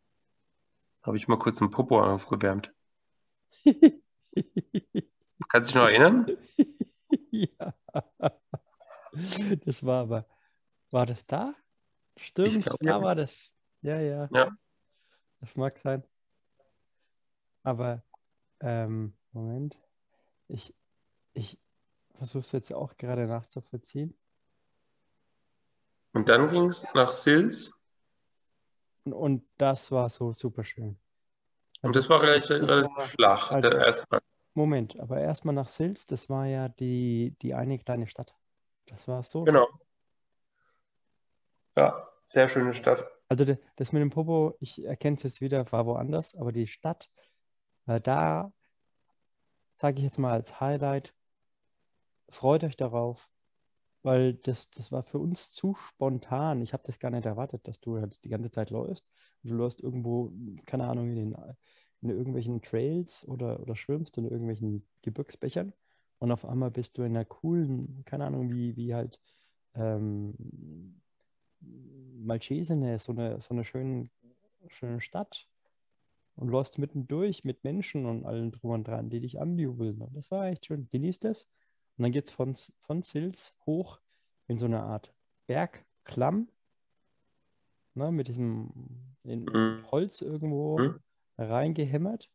Habe 1.02 1.18
ich 1.18 1.28
mal 1.28 1.38
kurz 1.38 1.60
einen 1.62 1.70
Popo 1.70 2.02
aufgewärmt. 2.02 2.72
Kannst 5.50 5.70
du 5.70 5.74
dich 5.74 5.76
noch 5.76 5.90
erinnern? 5.90 6.38
ja. 7.32 7.74
Das 9.66 9.86
war 9.86 10.02
aber, 10.02 10.26
war 10.92 11.06
das 11.06 11.26
da? 11.26 11.54
Stimmt, 12.18 12.64
glaub, 12.64 12.80
da 12.80 12.90
ja. 12.90 13.02
war 13.02 13.16
das. 13.16 13.52
Ja, 13.82 14.00
ja. 14.00 14.30
Ja. 14.32 14.50
Das 15.42 15.58
mag 15.58 15.78
sein. 15.78 16.06
Aber, 17.64 18.02
ähm, 18.62 19.14
Moment. 19.34 19.78
Ich, 20.48 20.74
ich 21.34 21.58
versuche 22.16 22.40
es 22.42 22.52
jetzt 22.52 22.74
auch 22.74 22.96
gerade 22.98 23.28
nachzuvollziehen. 23.28 24.18
Und 26.14 26.30
dann 26.30 26.50
ging 26.50 26.66
es 26.70 26.86
nach 26.94 27.12
Sils 27.12 27.72
Und, 29.04 29.14
und 29.14 29.44
das 29.58 29.92
war 29.92 30.10
so 30.10 30.32
super 30.34 30.64
schön. 30.64 30.98
und 31.82 31.96
das 31.96 32.10
war 32.10 32.22
relativ, 32.22 32.48
das 32.48 32.70
relativ 32.70 32.96
war- 32.98 33.08
flach, 33.08 33.52
also- 33.52 33.70
der 33.70 33.86
erste 33.86 34.06
Mal. 34.10 34.22
Moment, 34.58 34.98
aber 35.02 35.20
erstmal 35.20 35.54
nach 35.54 35.68
Sils, 35.68 36.06
das 36.06 36.30
war 36.30 36.46
ja 36.46 36.70
die, 36.70 37.36
die 37.42 37.54
eine 37.54 37.78
kleine 37.78 38.08
Stadt. 38.08 38.34
Das 38.86 39.06
war 39.08 39.22
so 39.24 39.44
Genau. 39.44 39.68
Ja, 41.76 42.08
sehr 42.24 42.48
schöne 42.48 42.74
Stadt. 42.74 43.06
Also 43.28 43.44
das 43.76 43.92
mit 43.92 44.02
dem 44.02 44.12
Popo, 44.12 44.56
ich 44.62 44.84
erkenne 44.86 45.18
es 45.18 45.24
jetzt 45.24 45.42
wieder, 45.42 45.70
war 45.74 45.86
woanders, 45.86 46.36
aber 46.36 46.54
die 46.54 46.68
Stadt, 46.68 47.10
äh, 47.88 48.00
da 48.00 48.54
sage 49.86 50.00
ich 50.00 50.04
jetzt 50.06 50.18
mal 50.18 50.32
als 50.32 50.60
Highlight, 50.60 51.14
freut 52.30 52.64
euch 52.64 52.76
darauf, 52.76 53.30
weil 54.02 54.34
das, 54.34 54.68
das 54.72 54.92
war 54.92 55.04
für 55.04 55.20
uns 55.20 55.52
zu 55.52 55.76
spontan. 55.76 56.64
Ich 56.64 56.74
habe 56.74 56.82
das 56.88 56.98
gar 56.98 57.12
nicht 57.12 57.28
erwartet, 57.28 57.68
dass 57.68 57.82
du 57.82 58.00
halt 58.00 58.24
die 58.24 58.30
ganze 58.30 58.50
Zeit 58.50 58.72
läufst. 58.72 59.06
Du 59.44 59.54
läufst 59.54 59.80
irgendwo, 59.80 60.32
keine 60.66 60.88
Ahnung, 60.88 61.12
in 61.12 61.16
den, 61.18 61.38
in 62.02 62.10
irgendwelchen 62.10 62.64
Trails 62.64 63.28
oder, 63.28 63.60
oder 63.60 63.76
schwimmst 63.76 64.18
in 64.18 64.24
irgendwelchen 64.26 64.88
Gebirgsbächern 65.04 65.72
und 66.18 66.32
auf 66.32 66.46
einmal 66.46 66.72
bist 66.72 66.98
du 66.98 67.04
in 67.04 67.16
einer 67.16 67.26
coolen, 67.26 68.02
keine 68.06 68.26
Ahnung, 68.26 68.50
wie, 68.50 68.76
wie 68.76 68.96
halt 68.96 69.20
ähm, 69.76 70.34
Malcesine, 71.62 72.98
so 72.98 73.12
eine, 73.12 73.40
so 73.40 73.54
eine 73.54 73.64
schöne, 73.64 74.10
schöne 74.68 75.00
Stadt 75.00 75.48
und 76.36 76.50
läufst 76.50 76.78
mittendurch 76.78 77.44
mit 77.44 77.64
Menschen 77.64 78.06
und 78.06 78.26
allen 78.26 78.52
drum 78.52 78.72
und 78.72 78.88
dran, 78.88 79.10
die 79.10 79.20
dich 79.22 79.40
anjubeln. 79.40 80.02
Und 80.02 80.16
das 80.16 80.30
war 80.32 80.48
echt 80.48 80.66
schön. 80.66 80.88
Genießt 80.92 81.26
es. 81.26 81.48
Und 81.98 82.04
dann 82.04 82.12
geht 82.12 82.28
es 82.28 82.34
von, 82.34 82.56
von 82.82 83.04
Sils 83.04 83.54
hoch 83.66 84.00
in 84.48 84.58
so 84.58 84.66
eine 84.66 84.84
Art 84.84 85.14
Bergklamm, 85.48 86.50
ne, 87.94 88.12
mit 88.12 88.28
diesem 88.28 89.16
in 89.24 89.46
Mhm. 89.46 89.86
Holz 89.92 90.22
irgendwo 90.22 90.78
Mhm. 90.80 91.00
reingehämmert 91.38 92.30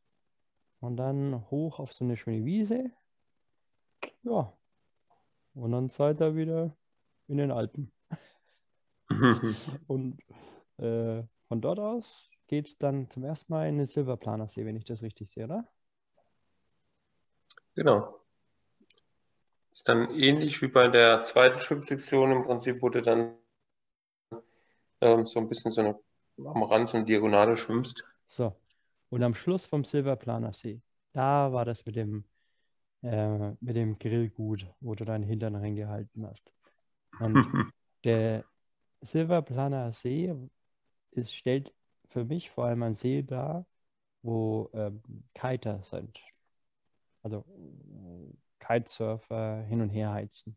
und 0.80 0.96
dann 0.96 1.48
hoch 1.50 1.78
auf 1.78 1.92
so 1.92 2.04
eine 2.04 2.16
schöne 2.16 2.44
Wiese. 2.44 2.90
Ja. 4.22 4.52
Und 5.54 5.72
dann 5.72 5.90
seid 5.90 6.20
ihr 6.20 6.36
wieder 6.36 6.74
in 7.28 7.36
den 7.36 7.50
Alpen. 7.50 7.92
Und 9.88 10.18
äh, 10.78 11.22
von 11.48 11.60
dort 11.60 11.78
aus 11.80 12.30
geht 12.50 12.66
es 12.66 12.76
dann 12.78 13.08
zum 13.10 13.22
ersten 13.22 13.52
Mal 13.52 13.68
in 13.68 13.78
den 13.78 13.86
Silberplanersee, 13.86 14.66
wenn 14.66 14.74
ich 14.74 14.84
das 14.84 15.02
richtig 15.02 15.30
sehe, 15.30 15.44
oder? 15.44 15.68
Genau. 17.76 18.20
Ist 19.70 19.88
dann 19.88 20.10
ähnlich 20.10 20.60
wie 20.60 20.66
bei 20.66 20.88
der 20.88 21.22
zweiten 21.22 21.60
Schwimmsektion 21.60 22.32
im 22.32 22.42
Prinzip, 22.42 22.82
wo 22.82 22.88
du 22.88 23.02
dann 23.02 23.36
ähm, 25.00 25.26
so 25.28 25.38
ein 25.38 25.48
bisschen 25.48 25.70
so 25.70 25.80
eine, 25.80 26.00
am 26.38 26.64
Rand 26.64 26.88
so 26.88 26.96
eine 26.96 27.06
Diagonale 27.06 27.56
schwimmst. 27.56 28.04
So. 28.26 28.52
Und 29.10 29.22
am 29.22 29.36
Schluss 29.36 29.64
vom 29.66 29.84
Silberplanersee, 29.84 30.80
da 31.12 31.52
war 31.52 31.64
das 31.64 31.86
mit 31.86 31.94
dem, 31.94 32.24
äh, 33.02 33.50
mit 33.60 33.76
dem 33.76 33.96
Grill 34.00 34.28
gut, 34.28 34.66
wo 34.80 34.96
du 34.96 35.04
deinen 35.04 35.22
Hintern 35.22 35.54
reingehalten 35.54 36.26
hast. 36.26 36.50
Und 37.20 37.36
der 38.02 38.44
Silberplaner 39.02 39.92
See 39.92 40.34
ist, 41.12 41.32
stellt 41.32 41.72
für 42.10 42.24
mich 42.24 42.50
vor 42.50 42.66
allem 42.66 42.82
ein 42.82 42.94
See 42.94 43.22
dar, 43.22 43.66
wo 44.22 44.70
ähm, 44.74 45.02
Kiter 45.34 45.82
sind. 45.82 46.20
Also 47.22 47.44
äh, 47.48 48.34
Kitesurfer 48.58 49.62
hin 49.62 49.80
und 49.80 49.90
her 49.90 50.12
heizen. 50.12 50.56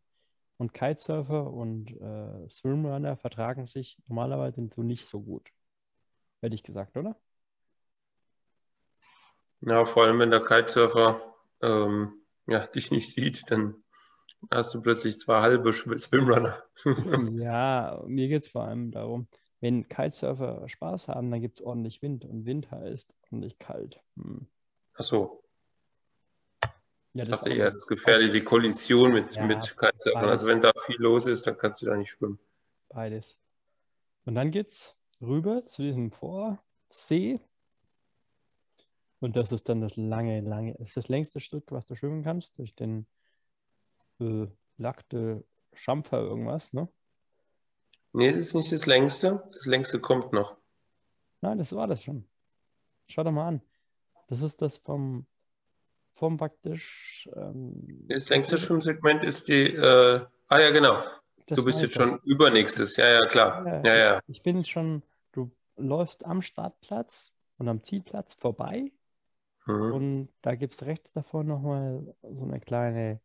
Und 0.56 0.72
Kitesurfer 0.72 1.52
und 1.52 1.90
äh, 2.00 2.48
Swimrunner 2.48 3.16
vertragen 3.16 3.66
sich 3.66 3.98
normalerweise 4.06 4.68
so 4.74 4.82
nicht 4.82 5.06
so 5.08 5.20
gut. 5.20 5.48
Hätte 6.40 6.54
ich 6.54 6.62
gesagt, 6.62 6.96
oder? 6.96 7.16
Ja, 9.60 9.84
vor 9.84 10.04
allem 10.04 10.18
wenn 10.18 10.30
der 10.30 10.42
Kitesurfer 10.42 11.20
ähm, 11.62 12.20
ja, 12.46 12.66
dich 12.66 12.90
nicht 12.90 13.10
sieht, 13.10 13.50
dann 13.50 13.82
hast 14.50 14.74
du 14.74 14.82
plötzlich 14.82 15.18
zwei 15.18 15.40
halbe 15.40 15.72
Swimrunner. 15.72 16.62
Ja, 17.38 18.02
mir 18.06 18.28
geht 18.28 18.42
es 18.42 18.48
vor 18.48 18.64
allem 18.64 18.90
darum, 18.90 19.26
wenn 19.64 19.88
Kitesurfer 19.88 20.68
Spaß 20.68 21.08
haben, 21.08 21.30
dann 21.30 21.40
gibt 21.40 21.58
es 21.58 21.64
ordentlich 21.64 22.02
Wind 22.02 22.26
und 22.26 22.44
Wind 22.44 22.70
heißt 22.70 23.10
ordentlich 23.30 23.58
kalt. 23.58 24.02
Hm. 24.16 24.46
Ach 24.96 25.04
so, 25.04 25.42
Ja, 27.14 27.22
ich 27.22 27.30
das 27.30 27.40
dachte 27.40 27.50
auch 27.50 27.56
eher, 27.56 27.70
das 27.70 27.82
ist 27.82 27.86
gefährlich, 27.86 28.30
die 28.30 28.44
Kollision 28.44 29.14
mit, 29.14 29.34
Ja, 29.34 29.46
mit 29.46 29.74
Kitesurfern. 29.76 30.28
Also 30.28 30.46
wenn 30.48 30.60
da 30.60 30.70
viel 30.84 30.96
los 30.98 31.24
ist, 31.24 31.46
dann 31.46 31.56
kannst 31.56 31.80
du 31.80 31.86
da 31.86 31.96
nicht 31.96 32.10
schwimmen. 32.10 32.38
Beides. 32.90 33.38
Und 34.26 34.34
dann 34.34 34.50
geht's 34.50 34.94
rüber 35.22 35.64
zu 35.64 35.80
diesem 35.80 36.10
Vorsee. 36.10 37.40
Und 39.20 39.36
das 39.36 39.50
ist 39.50 39.66
dann 39.70 39.80
das 39.80 39.96
lange, 39.96 40.42
lange, 40.42 40.74
ist 40.74 40.94
das 40.98 41.08
längste 41.08 41.40
Stück, 41.40 41.72
was 41.72 41.86
du 41.86 41.96
schwimmen 41.96 42.22
kannst, 42.22 42.58
durch 42.58 42.74
den 42.74 43.06
äh, 44.20 44.46
Lackte 44.76 45.42
Schampfer 45.72 46.18
irgendwas, 46.18 46.74
ne? 46.74 46.86
Nee, 48.14 48.32
das 48.32 48.40
ist 48.46 48.54
nicht 48.54 48.72
das 48.72 48.86
längste. 48.86 49.42
Das 49.52 49.66
längste 49.66 50.00
kommt 50.00 50.32
noch. 50.32 50.56
Nein, 51.40 51.58
das 51.58 51.74
war 51.74 51.86
das 51.86 52.02
schon. 52.02 52.26
Schau 53.08 53.22
doch 53.24 53.32
mal 53.32 53.48
an. 53.48 53.60
Das 54.28 54.40
ist 54.40 54.62
das 54.62 54.78
vom, 54.78 55.26
vom 56.14 56.36
praktisch. 56.36 57.28
Ähm, 57.36 58.06
Das 58.08 58.28
längste 58.28 58.56
Schwimmsegment 58.56 59.22
ist 59.24 59.48
die, 59.48 59.66
äh, 59.74 60.24
ah 60.48 60.58
ja, 60.58 60.70
genau. 60.70 61.02
das 61.48 61.58
Du 61.58 61.64
bist 61.64 61.80
jetzt 61.82 61.96
das. 61.96 62.08
schon 62.08 62.20
übernächstes. 62.24 62.96
Ja, 62.96 63.06
ja, 63.08 63.26
klar. 63.26 63.66
Ja, 63.66 63.82
Ja, 63.84 63.96
ja. 63.96 64.20
Ich 64.26 64.42
bin 64.42 64.64
schon, 64.64 65.02
du 65.32 65.50
läufst 65.76 66.24
am 66.24 66.40
Startplatz 66.40 67.32
und 67.58 67.68
am 67.68 67.82
Zielplatz 67.82 68.34
vorbei 68.34 68.92
Mhm. 69.66 69.92
und 69.94 70.28
da 70.42 70.54
gibt 70.56 70.74
es 70.74 70.82
rechts 70.84 71.10
davon 71.12 71.46
nochmal 71.46 72.14
so 72.22 72.44
eine 72.44 72.60
kleine, 72.60 73.20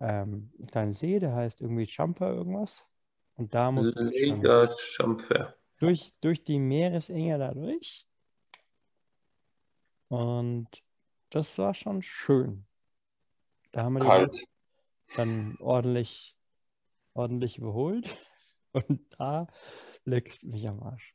ähm, 0.00 0.50
kleine 0.70 0.94
See, 0.94 1.18
der 1.18 1.34
heißt 1.34 1.60
irgendwie 1.60 1.86
Champer 1.86 2.30
irgendwas. 2.32 2.86
Und 3.38 3.54
da 3.54 3.72
schwimmen. 3.72 4.10
Lega 4.10 4.68
Schampfer. 4.68 5.54
durch, 5.78 6.12
durch 6.20 6.42
die 6.42 6.58
Meeresenge 6.58 7.38
da 7.38 7.54
durch. 7.54 8.04
Und 10.08 10.68
das 11.30 11.56
war 11.56 11.72
schon 11.72 12.02
schön. 12.02 12.66
Da 13.70 13.84
haben 13.84 13.94
wir 13.94 14.00
Kalt. 14.00 14.44
Dann 15.14 15.56
ordentlich, 15.60 16.36
ordentlich 17.14 17.58
überholt. 17.58 18.16
Und 18.72 19.00
da 19.18 19.46
leckst 20.04 20.44
mich 20.44 20.68
am 20.68 20.82
Arsch. 20.82 21.14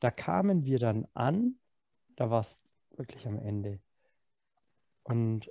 Da 0.00 0.10
kamen 0.10 0.64
wir 0.64 0.78
dann 0.78 1.06
an, 1.12 1.58
da 2.16 2.30
war 2.30 2.40
es 2.40 2.58
wirklich 2.96 3.26
am 3.26 3.38
Ende. 3.38 3.78
Und 5.02 5.50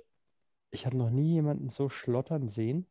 ich 0.70 0.84
habe 0.84 0.96
noch 0.96 1.10
nie 1.10 1.34
jemanden 1.34 1.70
so 1.70 1.88
schlottern 1.88 2.48
sehen 2.48 2.86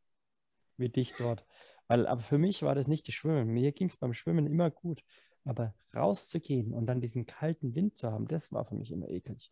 wie 0.77 0.89
dich 0.89 1.13
dort. 1.17 1.45
Weil, 1.87 2.05
aber 2.07 2.21
für 2.21 2.37
mich 2.37 2.61
war 2.63 2.75
das 2.75 2.87
nicht 2.87 3.07
das 3.07 3.15
Schwimmen. 3.15 3.47
Mir 3.47 3.71
ging 3.71 3.89
es 3.89 3.97
beim 3.97 4.13
Schwimmen 4.13 4.45
immer 4.45 4.69
gut. 4.69 5.03
Aber 5.45 5.73
rauszugehen 5.95 6.73
und 6.73 6.87
dann 6.87 6.99
diesen 6.99 7.25
kalten 7.25 7.73
Wind 7.73 7.97
zu 7.97 8.11
haben, 8.11 8.27
das 8.27 8.51
war 8.51 8.65
für 8.65 8.75
mich 8.75 8.91
immer 8.91 9.07
eklig. 9.07 9.51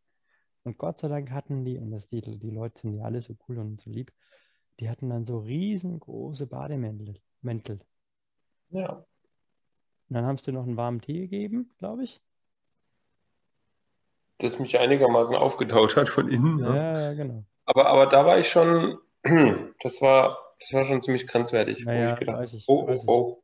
Und 0.63 0.77
Gott 0.77 0.99
sei 0.99 1.07
Dank 1.07 1.31
hatten 1.31 1.63
die, 1.63 1.77
und 1.77 1.91
das, 1.91 2.07
die, 2.07 2.21
die 2.21 2.49
Leute 2.49 2.81
sind 2.81 2.95
ja 2.95 3.03
alle 3.03 3.21
so 3.21 3.35
cool 3.47 3.59
und 3.59 3.79
so 3.79 3.89
lieb, 3.89 4.11
die 4.79 4.89
hatten 4.89 5.09
dann 5.09 5.25
so 5.25 5.39
riesengroße 5.39 6.47
Bademäntel. 6.47 7.21
Mäntel. 7.41 7.79
Ja. 8.69 8.89
Und 8.89 9.05
dann 10.09 10.25
haben 10.25 10.37
sie 10.37 10.45
dir 10.45 10.53
noch 10.53 10.63
einen 10.63 10.77
warmen 10.77 11.01
Tee 11.01 11.21
gegeben, 11.21 11.73
glaube 11.77 12.03
ich. 12.03 12.21
Das 14.39 14.59
mich 14.59 14.77
einigermaßen 14.77 15.35
aufgetaut 15.35 15.95
hat 15.95 16.09
von 16.09 16.27
innen. 16.27 16.59
Ja. 16.59 16.75
Ja, 16.75 17.01
ja, 17.01 17.13
genau. 17.13 17.45
Aber, 17.65 17.87
aber 17.87 18.07
da 18.07 18.25
war 18.25 18.37
ich 18.37 18.49
schon, 18.49 18.99
das 19.81 20.01
war, 20.01 20.44
das 20.59 20.73
war 20.73 20.83
schon 20.83 21.01
ziemlich 21.01 21.27
grenzwertig, 21.27 21.85
wo 21.85 21.89
Ja, 21.89 21.95
ja, 21.95 22.13
ich 22.13 22.19
gedacht 22.19 22.37
weiß 22.37 22.49
habe, 22.51 22.57
ich, 22.57 22.65
oh, 22.67 22.87
oh, 22.87 23.03
oh. 23.07 23.43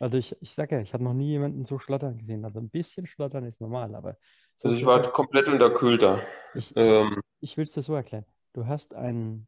Also 0.00 0.16
ich, 0.16 0.36
ich 0.40 0.52
sage 0.52 0.76
ja, 0.76 0.82
ich 0.82 0.94
habe 0.94 1.04
noch 1.04 1.14
nie 1.14 1.28
jemanden 1.28 1.64
so 1.64 1.78
schlottern 1.78 2.18
gesehen. 2.18 2.44
Also 2.44 2.58
ein 2.58 2.70
bisschen 2.70 3.06
schlottern 3.06 3.44
ist 3.44 3.60
normal, 3.60 3.94
aber 3.94 4.16
so 4.56 4.68
Also 4.68 4.78
ich 4.80 4.86
war 4.86 5.00
komplett 5.12 5.48
unterkühlt 5.48 6.02
da. 6.02 6.20
ich, 6.54 6.76
Ähm, 6.76 7.20
ich 7.40 7.56
will 7.56 7.64
es 7.64 7.72
dir 7.72 7.82
so 7.82 7.94
erklären. 7.94 8.26
Du 8.52 8.66
hast 8.66 8.94
einen, 8.94 9.46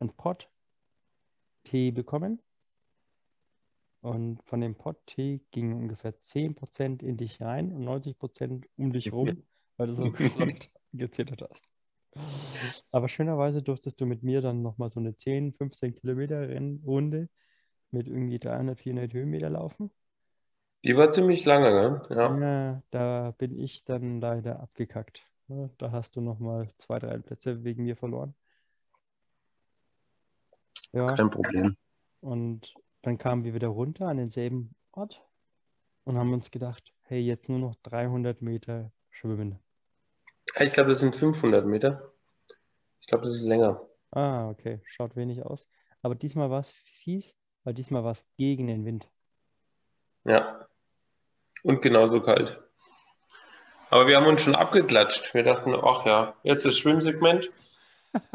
einen 0.00 0.10
Pott 0.14 0.50
Tee 1.64 1.90
bekommen 1.90 2.42
und 4.02 4.42
von 4.44 4.60
dem 4.60 4.74
Pott 4.74 4.98
Tee 5.06 5.40
ging 5.50 5.72
ungefähr 5.72 6.18
10% 6.20 7.02
in 7.02 7.16
dich 7.16 7.40
rein 7.40 7.72
und 7.72 7.84
90% 7.84 8.66
um 8.76 8.92
dich 8.92 9.10
rum, 9.10 9.42
weil 9.78 9.86
du 9.86 9.94
so 9.94 10.12
gezittert 10.92 11.48
hast. 11.48 11.73
Aber 12.92 13.08
schönerweise 13.08 13.62
durftest 13.62 14.00
du 14.00 14.06
mit 14.06 14.22
mir 14.22 14.40
dann 14.40 14.62
nochmal 14.62 14.90
so 14.90 15.00
eine 15.00 15.16
10, 15.16 15.52
15 15.52 15.94
Kilometer 15.94 16.48
Rennrunde 16.48 17.28
mit 17.90 18.06
irgendwie 18.08 18.38
300, 18.38 18.78
400 18.80 19.12
Höhenmeter 19.12 19.50
laufen. 19.50 19.90
die 20.84 20.96
war 20.96 21.10
ziemlich 21.10 21.44
lange, 21.44 21.70
ne? 21.70 22.02
Ja. 22.10 22.38
Ja, 22.38 22.82
da 22.90 23.30
bin 23.38 23.58
ich 23.58 23.84
dann 23.84 24.20
leider 24.20 24.60
abgekackt. 24.60 25.22
Ja, 25.48 25.68
Da 25.78 25.90
hast 25.92 26.16
du 26.16 26.20
nochmal 26.20 26.68
zwei, 26.78 26.98
drei 26.98 27.18
Plätze 27.18 27.64
wegen 27.64 27.84
mir 27.84 27.96
verloren. 27.96 28.34
Ja, 30.92 31.06
Kein 31.16 31.30
Problem. 31.30 31.76
und 32.20 32.74
dann 33.02 33.18
kamen 33.18 33.44
wir 33.44 33.54
wieder 33.54 33.68
runter 33.68 34.06
an 34.08 34.16
denselben 34.18 34.74
Ort 34.92 35.20
und 36.04 36.16
haben 36.16 36.32
uns 36.32 36.50
gedacht, 36.50 36.94
hey, 37.02 37.20
jetzt 37.20 37.48
nur 37.48 37.58
noch 37.58 37.74
300 37.82 38.40
Meter 38.42 38.92
schwimmen. 39.10 39.58
Ich 40.46 40.72
glaube, 40.72 40.90
das 40.90 41.00
sind 41.00 41.16
500 41.16 41.66
Meter. 41.66 42.12
Ich 43.00 43.06
glaube, 43.06 43.24
das 43.24 43.34
ist 43.34 43.42
länger. 43.42 43.80
Ah, 44.10 44.48
okay, 44.48 44.80
schaut 44.84 45.16
wenig 45.16 45.44
aus. 45.44 45.68
Aber 46.02 46.14
diesmal 46.14 46.50
war 46.50 46.60
es 46.60 46.70
fies, 46.70 47.34
weil 47.64 47.74
diesmal 47.74 48.04
war 48.04 48.12
es 48.12 48.24
gegen 48.36 48.66
den 48.66 48.84
Wind. 48.84 49.08
Ja. 50.24 50.68
Und 51.62 51.82
genauso 51.82 52.20
kalt. 52.20 52.60
Aber 53.90 54.06
wir 54.06 54.16
haben 54.16 54.26
uns 54.26 54.42
schon 54.42 54.54
abgeklatscht. 54.54 55.34
Wir 55.34 55.42
dachten, 55.42 55.74
ach 55.74 56.04
ja, 56.04 56.34
jetzt 56.42 56.64
das 56.64 56.76
Schwimmsegment, 56.76 57.50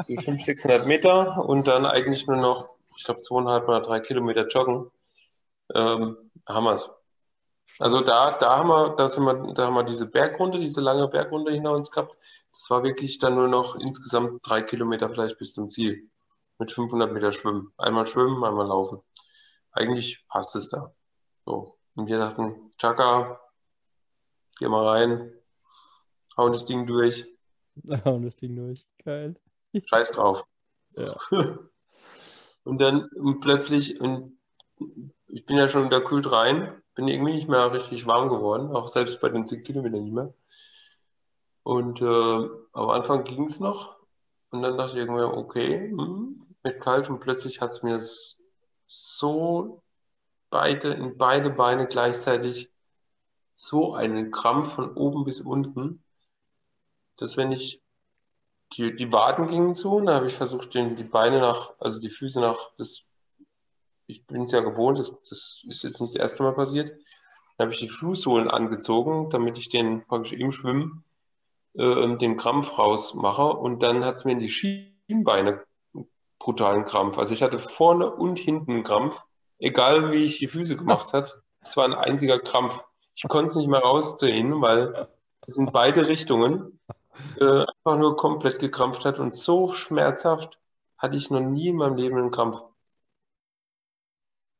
die 0.07 0.15
500, 0.23 0.41
600 0.41 0.85
Meter 0.85 1.43
und 1.45 1.67
dann 1.67 1.85
eigentlich 1.85 2.27
nur 2.27 2.37
noch, 2.37 2.69
ich 2.97 3.03
glaube, 3.03 3.21
zweieinhalb 3.21 3.67
oder 3.67 3.81
drei 3.81 3.99
Kilometer 3.99 4.47
joggen. 4.47 4.91
Ähm, 5.73 6.17
es. 6.73 6.89
Also 7.79 8.01
da, 8.01 8.37
da 8.37 8.57
haben 8.57 8.69
wir, 8.69 8.95
da 8.95 9.07
sind 9.07 9.23
wir, 9.23 9.53
da 9.53 9.65
haben 9.65 9.73
wir 9.73 9.83
diese 9.83 10.05
Bergrunde, 10.05 10.59
diese 10.59 10.81
lange 10.81 11.07
Bergrunde 11.07 11.51
hinter 11.51 11.71
uns 11.71 11.89
gehabt. 11.89 12.15
Das 12.53 12.69
war 12.69 12.83
wirklich 12.83 13.17
dann 13.19 13.35
nur 13.35 13.47
noch 13.47 13.75
insgesamt 13.75 14.41
drei 14.43 14.61
Kilometer 14.61 15.09
vielleicht 15.09 15.37
bis 15.37 15.53
zum 15.53 15.69
Ziel. 15.69 16.09
Mit 16.59 16.71
500 16.71 17.11
Meter 17.11 17.31
Schwimmen. 17.31 17.71
Einmal 17.77 18.05
schwimmen, 18.05 18.43
einmal 18.43 18.67
laufen. 18.67 19.01
Eigentlich 19.71 20.25
passt 20.27 20.55
es 20.57 20.67
da. 20.69 20.93
So. 21.45 21.77
Und 21.95 22.07
wir 22.07 22.19
dachten, 22.19 22.71
Chaka, 22.77 23.39
geh 24.59 24.67
mal 24.67 24.85
rein, 24.87 25.33
hauen 26.37 26.51
das 26.51 26.65
Ding 26.65 26.85
durch, 26.85 27.25
Und 28.05 28.23
das 28.23 28.35
Ding 28.35 28.55
durch. 28.55 28.85
Geil. 29.03 29.35
scheiß 29.85 30.11
drauf. 30.11 30.43
Ja. 30.91 31.15
Und 32.63 32.79
dann 32.81 33.05
und 33.15 33.39
plötzlich, 33.39 33.99
und 33.99 34.37
ich 35.29 35.45
bin 35.45 35.57
ja 35.57 35.67
schon 35.67 35.83
unterkühlt 35.83 36.31
rein, 36.31 36.81
bin 36.95 37.07
irgendwie 37.07 37.33
nicht 37.33 37.47
mehr 37.47 37.71
richtig 37.71 38.05
warm 38.05 38.29
geworden, 38.29 38.75
auch 38.75 38.87
selbst 38.87 39.21
bei 39.21 39.29
den 39.29 39.45
10 39.45 39.63
Kilometern 39.63 40.03
nicht 40.03 40.13
mehr. 40.13 40.33
Und 41.63 42.01
äh, 42.01 42.49
am 42.73 42.89
Anfang 42.89 43.23
ging 43.23 43.45
es 43.45 43.59
noch. 43.59 43.97
Und 44.49 44.63
dann 44.63 44.77
dachte 44.77 44.93
ich 44.93 44.99
irgendwie, 44.99 45.21
okay, 45.21 45.89
hm, 45.89 46.45
mit 46.63 46.81
kalt. 46.81 47.09
Und 47.09 47.19
plötzlich 47.19 47.61
hat 47.61 47.71
es 47.71 47.83
mir 47.83 47.99
so 48.87 49.83
beide, 50.49 50.89
in 50.93 51.17
beide 51.17 51.51
Beine 51.51 51.87
gleichzeitig 51.87 52.71
so 53.53 53.93
einen 53.93 54.31
Krampf 54.31 54.73
von 54.73 54.95
oben 54.95 55.25
bis 55.25 55.41
unten, 55.41 56.03
dass 57.17 57.37
wenn 57.37 57.51
ich 57.51 57.81
die, 58.73 58.95
die 58.95 59.11
Waden 59.11 59.47
gingen 59.47 59.75
zu, 59.75 60.01
da 60.01 60.15
habe 60.15 60.27
ich 60.27 60.33
versucht, 60.33 60.73
den, 60.73 60.95
die 60.95 61.03
Beine 61.03 61.39
nach, 61.39 61.73
also 61.79 61.99
die 61.99 62.09
Füße 62.09 62.39
nach, 62.39 62.57
das, 62.77 63.05
ich 64.09 64.25
bin 64.25 64.43
es 64.43 64.51
ja 64.51 64.61
gewohnt, 64.61 64.99
das, 64.99 65.13
das 65.29 65.63
ist 65.67 65.83
jetzt 65.83 66.01
nicht 66.01 66.15
das 66.15 66.21
erste 66.21 66.43
Mal 66.43 66.53
passiert. 66.53 66.89
Dann 67.57 67.65
habe 67.65 67.73
ich 67.73 67.79
die 67.79 67.89
Fußsohlen 67.89 68.49
angezogen, 68.49 69.29
damit 69.29 69.57
ich 69.57 69.69
den 69.69 70.05
praktisch 70.07 70.33
im 70.33 70.51
Schwimmen 70.51 71.03
äh, 71.75 72.17
den 72.17 72.37
Krampf 72.37 72.77
rausmache. 72.77 73.43
Und 73.43 73.83
dann 73.83 74.03
hat 74.03 74.15
es 74.15 74.25
mir 74.25 74.31
in 74.31 74.39
die 74.39 74.49
Schienbeine 74.49 75.63
brutalen 76.39 76.85
Krampf. 76.85 77.17
Also 77.17 77.33
ich 77.33 77.43
hatte 77.43 77.59
vorne 77.59 78.09
und 78.11 78.39
hinten 78.39 78.71
einen 78.71 78.83
Krampf, 78.83 79.21
egal 79.59 80.11
wie 80.11 80.23
ich 80.23 80.39
die 80.39 80.47
Füße 80.47 80.75
gemacht 80.75 81.13
habe. 81.13 81.29
Es 81.61 81.77
war 81.77 81.85
ein 81.85 81.93
einziger 81.93 82.39
Krampf. 82.39 82.81
Ich 83.15 83.27
konnte 83.27 83.49
es 83.49 83.55
nicht 83.55 83.67
mehr 83.67 83.81
rausdrehen, 83.81 84.61
weil 84.61 85.09
es 85.45 85.57
in 85.57 85.71
beide 85.71 86.07
Richtungen 86.07 86.79
äh, 87.39 87.43
einfach 87.43 87.99
nur 87.99 88.15
komplett 88.15 88.59
gekrampft 88.59 89.03
hat 89.03 89.19
und 89.19 89.35
so 89.35 89.73
schmerzhaft 89.73 90.57
hatte 90.97 91.17
ich 91.17 91.29
noch 91.29 91.41
nie 91.41 91.67
in 91.67 91.75
meinem 91.75 91.95
Leben 91.95 92.17
einen 92.17 92.31
Krampf. 92.31 92.61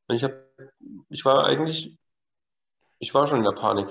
Und 0.09 0.15
ich 0.15 0.23
habe, 0.23 0.43
ich 1.09 1.23
war 1.23 1.45
eigentlich, 1.45 1.97
ich 2.97 3.13
war 3.13 3.27
schon 3.27 3.37
in 3.37 3.43
der 3.43 3.51
Panik. 3.51 3.87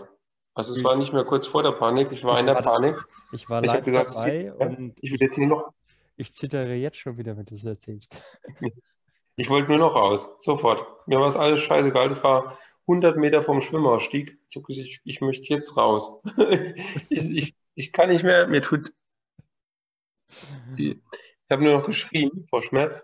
Also 0.52 0.72
es 0.72 0.82
war 0.82 0.96
nicht 0.96 1.12
mehr 1.12 1.24
kurz 1.24 1.46
vor 1.46 1.62
der 1.62 1.70
Panik, 1.70 2.10
ich 2.10 2.24
war 2.24 2.34
Ich 2.34 2.40
in 2.40 2.46
der 2.46 2.56
war 2.56 2.62
das- 2.62 2.72
Panik. 2.72 2.96
Ich 3.32 3.48
war 3.48 3.62
Ich 3.62 3.68
live 3.68 3.84
gesagt, 3.84 4.10
es 4.10 4.16
dabei 4.16 4.52
und 4.52 4.94
Ich 5.00 5.12
will 5.12 5.20
jetzt 5.20 5.38
nur 5.38 5.46
noch, 5.46 5.72
ich 6.16 6.34
zittere 6.34 6.74
jetzt 6.74 6.96
schon 6.96 7.16
wieder, 7.16 7.36
wenn 7.36 7.44
du 7.46 7.54
es 7.54 7.64
erzählst. 7.64 8.20
ich 9.36 9.48
wollte 9.48 9.68
nur 9.68 9.78
noch 9.78 9.94
raus, 9.94 10.28
sofort. 10.38 10.84
Mir 11.06 11.20
war 11.20 11.28
es 11.28 11.36
alles 11.36 11.60
scheißegal. 11.60 12.08
Das 12.08 12.24
war 12.24 12.58
100 12.88 13.16
Meter 13.16 13.42
vom 13.42 13.62
Schwimmausstieg. 13.62 14.36
Ich 14.50 14.56
habe 14.56 14.66
gesagt, 14.66 14.88
ich, 14.88 15.00
ich 15.04 15.20
möchte 15.20 15.54
jetzt 15.54 15.76
raus. 15.76 16.10
ich, 17.08 17.30
ich, 17.30 17.56
ich 17.76 17.92
kann 17.92 18.08
nicht 18.08 18.24
mehr, 18.24 18.48
mir 18.48 18.62
tut. 18.62 18.92
Ich 21.50 21.54
habe 21.54 21.64
nur 21.64 21.78
noch 21.78 21.86
geschrien 21.86 22.46
vor 22.50 22.60
Schmerz 22.60 23.02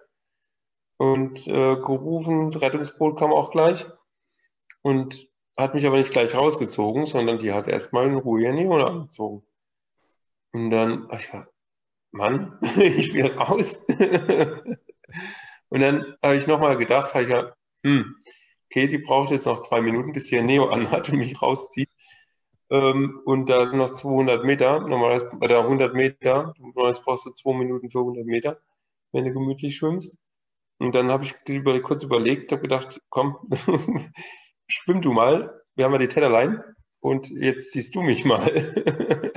und 0.97 1.47
äh, 1.47 1.77
gerufen. 1.77 2.53
Rettungsboot 2.55 3.19
kam 3.19 3.33
auch 3.33 3.51
gleich 3.51 3.87
und 4.83 5.29
hat 5.57 5.75
mich 5.75 5.87
aber 5.87 5.99
nicht 5.99 6.11
gleich 6.13 6.35
rausgezogen, 6.35 7.07
sondern 7.07 7.39
die 7.39 7.53
hat 7.53 7.69
erstmal 7.69 8.07
in 8.09 8.17
Ruhe 8.17 8.43
ihren 8.43 8.57
Neon 8.57 8.83
angezogen. 8.83 9.45
Und 10.53 10.71
dann, 10.71 11.07
ach 11.11 11.23
ja, 11.33 11.47
Mann, 12.13 12.59
ich 12.77 13.13
will 13.15 13.27
raus. 13.27 13.79
Und 15.69 15.81
dann 15.81 16.17
habe 16.23 16.37
ich 16.37 16.47
nochmal 16.47 16.77
gedacht, 16.77 17.15
habe 17.15 17.25
ich 17.25 17.31
ja, 17.31 17.53
hm, 17.83 18.15
okay, 18.67 18.87
die 18.87 18.99
braucht 18.99 19.33
jetzt 19.33 19.47
noch 19.47 19.61
zwei 19.61 19.81
Minuten, 19.81 20.13
bis 20.13 20.27
sie 20.29 20.37
ihr 20.37 20.45
Neo 20.45 20.67
anhat 20.69 21.09
und 21.11 21.19
mich 21.19 21.41
rauszieht. 21.43 21.91
Ähm, 22.71 23.21
und 23.25 23.49
da 23.49 23.67
sind 23.67 23.79
noch 23.79 23.93
200 23.93 24.45
Meter, 24.45 24.81
normalerweise, 24.81 25.31
oder 25.41 25.61
100 25.61 25.95
Meter, 25.95 26.55
normalerweise 26.59 27.03
brauchst 27.03 27.27
du 27.27 27.31
zwei 27.31 27.55
Minuten 27.55 27.91
für 27.91 28.01
100 28.01 28.25
Meter, 28.25 28.61
wenn 29.13 29.25
du 29.25 29.33
gemütlich 29.33 29.77
schwimmst. 29.77 30.15
Und 30.79 30.95
dann 30.95 31.11
habe 31.11 31.25
ich 31.25 31.35
über, 31.49 31.79
kurz 31.81 32.03
überlegt, 32.03 32.53
habe 32.53 32.63
gedacht, 32.63 33.01
komm, 33.09 33.37
schwimm 34.69 35.03
du 35.03 35.13
mal, 35.13 35.63
wir 35.75 35.85
haben 35.85 35.93
ja 35.93 35.99
die 35.99 36.09
Tellerlein 36.09 36.63
und 37.01 37.31
jetzt 37.31 37.73
ziehst 37.73 37.95
du 37.95 38.03
mich 38.03 38.25
mal. 38.25 38.43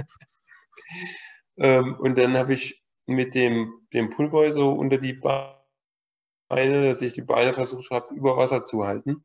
ähm, 1.58 1.96
und 2.00 2.18
dann 2.18 2.38
habe 2.38 2.54
ich 2.54 2.82
mit 3.06 3.36
dem, 3.36 3.88
dem 3.94 4.10
Pullboy 4.10 4.52
so 4.52 4.72
unter 4.72 4.98
die 4.98 5.14
Beine, 5.14 6.86
dass 6.86 7.02
ich 7.02 7.14
die 7.14 7.22
Beine 7.22 7.54
versucht 7.54 7.92
habe, 7.92 8.14
über 8.14 8.38
Wasser 8.38 8.64
zu 8.64 8.86
halten, 8.86 9.24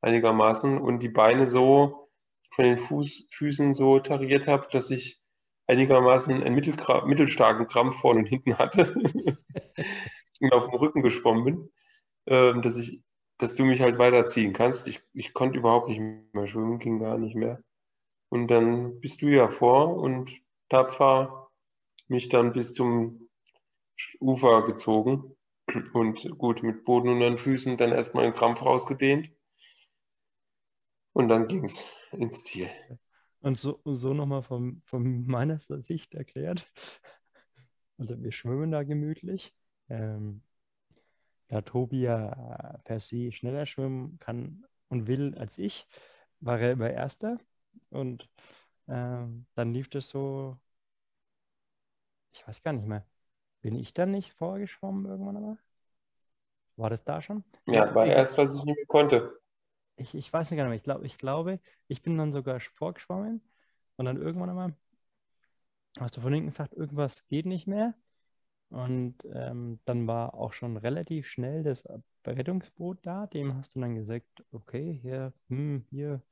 einigermaßen, 0.00 0.78
und 0.78 1.00
die 1.00 1.08
Beine 1.08 1.46
so 1.46 2.10
von 2.50 2.64
den 2.64 2.78
Fuß, 2.78 3.28
Füßen 3.30 3.74
so 3.74 3.98
tariert 4.00 4.46
habe, 4.46 4.68
dass 4.72 4.90
ich 4.90 5.20
einigermaßen 5.66 6.42
einen 6.42 6.54
mittelstarken 6.54 7.68
Krampf 7.68 7.96
vorne 7.96 8.20
und 8.20 8.26
hinten 8.26 8.58
hatte 8.58 8.94
und 10.40 10.52
auf 10.52 10.66
dem 10.66 10.74
Rücken 10.74 11.02
geschwommen 11.02 11.44
bin, 11.44 11.70
ähm, 12.26 12.62
dass 12.62 12.76
ich, 12.76 13.02
dass 13.38 13.54
du 13.54 13.64
mich 13.64 13.80
halt 13.80 13.98
weiterziehen 13.98 14.52
kannst. 14.52 14.86
Ich, 14.86 15.02
ich 15.12 15.32
konnte 15.32 15.58
überhaupt 15.58 15.88
nicht 15.88 16.00
mehr 16.32 16.46
schwimmen, 16.46 16.78
ging 16.78 16.98
gar 16.98 17.18
nicht 17.18 17.36
mehr. 17.36 17.62
Und 18.28 18.48
dann 18.48 19.00
bist 19.00 19.22
du 19.22 19.26
ja 19.26 19.48
vor 19.48 19.96
und 19.96 20.30
tapfer 20.68 21.50
mich 22.08 22.28
dann 22.28 22.52
bis 22.52 22.72
zum 22.72 23.28
Ufer 24.20 24.66
gezogen 24.66 25.36
und 25.92 26.38
gut 26.38 26.62
mit 26.62 26.84
Boden 26.84 27.08
unter 27.08 27.28
den 27.28 27.38
Füßen 27.38 27.76
dann 27.76 27.92
erstmal 27.92 28.24
einen 28.24 28.34
Krampf 28.34 28.62
rausgedehnt. 28.62 29.30
Und 31.12 31.28
dann 31.28 31.48
ging 31.48 31.64
es 31.64 31.84
ins 32.12 32.44
Ziel. 32.44 32.70
Und 33.40 33.58
so, 33.58 33.80
so 33.84 34.14
nochmal 34.14 34.42
von 34.42 34.82
meiner 35.26 35.58
Sicht 35.58 36.14
erklärt. 36.14 36.70
Also 37.98 38.22
wir 38.22 38.32
schwimmen 38.32 38.70
da 38.70 38.82
gemütlich. 38.82 39.52
Ähm, 39.90 40.42
da 41.48 41.62
Tobi 41.62 42.02
ja 42.02 42.80
per 42.84 43.00
se 43.00 43.32
schneller 43.32 43.66
schwimmen 43.66 44.18
kann 44.20 44.64
und 44.88 45.06
will 45.06 45.36
als 45.36 45.58
ich, 45.58 45.86
war 46.40 46.60
er 46.60 46.72
immer 46.72 46.90
Erster. 46.90 47.38
Und 47.90 48.28
ähm, 48.88 49.46
dann 49.54 49.72
lief 49.72 49.88
das 49.90 50.08
so, 50.08 50.56
ich 52.32 52.46
weiß 52.46 52.62
gar 52.62 52.72
nicht 52.72 52.86
mehr. 52.86 53.04
Bin 53.62 53.74
ich 53.74 53.92
dann 53.92 54.12
nicht 54.12 54.32
vorgeschwommen 54.32 55.06
irgendwann 55.06 55.36
einmal? 55.36 55.58
War 56.76 56.90
das 56.90 57.04
da 57.04 57.20
schon? 57.20 57.44
Ja, 57.66 57.94
war 57.94 58.06
erst, 58.06 58.38
als 58.38 58.54
ich 58.54 58.64
nicht 58.64 58.76
mehr 58.76 58.86
konnte. 58.86 59.40
Ich, 59.96 60.14
ich 60.14 60.32
weiß 60.32 60.50
nicht 60.50 60.56
genau 60.56 60.70
mehr. 60.70 60.78
Ich, 60.78 60.84
glaub, 60.84 61.02
ich 61.02 61.18
glaube, 61.18 61.60
ich 61.88 62.00
bin 62.00 62.16
dann 62.16 62.32
sogar 62.32 62.58
vorgeschwommen 62.60 63.42
und 63.96 64.04
dann 64.06 64.16
irgendwann 64.16 64.50
einmal 64.50 64.74
hast 65.98 66.16
du 66.16 66.20
von 66.20 66.32
hinten 66.32 66.48
gesagt, 66.48 66.72
irgendwas 66.74 67.26
geht 67.26 67.44
nicht 67.46 67.66
mehr. 67.66 67.94
Und 68.70 69.16
ähm, 69.34 69.80
dann 69.84 70.06
war 70.06 70.34
auch 70.34 70.52
schon 70.52 70.76
relativ 70.76 71.26
schnell 71.26 71.62
das 71.64 71.84
Rettungsboot 72.24 72.98
da. 73.02 73.26
Dem 73.26 73.54
hast 73.56 73.74
du 73.74 73.80
dann 73.80 73.96
gesagt, 73.96 74.44
okay, 74.52 74.98
hier, 75.02 75.32
hm, 75.48 75.84
hier 75.90 76.22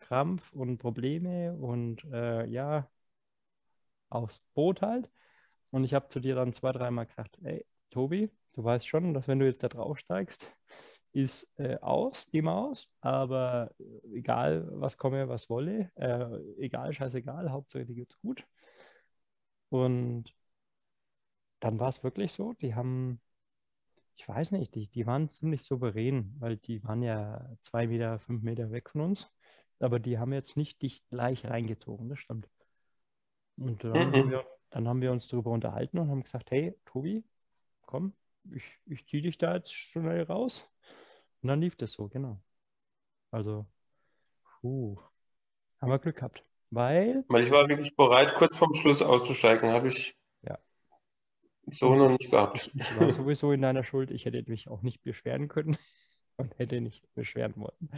Krampf 0.00 0.52
und 0.52 0.78
Probleme 0.78 1.54
und 1.54 2.04
äh, 2.12 2.46
ja, 2.46 2.88
aufs 4.08 4.42
Boot 4.54 4.82
halt. 4.82 5.10
Und 5.70 5.84
ich 5.84 5.94
habe 5.94 6.08
zu 6.08 6.20
dir 6.20 6.34
dann 6.36 6.52
zwei, 6.52 6.72
dreimal 6.72 7.06
gesagt, 7.06 7.38
ey, 7.42 7.66
Tobi, 7.90 8.30
du 8.52 8.64
weißt 8.64 8.86
schon, 8.86 9.14
dass 9.14 9.28
wenn 9.28 9.38
du 9.40 9.46
jetzt 9.46 9.62
da 9.62 9.68
drauf 9.68 9.98
steigst, 9.98 10.50
ist 11.12 11.48
äh, 11.58 11.76
aus, 11.80 12.26
die 12.26 12.42
Maus, 12.42 12.88
aber 13.00 13.70
egal, 14.12 14.66
was 14.72 14.98
komme, 14.98 15.28
was 15.28 15.48
wolle, 15.50 15.90
äh, 15.96 16.26
egal, 16.58 16.92
scheißegal, 16.92 17.50
Hauptsache, 17.50 17.86
die 17.86 17.94
geht's 17.94 18.18
gut. 18.20 18.44
Und 19.70 20.32
dann 21.64 21.78
war 21.78 21.88
es 21.88 22.04
wirklich 22.04 22.32
so, 22.32 22.52
die 22.52 22.74
haben, 22.74 23.20
ich 24.16 24.28
weiß 24.28 24.50
nicht, 24.52 24.74
die, 24.74 24.88
die 24.88 25.06
waren 25.06 25.30
ziemlich 25.30 25.62
souverän, 25.62 26.36
weil 26.38 26.58
die 26.58 26.84
waren 26.84 27.02
ja 27.02 27.48
zwei 27.64 27.86
Meter, 27.86 28.18
fünf 28.20 28.42
Meter 28.42 28.70
weg 28.70 28.90
von 28.90 29.00
uns, 29.00 29.30
aber 29.80 29.98
die 29.98 30.18
haben 30.18 30.34
jetzt 30.34 30.56
nicht 30.58 30.82
dich 30.82 31.06
gleich 31.08 31.46
reingezogen, 31.46 32.10
das 32.10 32.18
stimmt. 32.18 32.48
Und 33.56 33.82
dann, 33.82 33.92
Mhm. 33.92 34.12
haben 34.12 34.30
wir, 34.30 34.46
dann 34.70 34.88
haben 34.88 35.00
wir 35.00 35.10
uns 35.10 35.26
darüber 35.28 35.52
unterhalten 35.52 35.98
und 35.98 36.10
haben 36.10 36.22
gesagt, 36.22 36.50
hey, 36.50 36.76
Tobi, 36.84 37.24
komm, 37.82 38.12
ich, 38.52 38.64
ich 38.86 39.06
ziehe 39.06 39.22
dich 39.22 39.38
da 39.38 39.54
jetzt 39.54 39.72
schnell 39.72 40.24
raus. 40.24 40.68
Und 41.40 41.48
dann 41.48 41.62
lief 41.62 41.76
das 41.76 41.92
so, 41.92 42.08
genau. 42.08 42.40
Also, 43.30 43.66
puh, 44.60 44.98
haben 45.80 45.90
wir 45.90 45.98
Glück 45.98 46.16
gehabt. 46.16 46.44
Weil, 46.70 47.24
Weil 47.28 47.44
ich 47.44 47.50
war 47.50 47.68
wirklich 47.68 47.96
bereit, 47.96 48.34
kurz 48.34 48.56
vorm 48.56 48.74
Schluss 48.74 49.00
auszusteigen. 49.00 49.70
Habe 49.70 49.88
ich. 49.88 50.14
So 51.70 51.94
noch 51.94 52.10
nicht 52.10 52.30
gehabt. 52.30 52.70
ich 52.74 53.00
war 53.00 53.12
sowieso 53.12 53.52
in 53.52 53.62
deiner 53.62 53.84
Schuld, 53.84 54.10
ich 54.10 54.24
hätte 54.24 54.44
mich 54.48 54.68
auch 54.68 54.82
nicht 54.82 55.02
beschweren 55.02 55.48
können 55.48 55.76
und 56.36 56.58
hätte 56.58 56.80
nicht 56.80 57.02
beschweren 57.14 57.54
wollen. 57.56 57.90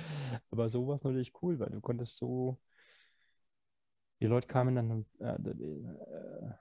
Aber 0.51 0.69
so 0.69 0.87
war 0.87 0.97
es 0.97 1.05
natürlich 1.05 1.33
cool, 1.43 1.59
weil 1.59 1.71
du 1.71 1.81
konntest 1.81 2.17
so, 2.17 2.59
die 4.21 4.27
Leute 4.27 4.47
kamen 4.47 4.75
dann 4.75 5.07
äh, 5.21 5.51
äh, 5.51 6.53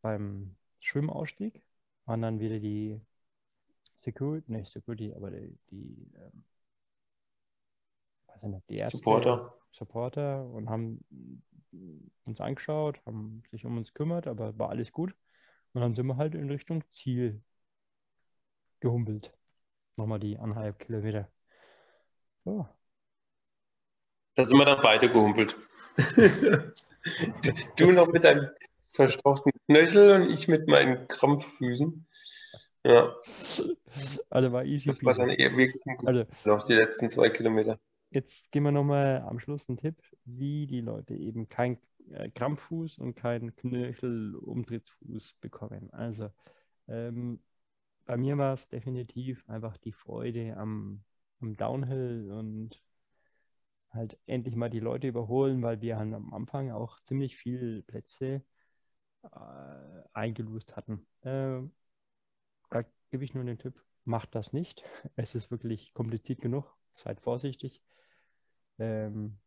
beim 0.00 0.56
Schwimmausstieg, 0.80 1.62
waren 2.06 2.22
dann 2.22 2.40
wieder 2.40 2.58
die 2.58 3.00
Security, 3.96 4.50
nicht 4.50 4.72
Security, 4.72 5.14
aber 5.14 5.30
die, 5.30 5.56
die 5.70 6.10
ähm, 6.16 6.44
ich 8.36 8.42
nicht, 8.42 8.70
die 8.70 8.76
Ärzte, 8.78 8.98
Supporter. 8.98 9.54
Supporter 9.72 10.44
und 10.46 10.68
haben 10.68 11.04
uns 12.24 12.40
angeschaut, 12.40 13.00
haben 13.06 13.42
sich 13.50 13.64
um 13.64 13.76
uns 13.76 13.92
gekümmert, 13.92 14.26
aber 14.26 14.58
war 14.58 14.70
alles 14.70 14.92
gut. 14.92 15.14
Und 15.74 15.80
dann 15.80 15.94
sind 15.94 16.06
wir 16.06 16.16
halt 16.16 16.34
in 16.34 16.50
Richtung 16.50 16.84
Ziel 16.90 17.42
gehumpelt. 18.80 19.32
Nochmal 19.96 20.20
die 20.20 20.38
anderthalb 20.38 20.78
Kilometer. 20.78 21.28
So. 22.44 22.66
Da 24.34 24.44
sind 24.44 24.58
wir 24.58 24.64
dann 24.64 24.82
beide 24.82 25.10
gehumpelt. 25.10 25.56
du 27.76 27.92
noch 27.92 28.08
mit 28.12 28.24
deinem 28.24 28.48
verstauchten 28.88 29.52
Knöchel 29.66 30.10
und 30.12 30.30
ich 30.30 30.48
mit 30.48 30.68
meinen 30.68 31.06
Krampffüßen. 31.08 32.06
Ja, 32.84 33.14
Also 34.30 34.52
war 34.52 34.64
easy 34.64 34.88
das 34.88 35.04
war 35.04 35.14
dann 35.14 35.30
eher 35.30 35.56
wirklich 35.56 35.82
Also 36.04 36.24
noch 36.44 36.64
die 36.64 36.74
letzten 36.74 37.08
zwei 37.08 37.30
Kilometer. 37.30 37.78
jetzt 38.10 38.50
geben 38.50 38.66
wir 38.66 38.72
nochmal 38.72 39.22
am 39.22 39.38
Schluss 39.38 39.68
einen 39.68 39.78
Tipp, 39.78 39.96
wie 40.24 40.66
die 40.66 40.80
Leute 40.80 41.14
eben 41.14 41.48
kein 41.48 41.78
Krampffuß 42.34 42.98
und 42.98 43.14
keinen 43.14 43.54
Knöchelumtrittsfuß 43.56 45.34
bekommen. 45.40 45.90
Also 45.92 46.30
ähm, 46.88 47.40
bei 48.06 48.16
mir 48.16 48.38
war 48.38 48.54
es 48.54 48.68
definitiv 48.68 49.48
einfach 49.48 49.76
die 49.78 49.92
Freude 49.92 50.56
am, 50.56 51.04
am 51.40 51.56
Downhill 51.56 52.30
und 52.32 52.82
halt 53.90 54.18
endlich 54.26 54.56
mal 54.56 54.70
die 54.70 54.80
Leute 54.80 55.08
überholen, 55.08 55.62
weil 55.62 55.80
wir 55.80 55.98
halt 55.98 56.12
am 56.14 56.32
Anfang 56.34 56.70
auch 56.72 57.00
ziemlich 57.02 57.36
viele 57.36 57.82
Plätze 57.82 58.42
äh, 59.24 59.28
eingelöst 60.14 60.76
hatten. 60.76 61.06
Äh, 61.22 61.62
da 62.70 62.82
gebe 63.10 63.24
ich 63.24 63.34
nur 63.34 63.44
den 63.44 63.58
Tipp, 63.58 63.74
macht 64.04 64.34
das 64.34 64.52
nicht. 64.52 64.82
Es 65.16 65.34
ist 65.34 65.50
wirklich 65.50 65.92
kompliziert 65.94 66.40
genug. 66.40 66.66
Seid 66.92 67.20
vorsichtig. 67.20 67.80
Ähm, 68.78 69.38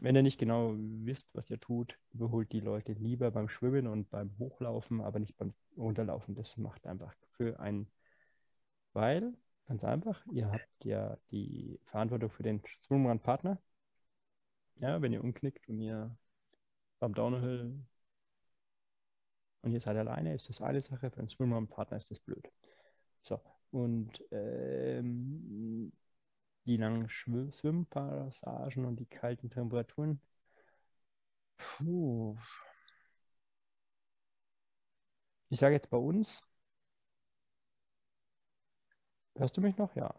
wenn 0.00 0.16
ihr 0.16 0.22
nicht 0.22 0.38
genau 0.38 0.74
wisst, 0.76 1.28
was 1.34 1.50
ihr 1.50 1.58
tut, 1.60 1.98
überholt 2.12 2.52
die 2.52 2.60
Leute 2.60 2.92
lieber 2.92 3.30
beim 3.30 3.48
Schwimmen 3.48 3.86
und 3.86 4.10
beim 4.10 4.36
Hochlaufen, 4.38 5.00
aber 5.00 5.18
nicht 5.18 5.36
beim 5.36 5.54
Runterlaufen. 5.76 6.34
Das 6.34 6.56
macht 6.56 6.86
einfach 6.86 7.14
für 7.36 7.58
einen, 7.60 7.88
weil, 8.92 9.34
ganz 9.66 9.84
einfach, 9.84 10.24
ihr 10.26 10.50
habt 10.50 10.84
ja 10.84 11.16
die 11.30 11.80
Verantwortung 11.86 12.30
für 12.30 12.42
den 12.42 12.62
Swimrun-Partner. 12.84 13.58
Ja, 14.76 15.00
wenn 15.00 15.12
ihr 15.12 15.24
umknickt 15.24 15.68
und 15.68 15.80
ihr 15.80 16.14
beim 16.98 17.14
Downhill 17.14 17.74
und 19.62 19.72
ihr 19.72 19.80
seid 19.80 19.96
alleine, 19.96 20.34
ist 20.34 20.48
das 20.48 20.60
eine 20.60 20.82
Sache, 20.82 21.10
für 21.10 21.18
einen 21.20 21.28
Swimrun-Partner 21.28 21.96
ist 21.96 22.10
das 22.10 22.20
blöd. 22.20 22.46
So, 23.22 23.40
und 23.70 24.22
ähm, 24.30 25.92
die 26.66 26.76
langen 26.76 27.08
Schwimm 27.08 27.50
Schwimmpassagen 27.52 28.84
und 28.84 28.96
die 28.96 29.06
kalten 29.06 29.50
Temperaturen. 29.50 30.20
Puh. 31.58 32.36
Ich 35.48 35.58
sage 35.60 35.74
jetzt 35.74 35.90
bei 35.90 35.96
uns. 35.96 36.42
Hörst 39.36 39.56
du 39.56 39.60
mich 39.60 39.76
noch? 39.76 39.94
Ja. 39.96 40.14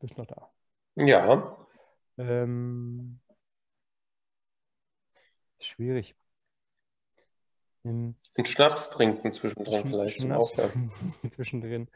Bist 0.00 0.18
noch 0.18 0.26
da. 0.26 0.50
Ja, 0.96 1.56
Ähm, 2.18 3.20
schwierig. 5.60 6.14
Einen 7.84 8.16
Schnaps 8.44 8.90
trinken 8.90 9.32
zwischendrin 9.32 9.86
vielleicht 9.88 10.20
zum 10.20 10.28
Schnaps 10.28 10.52
Aufhören. 10.52 10.90
zwischendrin. 11.30 11.88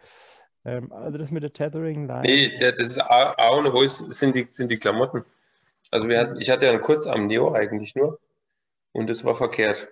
Ähm, 0.64 0.92
also 0.92 1.18
das 1.18 1.30
mit 1.30 1.42
der 1.42 1.52
Tethering 1.52 2.06
Line. 2.06 2.22
Nee, 2.22 2.56
das 2.59 2.78
ist 2.80 2.98
A, 2.98 3.34
A 3.36 3.50
und 3.50 3.66
O 3.68 3.82
ist, 3.82 3.98
sind, 3.98 4.34
die, 4.34 4.46
sind 4.48 4.70
die 4.70 4.78
Klamotten. 4.78 5.24
Also 5.90 6.09
wir 6.09 6.20
hatten, 6.20 6.40
ich 6.40 6.50
hatte 6.50 6.66
ja 6.66 6.72
einen 6.72 6.80
Kurzarm-Neo 6.80 7.52
eigentlich 7.52 7.94
nur 7.94 8.20
und 8.92 9.09
das 9.09 9.24
war 9.24 9.34
verkehrt. 9.34 9.88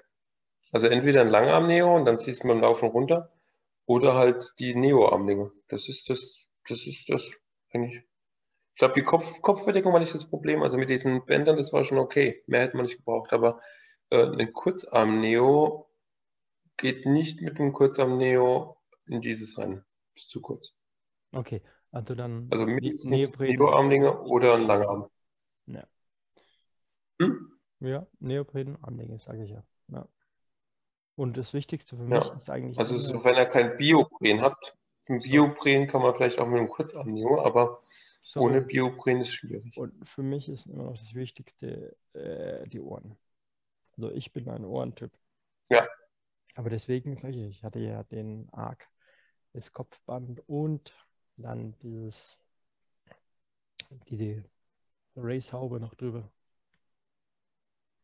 Also 0.73 0.89
entweder 0.89 1.21
ein 1.23 1.31
Langarm-Neo 1.31 1.95
und 1.95 2.05
dann 2.05 2.19
ziehst 2.19 2.43
du 2.45 2.49
beim 2.49 2.61
Laufen 2.61 2.89
runter 2.89 3.31
oder 3.87 4.15
halt 4.15 4.53
die 4.59 4.75
Neo-Armlinge. 4.75 5.53
Das 5.69 5.89
ist 5.89 6.11
das, 6.11 6.39
das 6.69 6.87
ist 6.87 7.09
das 7.09 7.31
eigentlich. 7.73 8.03
Ich 8.75 8.79
glaube, 8.79 8.95
die 8.95 9.05
Kopf, 9.05 9.41
Kopfbedeckung 9.41 9.93
war 9.93 10.01
nicht 10.01 10.13
das 10.13 10.29
Problem. 10.29 10.63
Also 10.63 10.77
mit 10.77 10.91
diesen 10.91 11.25
Bändern, 11.25 11.57
das 11.57 11.73
war 11.73 11.85
schon 11.85 11.99
okay. 11.99 12.43
Mehr 12.47 12.61
hätte 12.61 12.77
man 12.77 12.85
nicht 12.85 12.99
gebraucht. 12.99 13.33
Aber 13.33 13.61
äh, 14.11 14.23
ein 14.23 14.53
Kurzarm-Neo 14.53 15.89
geht 16.77 17.07
nicht 17.07 17.41
mit 17.41 17.59
einem 17.59 17.73
Kurzarm-Neo 17.73 18.77
in 19.07 19.23
dieses 19.23 19.57
Rennen. 19.57 19.85
Ist 20.17 20.31
zu 20.31 20.41
kurz. 20.41 20.73
Okay, 21.33 21.63
also 21.91 22.15
dann 22.15 22.49
Also 22.51 22.65
mindestens 22.67 23.11
Neopren. 23.11 23.49
Neo-Armlinge 23.51 24.21
oder 24.23 24.55
ein 24.55 24.63
Langarm. 24.67 25.09
Ja. 25.67 25.85
Hm? 27.21 27.53
Ja, 27.81 28.07
Neopren 28.21 28.83
Armlinge, 28.83 29.19
sage 29.19 29.45
ich 29.45 29.51
ja. 29.51 29.63
ja. 29.89 30.09
Und 31.17 31.37
das 31.37 31.53
Wichtigste 31.55 31.97
für 31.97 32.03
Ja. 32.03 32.09
mich 32.21 32.33
ist 32.37 32.51
eigentlich. 32.51 32.79
Also 32.79 32.99
so, 32.99 33.23
wenn 33.25 33.37
ihr 33.37 33.47
kein 33.47 33.77
Biopren 33.77 34.41
habt, 34.41 34.75
ein 35.09 35.21
Biopren 35.21 35.87
kann 35.87 36.03
man 36.03 36.15
vielleicht 36.15 36.39
auch 36.39 36.47
mit 36.47 36.59
einem 36.59 36.69
Kurzanio, 36.69 37.41
aber 37.43 37.81
sorry. 38.23 38.47
ohne 38.47 38.63
Biopren 38.63 39.21
ist 39.21 39.33
schwierig. 39.35 39.77
Und 39.77 40.09
für 40.09 40.23
mich 40.23 40.49
ist 40.49 40.67
immer 40.67 40.85
noch 40.85 40.97
das 40.99 41.15
Wichtigste 41.15 41.97
äh, 42.15 42.67
die 42.69 42.81
Ohren. 42.81 43.17
Also 43.97 44.11
ich 44.11 44.33
bin 44.33 44.49
ein 44.49 44.65
Ohrentyp. 44.65 45.13
Ja. 45.71 45.87
Aber 46.55 46.71
deswegen 46.71 47.17
sage 47.17 47.35
ich, 47.37 47.59
ich 47.59 47.65
hatte 47.65 47.79
ja 47.81 48.03
den 48.05 48.49
Arc, 48.53 48.89
das 49.57 49.73
Kopfband 49.73 50.43
und 50.49 50.93
dann 51.39 51.75
dieses, 51.83 52.39
diese 54.09 54.45
Race-Haube 55.17 55.81
noch 55.81 55.95
drüber. 55.95 56.31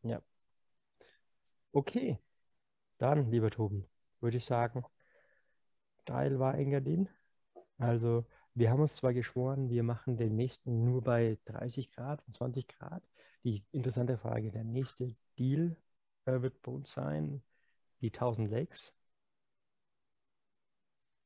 Ja. 0.03 0.21
Okay. 1.71 2.17
Dann, 2.97 3.29
lieber 3.29 3.51
Tobi, 3.51 3.87
würde 4.19 4.37
ich 4.37 4.45
sagen, 4.45 4.83
geil 6.05 6.39
war 6.39 6.55
Engadin. 6.55 7.07
Also, 7.77 8.25
wir 8.55 8.71
haben 8.71 8.81
uns 8.81 8.95
zwar 8.95 9.13
geschworen, 9.13 9.69
wir 9.69 9.83
machen 9.83 10.17
den 10.17 10.35
nächsten 10.35 10.85
nur 10.85 11.03
bei 11.03 11.37
30 11.45 11.91
Grad 11.91 12.25
und 12.25 12.33
20 12.33 12.67
Grad. 12.67 13.03
Die 13.43 13.63
interessante 13.71 14.17
Frage, 14.17 14.51
der 14.51 14.63
nächste 14.63 15.15
Deal 15.37 15.75
äh, 16.25 16.41
wird 16.41 16.61
bei 16.63 16.71
uns 16.71 16.91
sein, 16.93 17.43
die 18.01 18.11
1000 18.11 18.49
Lakes. 18.49 18.93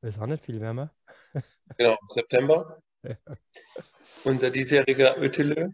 Ist 0.02 0.20
auch 0.20 0.26
nicht 0.26 0.44
viel 0.44 0.60
wärmer. 0.60 0.94
Genau, 1.76 1.92
im 2.00 2.08
September. 2.08 2.82
Ja. 3.02 3.16
Unser 4.24 4.50
diesjähriger 4.50 5.18
Ötele, 5.18 5.72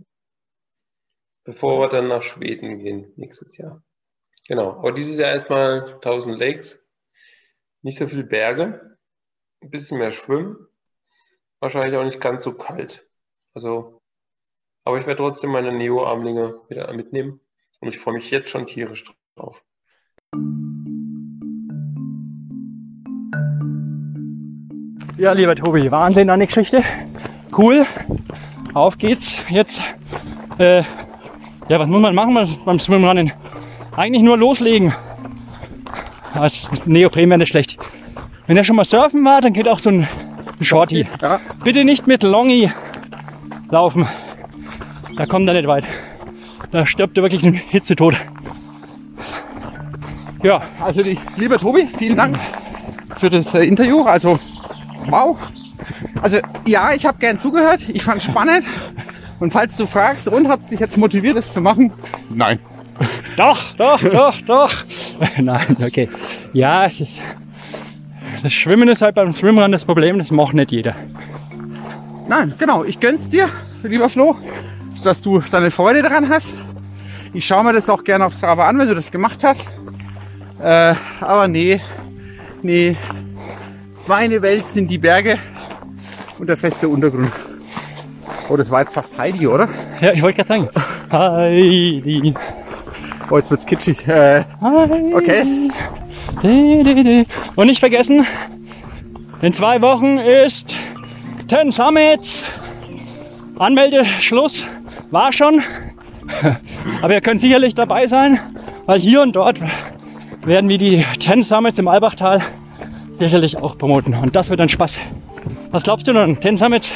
bevor 1.44 1.80
wir 1.80 1.88
dann 1.88 2.08
nach 2.08 2.22
Schweden 2.22 2.78
gehen 2.78 3.12
nächstes 3.16 3.56
Jahr. 3.56 3.82
Genau, 4.46 4.72
aber 4.72 4.92
dieses 4.92 5.16
Jahr 5.16 5.32
erstmal 5.32 5.94
1000 5.94 6.38
Lakes, 6.38 6.82
nicht 7.82 7.98
so 7.98 8.06
viele 8.06 8.24
Berge, 8.24 8.98
ein 9.62 9.70
bisschen 9.70 9.98
mehr 9.98 10.10
Schwimmen, 10.10 10.68
wahrscheinlich 11.60 11.96
auch 11.96 12.04
nicht 12.04 12.20
ganz 12.20 12.44
so 12.44 12.54
kalt. 12.54 13.08
Also, 13.54 14.02
aber 14.84 14.98
ich 14.98 15.06
werde 15.06 15.18
trotzdem 15.22 15.50
meine 15.50 15.72
Neo-Armlinge 15.72 16.60
wieder 16.68 16.92
mitnehmen 16.92 17.40
und 17.80 17.88
ich 17.88 17.98
freue 17.98 18.14
mich 18.14 18.30
jetzt 18.30 18.50
schon 18.50 18.66
tierisch 18.66 19.04
drauf. 19.36 19.64
Ja, 25.16 25.32
lieber 25.32 25.54
Tobi, 25.54 25.90
Wahnsinn 25.90 26.28
deine 26.28 26.46
Geschichte. 26.46 26.82
Cool. 27.56 27.86
Auf 28.74 28.98
geht's. 28.98 29.36
Jetzt, 29.48 29.80
äh, 30.58 30.78
ja, 31.68 31.78
was 31.78 31.88
muss 31.88 32.00
man 32.00 32.14
machen 32.14 32.34
beim- 32.64 32.78
Swimrunnen? 32.78 33.32
Eigentlich 33.96 34.22
nur 34.22 34.36
loslegen. 34.36 34.92
Als 36.34 36.68
Neopren 36.84 37.28
wäre 37.30 37.38
nicht 37.38 37.50
schlecht. 37.50 37.78
Wenn 38.48 38.56
er 38.56 38.64
schon 38.64 38.76
mal 38.76 38.84
surfen 38.84 39.24
war, 39.24 39.40
dann 39.40 39.52
geht 39.52 39.68
auch 39.68 39.78
so 39.78 39.90
ein 39.90 40.08
Shorty. 40.60 41.06
Ja, 41.22 41.38
Bitte 41.62 41.84
nicht 41.84 42.06
mit 42.08 42.22
Longi 42.24 42.70
laufen. 43.70 44.08
Da 45.16 45.26
kommt 45.26 45.46
er 45.46 45.54
nicht 45.54 45.68
weit. 45.68 45.84
Da 46.72 46.84
stirbt 46.86 47.16
er 47.16 47.22
wirklich 47.22 47.44
einen 47.44 47.54
Hitzetod. 47.54 48.16
Ja, 50.42 50.62
also 50.80 51.02
lieber 51.36 51.58
Tobi, 51.58 51.86
vielen 51.96 52.16
Dank 52.16 52.38
für 53.16 53.30
das 53.30 53.54
äh, 53.54 53.64
Interview. 53.64 54.02
Also, 54.02 54.38
wow. 55.10 55.38
Also, 56.22 56.38
ja, 56.66 56.92
ich 56.92 57.06
habe 57.06 57.18
gern 57.18 57.38
zugehört. 57.38 57.80
Ich 57.88 58.02
fand 58.02 58.22
spannend. 58.22 58.64
Und 59.40 59.52
falls 59.52 59.76
du 59.76 59.86
fragst, 59.86 60.28
und 60.28 60.48
hat 60.48 60.60
es 60.60 60.68
dich 60.68 60.80
jetzt 60.80 60.96
motiviert, 60.96 61.36
das 61.36 61.52
zu 61.52 61.60
machen? 61.60 61.92
Nein. 62.30 62.58
Doch, 63.36 63.72
doch, 63.74 64.00
doch, 64.00 64.40
doch. 64.42 64.72
Nein, 65.38 65.76
okay. 65.84 66.08
Ja, 66.52 66.86
es 66.86 67.00
ist. 67.00 67.20
Das 68.42 68.52
Schwimmen 68.52 68.88
ist 68.88 69.02
halt 69.02 69.14
beim 69.14 69.32
Swimrun 69.32 69.72
das 69.72 69.84
Problem, 69.84 70.18
das 70.18 70.30
macht 70.30 70.54
nicht 70.54 70.70
jeder. 70.70 70.94
Nein, 72.28 72.54
genau. 72.58 72.84
Ich 72.84 73.00
gönn's 73.00 73.28
dir, 73.28 73.48
lieber 73.82 74.08
Flo, 74.08 74.36
dass 75.02 75.22
du 75.22 75.40
deine 75.50 75.70
Freude 75.70 76.02
daran 76.02 76.28
hast. 76.28 76.52
Ich 77.32 77.46
schaue 77.46 77.64
mir 77.64 77.72
das 77.72 77.90
auch 77.90 78.04
gerne 78.04 78.26
auf 78.26 78.34
Strava 78.34 78.68
an, 78.68 78.78
wenn 78.78 78.88
du 78.88 78.94
das 78.94 79.10
gemacht 79.10 79.42
hast. 79.42 79.66
Äh, 80.62 80.94
aber 81.20 81.48
nee, 81.48 81.80
nee. 82.62 82.96
Meine 84.06 84.42
Welt 84.42 84.66
sind 84.66 84.88
die 84.88 84.98
Berge 84.98 85.38
und 86.38 86.46
der 86.46 86.58
feste 86.58 86.88
Untergrund. 86.88 87.32
Oh, 88.50 88.56
das 88.56 88.70
war 88.70 88.80
jetzt 88.80 88.92
fast 88.92 89.18
Heidi, 89.18 89.46
oder? 89.46 89.68
Ja, 90.00 90.12
ich 90.12 90.20
wollte 90.20 90.44
gerade 90.44 90.48
sagen. 90.48 90.68
Heidi. 91.10 92.34
Oh, 93.30 93.38
jetzt 93.38 93.50
wird's 93.50 93.64
kitschig. 93.64 94.06
Äh, 94.06 94.44
Heidi. 94.60 95.14
Okay. 95.14 95.70
Und 97.56 97.66
nicht 97.66 97.80
vergessen, 97.80 98.26
in 99.40 99.52
zwei 99.54 99.80
Wochen 99.80 100.18
ist 100.18 100.76
Ten 101.48 101.72
Summits. 101.72 102.44
Anmeldeschluss 103.58 104.66
war 105.10 105.32
schon. 105.32 105.62
Aber 107.00 107.14
ihr 107.14 107.22
könnt 107.22 107.40
sicherlich 107.40 107.74
dabei 107.74 108.06
sein, 108.06 108.38
weil 108.84 108.98
hier 108.98 109.22
und 109.22 109.34
dort 109.34 109.58
werden 110.44 110.68
wir 110.68 110.76
die 110.76 111.06
Ten 111.18 111.42
Summits 111.42 111.78
im 111.78 111.88
Albachtal 111.88 112.42
sicherlich 113.18 113.56
auch 113.56 113.76
promoten. 113.78 114.14
Und 114.14 114.34
das 114.36 114.50
wird 114.50 114.60
dann 114.60 114.68
Spaß. 114.68 114.98
Was 115.70 115.82
glaubst 115.82 116.06
du 116.06 116.12
denn? 116.12 116.36
Ten 116.40 116.56
Summits, 116.56 116.94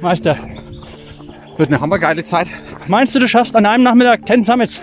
Meister. 0.00 0.36
wird 1.56 1.68
eine 1.70 1.80
hammergeile 1.80 2.24
Zeit. 2.24 2.48
Meinst 2.86 3.14
du, 3.14 3.18
du 3.18 3.28
schaffst 3.28 3.54
an 3.56 3.66
einem 3.66 3.84
Nachmittag 3.84 4.24
Ten 4.26 4.42
Summits? 4.44 4.80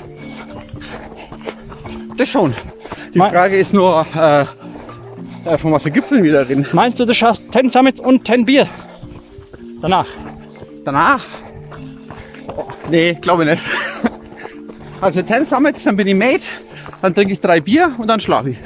Das 2.18 2.30
schon. 2.30 2.53
Die 3.13 3.18
Ma- 3.18 3.30
Frage 3.30 3.57
ist 3.57 3.74
nur, 3.74 4.05
äh, 4.16 4.45
äh, 5.45 5.57
von 5.57 5.72
was 5.72 5.84
für 5.84 5.91
Gipfeln 5.91 6.24
wir 6.24 6.34
da 6.34 6.41
reden. 6.41 6.66
Meinst 6.72 6.99
du, 6.99 7.05
du 7.05 7.13
schaffst 7.13 7.43
Ten 7.51 7.70
Summits 7.70 7.99
und 7.99 8.24
Ten 8.24 8.45
Bier? 8.45 8.70
Danach. 9.82 10.07
Danach? 10.86 11.24
Oh, 12.55 12.66
nee, 12.89 13.13
glaube 13.20 13.43
ich 13.43 13.49
nicht. 13.51 13.63
Also 15.01 15.22
10 15.22 15.45
Summits, 15.45 15.84
dann 15.84 15.97
bin 15.97 16.07
ich 16.07 16.16
Mate, 16.16 16.41
dann 17.01 17.13
trinke 17.13 17.34
ich 17.34 17.39
drei 17.41 17.59
Bier 17.59 17.91
und 17.97 18.07
dann 18.07 18.20
schlafe 18.22 18.51
ich. 18.51 18.57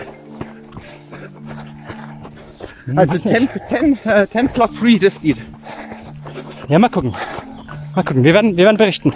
Also 2.96 3.18
10, 3.18 3.50
10, 3.68 4.00
äh, 4.06 4.28
10 4.28 4.50
plus 4.50 4.80
3, 4.80 4.98
das 5.00 5.22
geht. 5.22 5.38
Ja, 6.68 6.80
mal 6.80 6.90
gucken. 6.90 7.14
Mal 7.96 8.04
gucken. 8.04 8.24
Wir 8.24 8.34
werden, 8.34 8.56
wir 8.58 8.66
werden 8.66 8.78
berichten. 8.78 9.14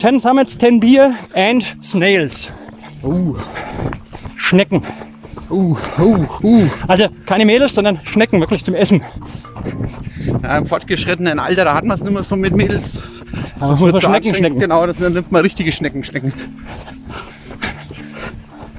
10 0.00 0.20
Summits, 0.20 0.56
10 0.58 0.80
Bier 0.80 1.14
and 1.34 1.76
Snails. 1.82 2.50
Uh, 3.02 3.36
Schnecken. 4.36 4.82
uh, 5.50 5.76
uh, 5.98 6.26
uh. 6.42 6.68
Also 6.86 7.08
keine 7.26 7.44
Mädels, 7.44 7.74
sondern 7.74 8.00
Schnecken 8.04 8.40
wirklich 8.40 8.64
zum 8.64 8.74
Essen. 8.74 9.02
Ja, 10.42 10.58
Im 10.58 10.66
fortgeschrittenen 10.66 11.38
Alter, 11.38 11.64
da 11.64 11.74
hat 11.74 11.84
man 11.84 11.96
es 11.96 12.02
nicht 12.02 12.12
mehr 12.12 12.22
so 12.22 12.36
mit 12.36 12.54
Mädels. 12.54 12.90
Aber 13.60 13.72
muss 13.72 13.92
man 13.92 14.00
Zu 14.00 14.06
Schnecken 14.06 14.34
schnecken. 14.34 14.60
Genau, 14.60 14.86
das 14.86 14.98
nimmt 14.98 15.32
man 15.32 15.42
richtige 15.42 15.72
Schnecken, 15.72 16.04
Schnecken. 16.04 16.32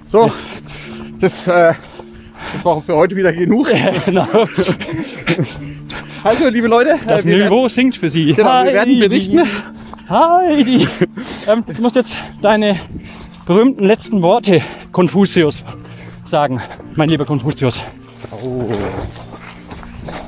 So, 0.08 0.32
das, 1.20 1.46
äh, 1.48 1.74
das 2.54 2.66
war 2.66 2.82
für 2.82 2.96
heute 2.96 3.16
wieder 3.16 3.34
genug. 3.34 3.70
genau. 4.06 4.28
Also, 6.24 6.50
liebe 6.50 6.68
Leute, 6.68 7.00
Das 7.08 7.24
äh, 7.24 7.30
wir 7.30 7.38
werden, 7.38 7.50
Niveau 7.50 7.68
sinkt 7.68 7.96
für 7.96 8.10
Sie. 8.10 8.34
genau, 8.34 8.64
wir 8.64 8.74
werden 8.74 9.00
berichten. 9.00 9.42
Heidi. 10.10 10.88
Ähm, 11.48 11.64
du 11.66 11.82
musst 11.82 11.96
jetzt 11.96 12.18
deine 12.42 12.80
berühmten 13.46 13.86
letzten 13.86 14.22
Worte 14.22 14.62
Konfuzius 14.92 15.64
sagen, 16.26 16.62
mein 16.96 17.10
lieber 17.10 17.26
Konfuzius. 17.26 17.82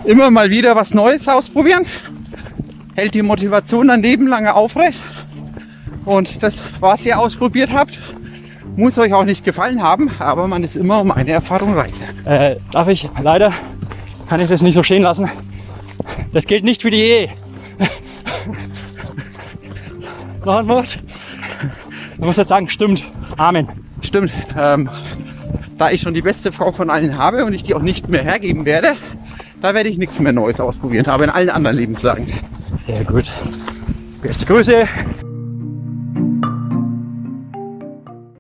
Immer 0.06 0.32
mal 0.32 0.50
wieder 0.50 0.76
was 0.76 0.94
Neues 0.94 1.28
ausprobieren. 1.28 1.86
Hält 2.96 3.14
die 3.16 3.22
Motivation 3.22 3.90
ein 3.90 4.02
Leben 4.02 4.28
lang 4.28 4.48
aufrecht. 4.48 5.00
Und 6.06 6.42
das, 6.42 6.58
was 6.80 7.06
ihr 7.06 7.20
ausprobiert 7.20 7.72
habt, 7.72 8.00
muss 8.76 8.98
euch 8.98 9.14
auch 9.14 9.26
nicht 9.26 9.44
gefallen 9.44 9.82
haben, 9.82 10.10
aber 10.20 10.48
man 10.48 10.64
ist 10.64 10.76
immer 10.76 11.02
um 11.02 11.12
eine 11.12 11.32
Erfahrung 11.32 11.74
reich. 11.74 11.92
Äh, 12.26 12.56
darf 12.72 12.88
ich 12.88 13.10
leider, 13.22 13.54
kann 14.30 14.40
ich 14.40 14.48
das 14.48 14.62
nicht 14.62 14.74
so 14.74 14.84
stehen 14.84 15.04
lassen. 15.04 15.30
Das 16.34 16.46
gilt 16.46 16.64
nicht 16.64 16.82
für 16.82 16.92
die 16.92 17.02
Ehe. 17.02 17.30
Noch 20.46 20.60
ein 20.60 20.68
Wort? 20.68 21.00
Man 22.18 22.28
muss 22.28 22.38
jetzt 22.38 22.50
sagen, 22.50 22.70
stimmt. 22.70 23.04
Amen. 23.38 23.68
Stimmt. 24.02 24.32
Ähm, 24.58 24.90
da 25.78 25.92
ich 25.92 26.02
schon 26.02 26.14
die 26.14 26.22
beste 26.22 26.52
Frau 26.52 26.72
von 26.72 26.90
allen 26.90 27.18
habe 27.18 27.46
und 27.46 27.54
ich 27.54 27.64
die 27.64 27.74
auch 27.74 27.82
nicht 27.82 28.08
mehr 28.08 28.24
hergeben 28.24 28.66
werde, 28.66 28.96
da 29.62 29.74
werde 29.74 29.90
ich 29.90 29.98
nichts 29.98 30.20
mehr 30.20 30.34
Neues 30.34 30.60
ausprobieren, 30.60 31.08
aber 31.08 31.24
in 31.24 31.30
allen 31.30 31.50
anderen 31.50 31.78
Lebenslagen. 31.78 32.28
Sehr 32.88 33.04
gut. 33.04 33.30
Beste 34.22 34.46
Grüße. 34.46 34.88